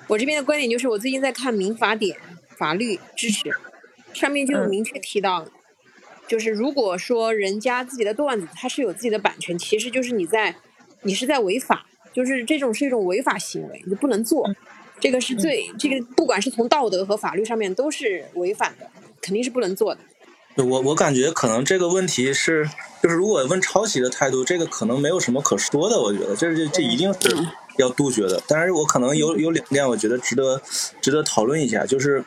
[0.07, 2.18] 我这边的观点就是，我最近在看民法典
[2.57, 3.52] 法律知识，
[4.14, 5.45] 上面就有明确提到。
[6.27, 10.56] 就是如果说人家自己的段子，它是有自己的版权，其实就是你在，
[11.03, 11.86] 你是在违法。
[12.14, 14.49] 就是这种是一种违法行为，你不能做，
[15.02, 20.64] 这个是最这个不管是从道德和法律上面都是违反的，肯定是不能做的。
[20.64, 22.65] 我我感觉可能这个问题是，
[23.03, 27.19] 就是如果问抄袭的态度，这个可能没有什么可说的，我觉得这这这一定是
[27.77, 28.41] 要杜绝的。
[28.47, 30.61] 但是我可能有有两点，我觉得值得
[31.02, 32.23] 值得讨论一下，就是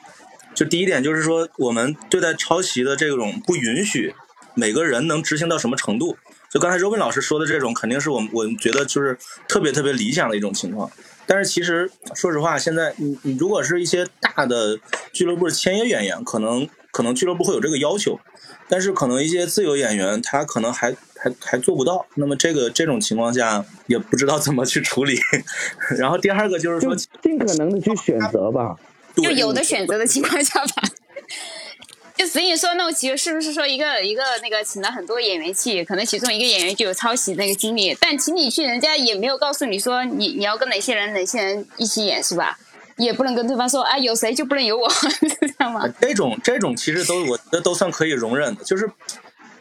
[0.54, 4.14] 就第一点就是说，我们对待抄袭的这种不允许，
[4.54, 6.16] 每个人能执行到什么程度？
[6.50, 10.90] 就刚才周斌老师说的这种，肯定是我们我们觉得就是特别特别理想的一种情况。
[11.26, 14.78] 但是其实说实话，现在你你如果是一些大的
[15.12, 16.68] 俱乐部的签约演员，可能。
[16.90, 18.18] 可能俱乐部会有这个要求，
[18.66, 22.06] 但是可能一些自由演员他可能还还还做不到。
[22.14, 25.18] 那么这个这种情况下也不知道怎么去处理。
[25.98, 28.76] 然后第二个就是说，尽可能的去选择吧，
[29.16, 30.82] 就有的选择的情况下吧。
[32.16, 42.58] 就所以说，那其实是不是说一个一个那个请了很多演员去，可能其中一个演员就有抄袭那个经历，但请你去，人家也没有告诉你说你你要跟哪些人哪些人一起演，是吧？
[42.96, 45.88] 也不能跟对方说，啊，有谁就不能有我， 知道吗？
[46.00, 48.90] 这种这种其实都我觉得都算可以容忍的，就是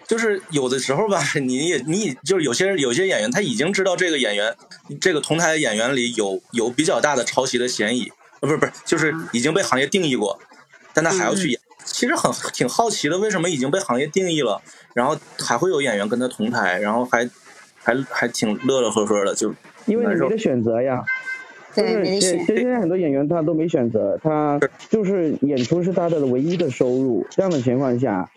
[0.07, 4.55] 就是有的时候吧， 你也你就是有些有些演员他已经知道这个演员
[5.01, 10.39] 这个同台演员里有有比较大的抄袭的嫌疑，呃，不是不是，就是已经被行业定义过，
[10.93, 14.61] 但他还要去演，其实很挺好奇的，为什么已经被行业定义了，
[14.93, 17.29] 然后还会有演员跟他同台，然后还
[17.83, 19.53] 还还挺乐乐呵呵的，就
[19.85, 21.03] 因为你没得选择呀。
[21.77, 24.59] 就是现现在很多演员他都没选择，他
[24.89, 27.25] 就是演出是他的唯一的收入。
[27.29, 28.29] 这样的情况下，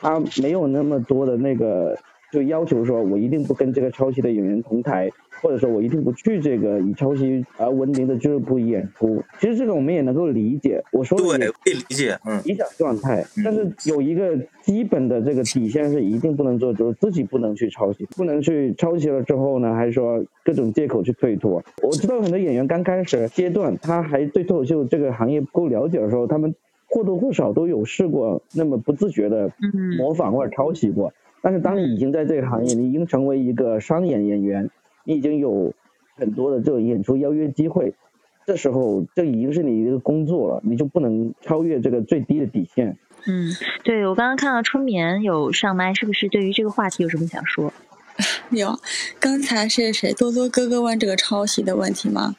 [0.00, 1.96] 他没有那么多的那个
[2.32, 5.10] 就要求说，我一定不跟这个抄袭的演员同台。
[5.42, 10.82] 或者说我一定不去这个以抄袭而闻名的俱乐部演出，其实这个我们也能够理解。
[10.92, 13.24] 我说的可以理解，嗯，理想状态。
[13.44, 21.62] 但是有一个基本的这个底线是一定不能做，就是自己不能去抄袭，不能去抄袭了之后呢，还是说各种借口去推脱。
[21.82, 26.54] 我知道很多演员刚开始阶段，他还对脱口秀这个行业不够了解的时候，他们
[26.88, 29.50] 或多或少都有试过那么不自觉的
[29.98, 31.12] 模仿或者抄袭过。
[31.42, 34.68] 但是当你已经在这个行业，你已经成为一个商演演员。
[35.06, 35.72] 你已经有
[36.16, 37.94] 很多的这种演出邀约机会，
[38.44, 42.98] 这时候这已经是你一个工作了，你就不能超越这个最低的底线。
[43.26, 43.50] 嗯，
[43.84, 47.72] 对我刚刚看到春眠有上麦，是不是对于这个话题有什么想说？
[48.50, 48.78] 有，
[49.20, 52.34] 刚才是谁多多哥哥问这个抄袭的问题吗？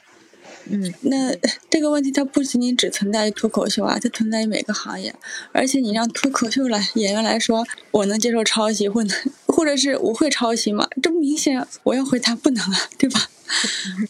[0.69, 1.34] 嗯，那
[1.69, 5.14] 这个问题它不仅仅只存在于脱口秀啊，它存在于每个行业。
[5.52, 10.88] 而且你让脱口秀来演员来说，我能接受抄袭，或能，或者是我会抄袭吗？
[11.02, 13.30] 这明显我要回答不能啊，对吧？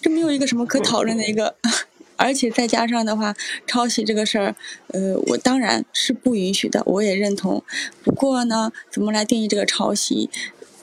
[0.02, 1.56] 这没有一个什么可讨论的一个。
[2.16, 3.36] 而且再加上的话，
[3.68, 4.56] 抄袭这个事儿，
[4.88, 7.64] 呃，我当然是不允许的，我也认同。
[8.04, 10.30] 不过呢，怎么来定义这个抄袭？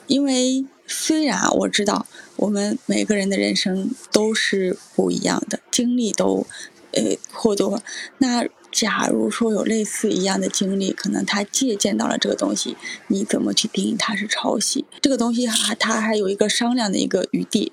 [0.07, 2.07] 因为虽然我知道。
[2.37, 6.45] 我们每个人的人生都是不一样的，经历都，
[6.91, 7.81] 呃，或多。
[8.17, 12.75] 那假如说有类似一样的经历，可能他借鉴到了这个东西，
[13.07, 14.85] 你怎么去定义它是抄袭？
[15.01, 17.71] 这个东西还它还有一个商量的一个余地，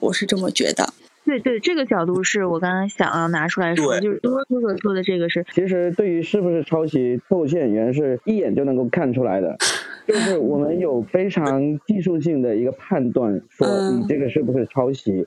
[0.00, 0.92] 我是这么觉得。
[1.24, 5.44] 对对，这个角度是我刚刚想要拿出来说，就是多多哥说的这个是。
[5.52, 9.56] 其实对于是不是抄袭，脱口秀演员是一眼就能够看出来的。
[10.06, 15.26] 就是我们有非常技术性的一个判断，说你这个是不是抄袭。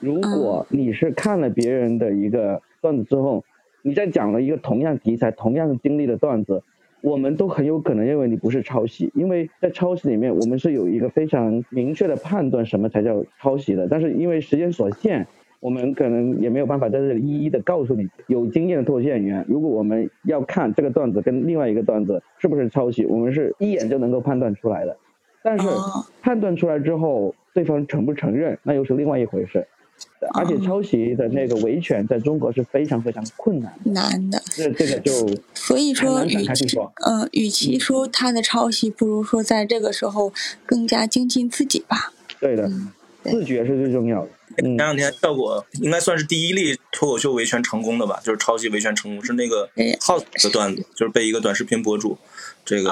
[0.00, 3.42] 如果你是看了别人的一个段子之后，
[3.80, 6.62] 你再讲了一个同样题材、同样经历的段子，
[7.02, 13.86] 我们都很有可能认为你不是抄袭，因为在抄袭里面，我们是有一个非常明确的判断什么才叫抄袭的。
[13.88, 15.26] 但是因为时间所限。
[15.60, 24.96] 我们可能也没有办法在这里一一的告诉你，有经验的脱口秀演员，如果我们要看这个段子跟另外一个段子是不是抄袭，我们是一眼就能够判断出来的。
[25.40, 25.68] 但是
[26.20, 29.64] 判断出来之后，对方承不承认，那又是另外一回事。
[30.34, 34.42] 而且抄袭的那个维权在中国是非常非常困难难的。
[34.46, 40.32] 这这个就所以说，与其嗯，与其说他的抄袭，不如说在这个时候
[40.64, 42.12] 更加精进自己吧。
[42.40, 42.70] 对的，
[43.22, 44.28] 自觉是最重要的。
[44.56, 49.66] 前两天效果应该算是第一例脱口秀维权成功的吧，就是抄袭维权成功，是那个
[50.00, 52.18] House 的段子，就是被一个短视频博主
[52.64, 52.90] 这个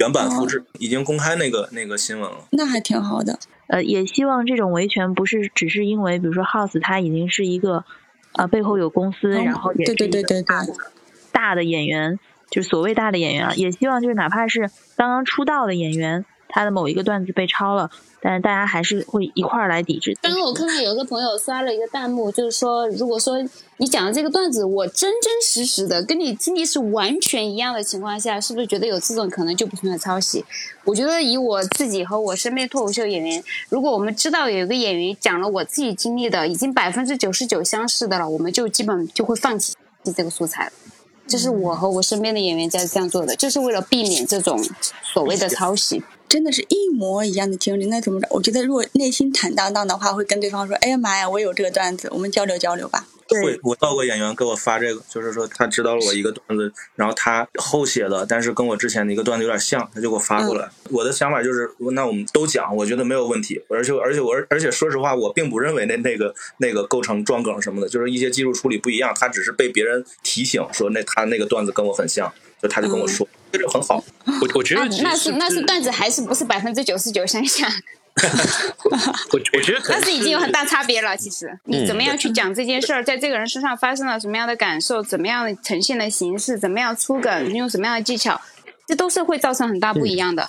[0.00, 2.38] 原版复制，已经公开那个那个新闻了。
[2.50, 3.38] 那还挺好的。
[3.66, 7.84] 呃，也希望这种维权不是只是因为，比如说 House 他已经是一个
[8.32, 10.72] 啊背后有公司，然后也是一个大的
[11.30, 12.18] 大的演员，
[12.50, 16.24] 就是所谓大的演员啊，也希望就是哪怕是刚刚出道的演员。
[16.50, 17.90] 他的某一个段子被抄了，
[18.20, 20.16] 但是大家还是会一块儿来抵制。
[20.20, 23.36] 刚刚我看到有个朋友刷了一个弹幕，就是说，如果说
[23.78, 30.44] 你讲的这个段子，我真真实实的跟你经历是完全一样的情况下，是不是觉得有这种可能就不存在抄袭？
[30.84, 39.74] 我觉得以我自己和我身边脱口秀演员，如果我们知道有一个演员讲了我自己经历的，已经百分之九十九相似的了，我们就基本就会放弃
[40.16, 40.72] 这个素材了。
[41.26, 44.60] 这是我和我身边的演员在这样做的，就是为了避免这种
[45.04, 46.02] 所谓的抄袭。
[46.30, 48.28] 真的是一模一样的经历，那怎么着？
[48.30, 60.68] 我觉得如果内心坦荡荡的话，会跟对方说：“哎呀妈呀，我有这个段子，我们交流交流吧。”会，我到过演员给我发这个，就是说他知道了我一个段子，然后他后写的，但是跟我之前的一个段子有点像，他就给我发过来。
[60.90, 63.60] 我的想法就是，那我们都讲，我觉得没有问题。
[63.68, 72.32] 而且而且我而且说实话，我并不认为那那个那个构成撞梗什么的，就是一些技术处理不一样，他只是被别人提醒说那他那个段子跟我很像，
[72.62, 74.02] 就他就跟我说，这就很好。
[74.26, 77.70] 我我觉得那是那是段子，还是不是百分之九十九相像？
[79.32, 81.16] 我我觉得但 是已经有很大差别了。
[81.16, 88.40] 其实你怎么样去讲这件事儿，在这个人身上发生了什么样的感受，怎么样呈现的形式，怎么样出梗，用什么样的技巧，
[88.86, 90.48] 这都是会造成很大不一样的。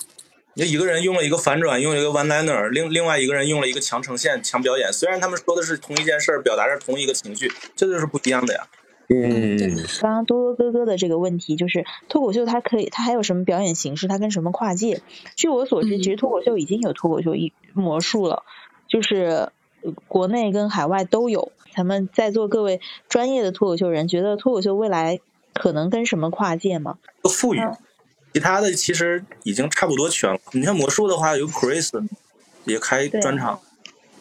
[0.54, 4.92] 你一个人用了一个反转，用了一个 one liner，另另外一个人用了一个强呈现、强表演。
[4.92, 8.66] 虽然他们说的是同一件事儿，表达着同一个情绪，这就是不一样的呀。
[9.12, 14.08] 嗯，刚刚多多哥哥的这个问题就是脱口秀，它可以，它还有什么表演形式？
[14.08, 15.02] 它跟什么跨界？
[15.36, 18.44] 据我所知，其实脱口秀已经有脱口秀一魔术了，
[18.88, 19.50] 就是
[20.08, 21.52] 国内跟海外都有。
[21.74, 25.20] 咱们在座各位专业的脱口秀人，觉得脱口秀未来
[25.54, 26.98] 可能跟什么跨界吗？
[27.24, 27.60] 富裕，
[28.34, 30.38] 其他的其实已经差不多全了。
[30.52, 31.90] 你看魔术的话，有 Chris
[32.64, 33.60] 也开专场，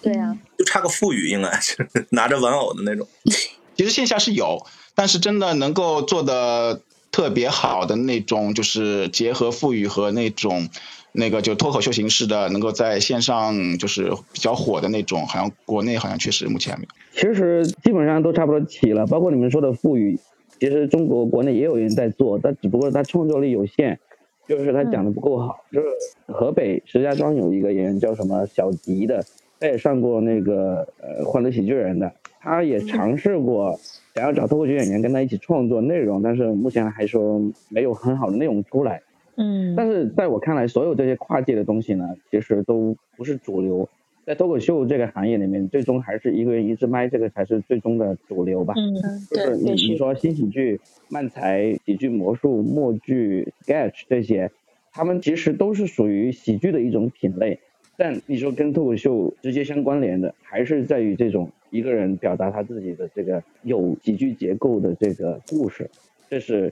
[0.01, 3.05] 对呀，就差个富裕，应该是 拿着玩偶的那种。
[3.75, 4.65] 其实线下是有，
[4.95, 6.81] 但是真的能够做的
[7.11, 10.69] 特别好的那种，就是结合富裕和那种
[11.11, 16.89] 那个就脱口秀形式的，能够在线上就是比较火的那种，好像国内好像确实目前没有。
[17.13, 20.17] 其实基本上都差不多齐了，包括你们说的富裕，
[20.59, 23.99] 其实中国国内也有人在做，但只不过他创作力有限，
[24.47, 25.65] 就是他讲的不够好。
[25.71, 25.87] 就是
[26.27, 29.25] 河北石家庄有一个演员叫什么小迪的，
[29.59, 32.09] 他也上过那个呃欢乐喜剧人的。
[32.39, 33.77] 他也尝试过
[34.13, 39.01] 想要找脱口秀演员跟他一起创作内容，但是目前还说没有很好的内容出来。
[39.35, 43.87] 嗯，但是在我看来，所有这些跨界的东西呢，其实都不是主流。
[44.23, 48.73] 在脱口秀这个行业里面，最终还是一个人一支麦，这个才是最终的主流吧。
[48.77, 48.93] 嗯，
[49.31, 50.79] 就是你你说新喜剧、
[51.09, 54.51] 漫才、喜剧魔术、默剧、sketch 这些，
[54.91, 57.59] 他们其实都是属于喜剧的一种品类。
[58.03, 65.87] 但你说跟脱口秀直接相关联的，还是在于这种一个人表达他自己的这个有喜剧结构的这个故事，
[66.27, 66.67] 这是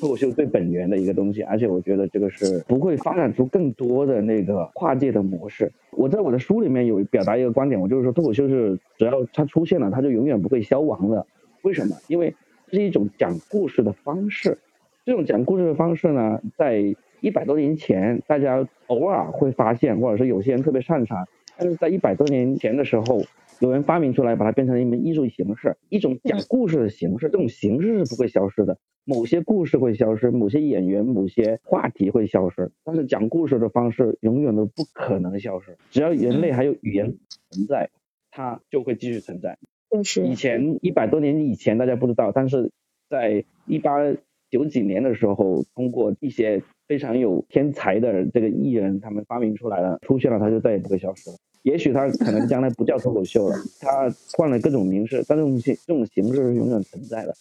[0.00, 1.40] 脱口秀最本源的一个东西。
[1.42, 5.70] 而且我觉得这个是不会发展出更多的那个跨界的模式。
[5.92, 11.24] 我在我的书里面有表达一个观点，我就是说脱口秀是只要它出现了，它就永远不会消亡的。
[11.62, 11.94] 为什么？
[12.08, 12.34] 因为
[12.66, 14.58] 这是一种讲故事的方式。
[15.06, 16.92] 这种讲故事的方式呢，在
[17.22, 21.26] 一百多年前，大家偶尔会发现，或者是有些人特别擅长，
[21.56, 23.22] 但是在一百多年前的时候，
[23.60, 27.28] 有人发明出来，把它变成一门艺术形式，一种讲故事的形式。
[27.28, 35.78] 这种形式是不会消失的，某些故事会消失，某些演员、某些话题会消失，但是讲故事的方式永远都不可能消失。
[35.90, 37.14] 只要人类还有语言
[37.50, 37.90] 存在，
[38.32, 39.58] 它就会继续存在。
[39.90, 42.72] 就是以前一百多年以前大家不知道，但是
[43.08, 43.98] 在一八
[44.52, 51.36] 九几年的时候，通过一些非常有天才的这个艺人，他们发明出来了，出现了，他就再也不会消失了。
[51.62, 57.34] 也许他可能将来不叫脱口秀了，他换了各种名式，但这种形这种形式是永远存在的。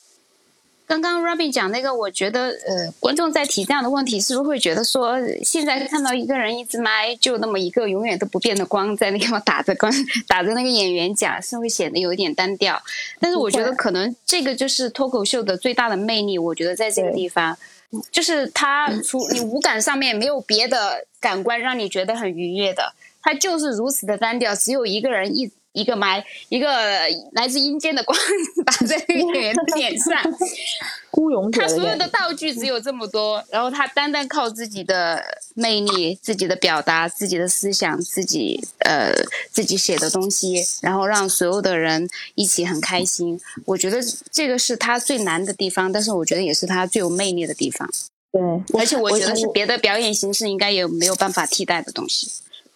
[0.92, 9.90] 刚刚 Robin 讲那个，我觉得呃，观众在提这样的问题，是不是会觉得说，现在看到一个人一支麦，就那么一个永远都不变的光在那个地 方打着光，
[10.28, 12.78] 打着那个演员讲，是会显得有一点单调。
[13.22, 17.58] 但是我觉得可能这个就是脱口秀的最大的魅力，我觉得在这个地方，
[18.12, 22.92] 就是它除你五感上面没有别的感官让你觉得很愉悦的，
[23.22, 25.50] 它就是如此的单调，只有一个人一。
[25.74, 26.68] 一个麦，一个
[27.32, 28.18] 来自阴间的光
[28.66, 30.18] 打在那个演员的脸上，
[31.10, 31.62] 孤勇者。
[31.62, 35.24] 他所有的道具只有这么多，然后他单单靠自己的
[35.54, 39.14] 魅力、自己的表达、自己的思想、自己呃
[39.50, 43.40] 自己写的东西，然后让所有的人一起很开心。
[43.66, 44.00] 我觉得
[44.30, 47.90] 这个是他最难的地方，但是我觉得也是他最有魅力的地方。
[48.32, 48.42] 对，
[48.80, 52.32] 而且我觉得是别的表演形式应该也没有办法替代的东西。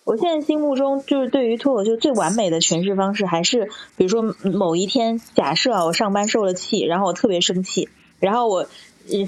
[0.06, 8.68] 我现在心目中就是对于脱口秀最完美的诠释方式，还是比如说某一天，假设啊，我上班受了气，然后我特别生气，然后我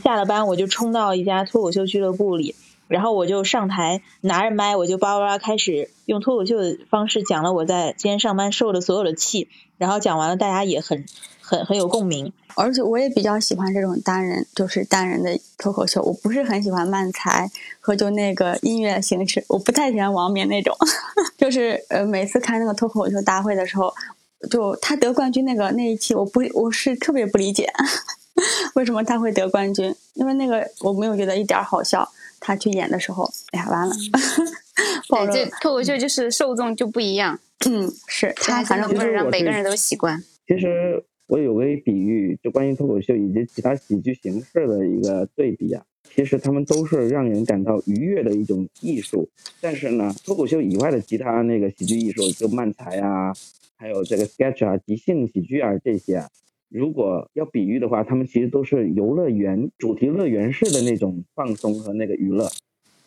[0.04, 2.54] 下了班我就冲到一家脱口秀俱乐部里，
[2.88, 9.50] 然后我就上台拿着麦，我就叭叭叭开始用脱口秀的方式讲了我在今天上班受的所有的气，
[9.80, 11.06] 然后讲完了，大家也很
[11.48, 12.32] 很很有共鸣。
[12.56, 16.02] 而且我也比较喜欢这种单人，就是单人的脱口秀。
[16.02, 17.50] 我不是很喜欢慢才
[17.80, 20.76] 和就那个音乐形式，我不太喜欢王冕那种。
[21.38, 23.94] 就是呃，每次看那个脱口秀大会的时候，
[24.50, 27.72] 就他得冠军那个那一期，我不我是特别不理解，
[28.74, 29.96] 为什么他会得冠军？
[30.16, 32.12] 因为那个我没有觉得一点好笑。
[32.40, 33.96] 他去演的时候，哎呀，完了。
[35.10, 37.40] 对，这脱口秀就是受众就不一样。
[37.68, 40.24] 嗯，是他反正不能让每个人都习惯。
[40.48, 41.04] 其实。
[41.28, 49.30] 我有个比喻，就关于脱口秀以及其他喜剧形式的一个对比啊，其实他们都是让人感到愉悦的一种艺术。
[49.60, 53.34] 但是呢，脱口秀以外的其他那个喜剧艺术，就慢才啊，
[53.76, 56.30] 还有这个 sketch 啊、即兴喜剧啊这些啊，
[56.70, 62.50] 如果要比喻的话，他们其实都是游乐园主题乐园式的那种放松和那个娱乐，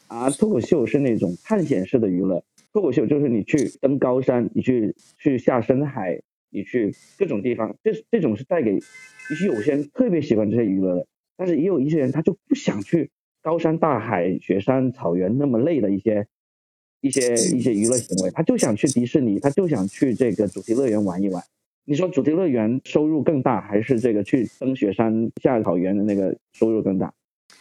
[0.09, 2.45] 而脱口秀是那种探险式的娱乐。
[2.71, 6.21] 脱口秀就是你去登高山，你去去下深海。
[6.51, 11.07] 你去各种地方，这这种是带给一些有些人特别喜欢这些娱乐的，
[11.37, 13.11] 但是也有一些人他就不想去
[13.43, 16.27] 高山大海、雪山草原那么累的一些
[17.01, 21.43] 一些一些娱乐行为，他就想去迪士尼，他就想去这个主题乐园玩一玩。
[21.85, 27.13] 你说主题乐园收入更大，还是这个去登雪山下草原的那个收入更大？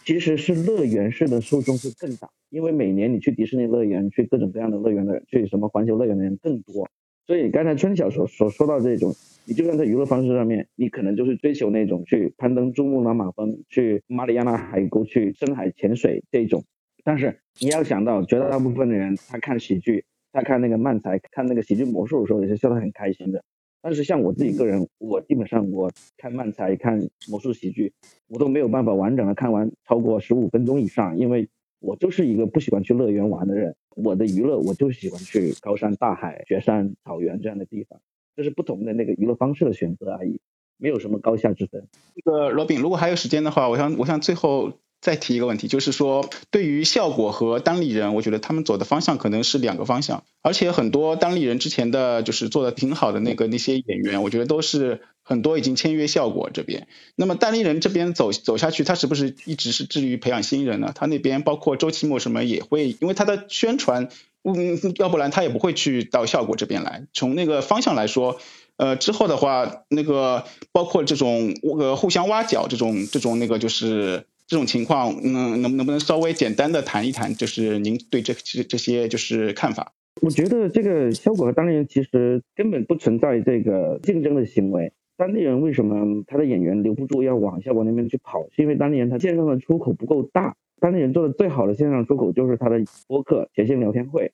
[0.06, 6.88] 其实是乐园式的受众是更大，因为每年你去迪士尼乐园、去各种各样的乐园的人，去什么环球乐园的人更多。
[7.30, 9.14] 所以刚才春晓所所说到这种，
[9.46, 16.64] 你就算在娱乐方式上面，你可能就是追求那种去攀登珠穆朗玛峰、去马里亚纳海沟、去深海潜水这种。
[17.04, 23.44] 但是你要想到，绝大部分的人他看喜剧，他看那个漫才、看那个喜剧魔术的时候，也是笑得很开心的。
[23.84, 27.00] 但是像我自己个人，我基本上我看漫才、看
[27.30, 27.94] 魔术喜剧，
[28.28, 31.48] 我都没有办法完整的看完超过十五分钟以上，因为。
[31.82, 33.74] 我就是一个不喜欢去乐园玩的人，
[34.04, 38.00] 我的娱乐我就喜欢去高山大海、雪山草原这样的地方，
[38.36, 40.40] 这是不同的那个娱乐方式的选择而已，
[40.78, 41.88] 没有什么高下之分。
[42.16, 55.02] 那个罗宾，如果还有时间的话，我想我想最后再提一个问题，就是说对于效果和单立人，我觉得他们走的方向可能是两个方向，而且很多单立人之前的就是做的挺好的那个那些演员，我觉得都是。
[55.30, 60.92] 很多已经签约效果这边，那么单立人这边走走下去，他是不是一直是致力于培养新人呢？
[60.96, 64.10] 他那边包括周奇墨什么也会，因为他的宣传，
[64.42, 67.06] 嗯，要不然他也不会去到效果这边来。
[67.14, 68.40] 从那个方向来说，
[68.78, 79.94] 呃，之后的话，那个包括这种呃互相挖角这种这种那个就是这种情况，嗯，能能不能稍微简单的谈一谈，就是您对这这这些就是看法？
[80.24, 84.92] 我觉得这个效果和单立人其实根本不存在这个竞争的行为。
[85.20, 88.42] 当地人为什么他的演员留不住要往效果那边去跑？
[88.52, 90.56] 是因为当地人他线上的出口不够大。
[90.80, 94.32] 当地人做的最好的线上出口就是他的播客、前线聊天会，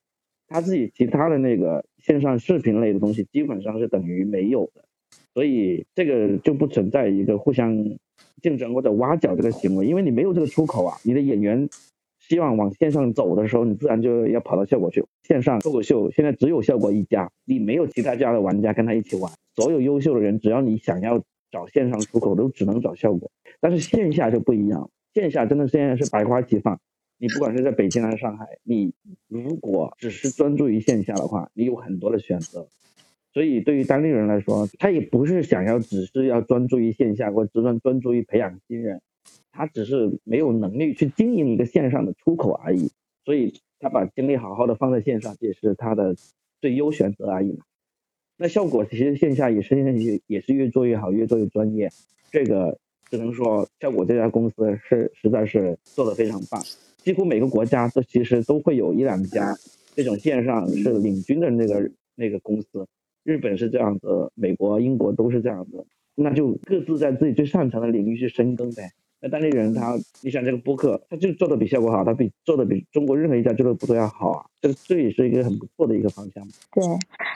[0.48, 4.86] 他自己其他的那个线上视频类的东西基本上是等于没有的。
[5.34, 7.76] 所以这个就不存在一个互相
[8.44, 10.96] 竞争或者挖角这个行为，因为你没有这个出口啊。
[11.04, 11.68] 你的演员
[12.28, 15.06] 希望往线上走的时候，你自然就要跑到效果去。
[15.24, 19.32] 线上脱口秀现在只有效果一家，你没有其他家的玩家跟他一起玩。
[19.56, 23.32] 所有优秀的人，只要你想要找线上出口，都只能找效果。
[23.60, 26.80] 但是线下就不一样，线下真的现在是百花齐放。
[27.18, 28.94] 你不管是在北京还是上海，你
[29.28, 32.68] 如果只是专注于线下的话，你有很多的选择。
[33.34, 39.02] 所以对于当地人来说，他也不是想要只是要专注于线下，或只专专注于培养新人，
[39.56, 42.92] 他只是没有能力去经营一个线上的出口而已。
[43.24, 46.16] 所以他把精力好好的放在线上，这也是他的
[46.62, 47.64] 最优选择而已嘛。
[48.38, 51.90] 那效果其实线下也是也也是越做越好，越做越专业。
[52.30, 52.78] 这个
[53.10, 56.62] 只能说效果这家公司是实在是做的非常棒。
[56.98, 59.56] 几乎每个国家都其实都会有一两家
[59.96, 62.86] 这种线上是领军的那个那个公司。
[63.24, 65.86] 日本是这样子，美国、英国都是这样子。
[66.14, 68.92] 那就各自在自己最擅长的领域去深耕呗。
[69.26, 76.48] 那当地人他，你想这个播客，他就做的比效果好，他比做的比中国任何一家俱乐部都要好啊，这这也是一个很不错的一个方向。
[76.74, 76.86] 对，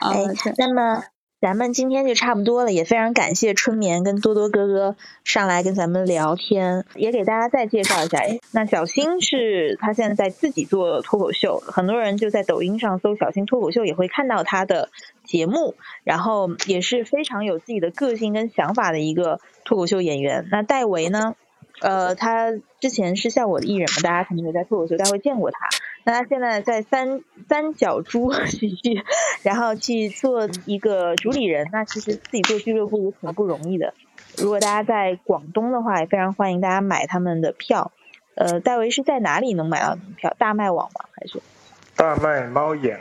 [0.00, 0.22] 哎，
[0.56, 1.02] 那么
[1.40, 4.94] 咱们今天就差不多了，也非常感谢春眠跟多多哥哥
[5.24, 8.18] 上来跟咱们聊天，也给大家再介绍一下。
[8.18, 14.90] 哎，那小新是他现在在自己做脱口秀，很多人就在抖音上搜小新脱口秀也会看到他的
[15.24, 20.46] 节目，然后也是非常有自己的个性跟想法的一个脱口秀演员。
[20.52, 21.34] 那戴维呢？
[21.80, 25.58] 呃，他之前是效果的艺人嘛，大家肯定有在脱口秀大会见过他。
[26.04, 29.02] 那他现在在三三角猪 喜剧，
[29.42, 33.94] 然后去做一个主理人，那其实自己做俱乐部也挺不容易的。
[34.38, 37.92] 如果大家在广东的话，也非常欢迎大家买他们的票。
[38.34, 40.34] 呃，戴维是在哪里能买到门票？
[40.38, 41.04] 大麦网吗？
[41.12, 41.42] 还是？
[41.96, 43.00] 大麦、猫眼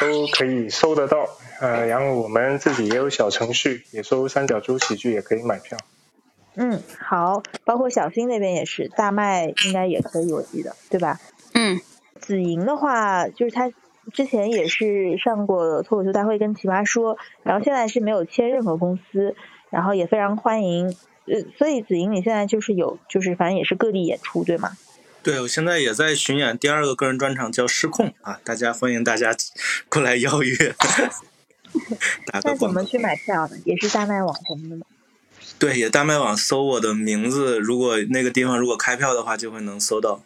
[0.00, 1.26] 都可以搜得到。
[1.60, 5.78] 呃，然后我们自己也有小程序，也搜三角猪喜剧也可以买票。
[6.58, 11.18] 嗯，好，包括小新那边也是，大麦应该也可以，我记得，对吧？
[11.54, 11.80] 嗯。
[12.20, 13.70] 紫莹的话，就是他
[14.12, 19.36] 之前也是上过脱口秀大会跟奇葩说，然后现在是没有签任何公司，
[19.70, 20.88] 然后也非常欢迎。
[21.26, 24.72] 呃，所以紫莹你现在就是有，就是反正也是各地演出，对吗？
[25.22, 29.30] 对，我现在也在巡演第二个个人专场，叫《失控》啊，大家欢迎大家
[29.88, 30.74] 过来邀约。
[32.42, 33.56] 那怎么去买票呢？
[33.64, 34.86] 也是大麦网红的吗？
[35.58, 40.20] 对，也大麦网搜我的名字，如果那个地方如果开票的话，就会能搜到。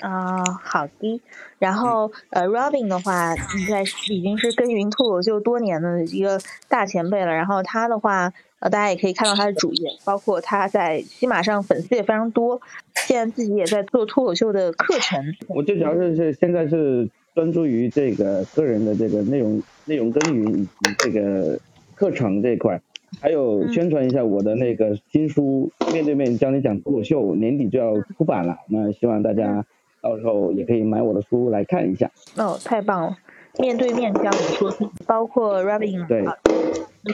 [0.00, 1.20] 啊，好的。
[1.58, 7.32] 然后呃，Robin 的话，现在已经是耕耘脱口秀多年的一个大前辈了。
[7.32, 12.60] 然后他的话，呃，大家也可以看到他的主页，包括他在喜马上粉丝也非常多。
[12.94, 15.34] 现在自己也在做脱口秀的课程。
[15.48, 21.58] 我最主要是是现在是专注于这个个人的这个内容内容耕耘以及这个
[21.94, 22.78] 课程这一块，
[23.20, 28.58] 还有宣传一下我的那个新书《面对面教你讲脱口秀》，年底就要出版了。
[28.68, 29.64] 那希望大家。
[30.04, 32.10] 到时候也可以买我的书来看一下。
[32.36, 33.16] 哦，太棒了！
[33.58, 34.70] 面对面教你说，
[35.06, 36.22] 包括 Robin 对，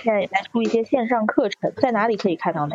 [0.03, 2.75] 现在也在出一些线上课程，在哪里可以看到呢？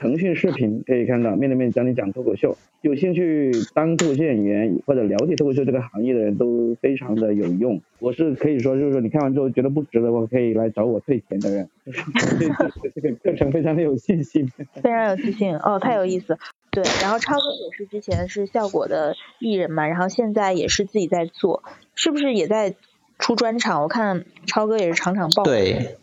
[0.00, 2.56] 腾讯视频可以看到，面对面教你讲脱口秀。
[2.80, 7.78] 有兴趣当脱口秀演员或者了解脱口秀这个行业的人都非常的有用。
[7.98, 11.68] 我是可以说，就是说你看完之后觉得不值得，我可以来找我退钱的人。
[11.84, 12.48] 对
[12.94, 14.50] 这个课程非常的有信心。
[14.76, 16.38] 非常有自信哦，太有意思。
[16.70, 21.62] 对，然后超哥也是之前是效果的艺人嘛，然后现在也是自己在做，
[21.94, 22.74] 是不是也在
[23.18, 23.82] 出专场？
[23.82, 25.42] 我看超哥也是场场爆。
[25.42, 25.96] 对，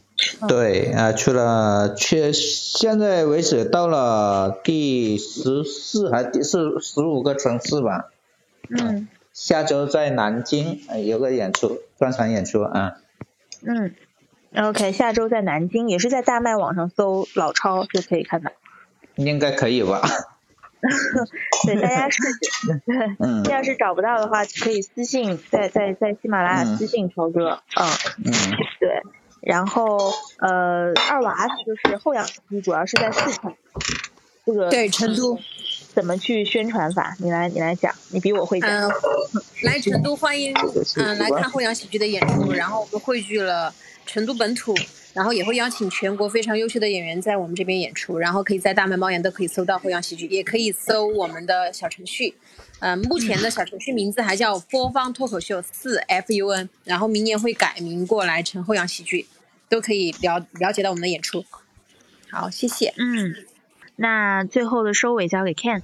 [0.48, 8.10] 对啊，去了，去现在为止到了第十四还第四十五个城市吧。
[8.70, 9.08] 嗯。
[9.34, 12.98] 下周在南京有个演出，专场演出啊。
[13.62, 13.94] 嗯
[14.56, 18.52] ，OK，下周在南京，也是在大麦网上搜老超就可以看到。
[19.14, 20.02] 应该可以吧。
[21.68, 22.24] 对，大家是，
[23.44, 27.62] 对，要是找不到的话，可以私信，在在在喜马拉雅私信超哥，
[28.26, 28.34] 嗯，
[28.80, 29.04] 对，
[29.42, 33.54] 然后呃，二娃就是后阳喜主要是在四川，
[34.46, 35.38] 这个对成都，
[35.94, 37.16] 怎么去宣传法？
[37.20, 38.70] 你来你来讲，你比我会讲。
[39.64, 40.54] 来成都欢迎，
[40.98, 43.74] 嗯，来看后阳喜剧的演出，然后我们汇聚了
[44.06, 44.76] 成都本土。
[45.18, 52.36] 然后也会邀请全国非常优秀的演员在我们这边演出，然后可以在大麦猫眼都可以搜到后阳喜剧，也可以搜我们的小程序。
[52.82, 59.26] 嗯，目前的小程序名字还叫播方脱口秀四 F U N，然后明年会改名过来成后阳喜剧，
[59.68, 61.44] 都可以了了解到我们的演出。
[62.30, 62.94] 好，谢谢。
[62.98, 63.38] 嗯，
[63.96, 65.82] 那最后的收尾交给 Ken。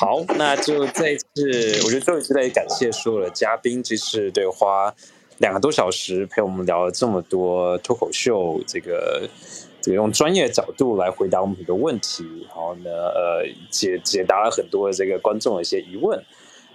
[0.00, 4.92] 好，那就这次我觉得最后一次再感谢所有的嘉宾，这次对花。
[5.38, 9.28] 两个多小时陪我们聊了这么多脱口秀，这个
[9.80, 16.22] 这个用专业角度来回答我们很多问题，然后呢，呃，解解答了很多这个观众的一些疑问。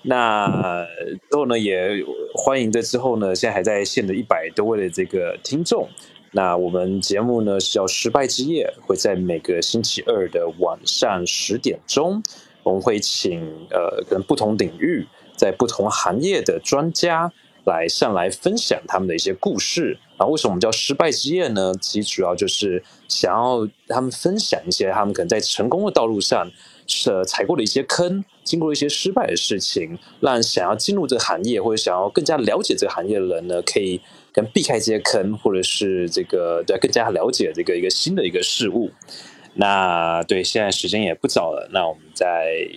[0.02, 0.86] 那
[1.30, 2.04] 之后呢，也
[2.34, 5.90] 欢迎的之后呢，现在还在线的一百多位的这个听众。
[6.32, 12.22] 那我们节目呢是叫《失败之夜》，会在每个星期二的晚上十点钟，
[12.64, 13.42] 我们会请
[13.72, 17.32] 呃跟不同领域在不同行业的专家。
[17.66, 20.26] 来上来分享他们的一些故事啊？
[20.26, 21.74] 为什么我们叫失败之夜呢？
[21.82, 26.50] 其实主要就是想要他们分享一些他们可能在成功的道路上
[26.88, 34.02] 是踩过的一些坑，经过一些失败的事情，让想要进入这个行业或者想要更加了解这个行业的人呢，可以
[34.34, 38.90] 跟避开这些坑，或者是这个对更加了解这个一个新的一个事物。
[39.56, 42.68] 那对，现在时间也不早了，那我们在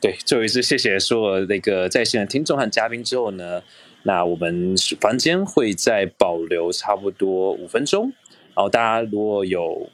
[0.00, 3.62] 对最后一次谢谢所有那个在线的听众和嘉宾之后呢？
[4.06, 8.12] 那我们房间会再保留差不多五分钟，
[8.54, 9.90] 然后大家如果有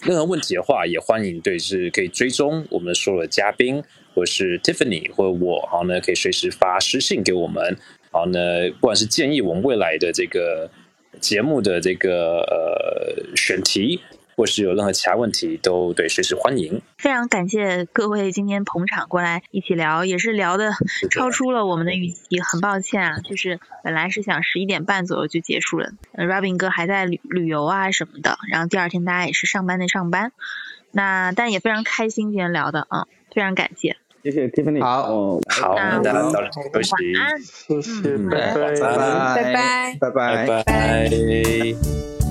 [0.00, 3.84] 任何问题的话，也欢迎对是可以追踪我们所有的嘉宾，
[4.14, 7.62] 或是 Tiffany 或者我，然后呢可以随时发私信给我们，
[8.10, 10.70] 然后呢不管是建议我们未来的这个
[11.20, 14.00] 节目的这个呃选题。
[14.36, 16.80] 或是有任何其他问题，都对随时欢迎。
[16.98, 20.72] 非常感谢各位今天捧场过来一起聊，也是聊的
[21.10, 23.18] 超出了我们的预期，很抱歉啊。
[23.20, 30.32] 就是本来是想十一点半左右就结束了，Robin 哥还在旅旅游啊什么的，然后第二天大家也是上班的上班。
[30.92, 33.96] 那但也非常开心今天聊的啊，非常感谢。
[34.22, 34.80] 谢谢 Tiffany。
[34.80, 37.12] 好，好，大家早点休息。
[37.18, 42.23] 晚安，谢谢，拜拜，拜拜，拜拜，拜拜。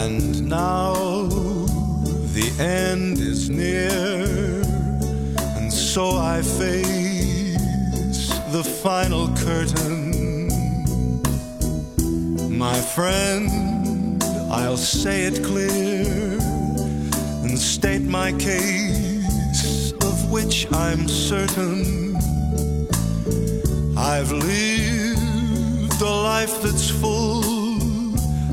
[0.00, 0.94] And now
[2.36, 4.62] the end is near,
[5.56, 10.48] and so I face the final curtain.
[12.58, 16.38] My friend, I'll say it clear
[17.44, 22.16] and state my case, of which I'm certain.
[23.96, 27.61] I've lived a life that's full,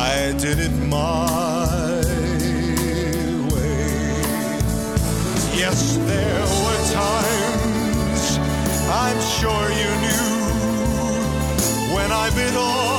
[0.00, 1.26] I did it my
[3.50, 4.60] way.
[5.62, 8.22] Yes, there were times
[9.04, 10.28] I'm sure you knew
[11.96, 12.97] when I bit off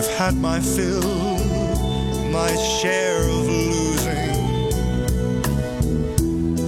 [0.00, 1.02] I've had my fill,
[2.30, 2.50] my
[2.80, 4.30] share of losing.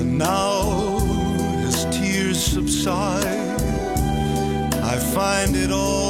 [0.00, 0.98] And now,
[1.66, 3.24] as tears subside,
[4.84, 6.01] I find it all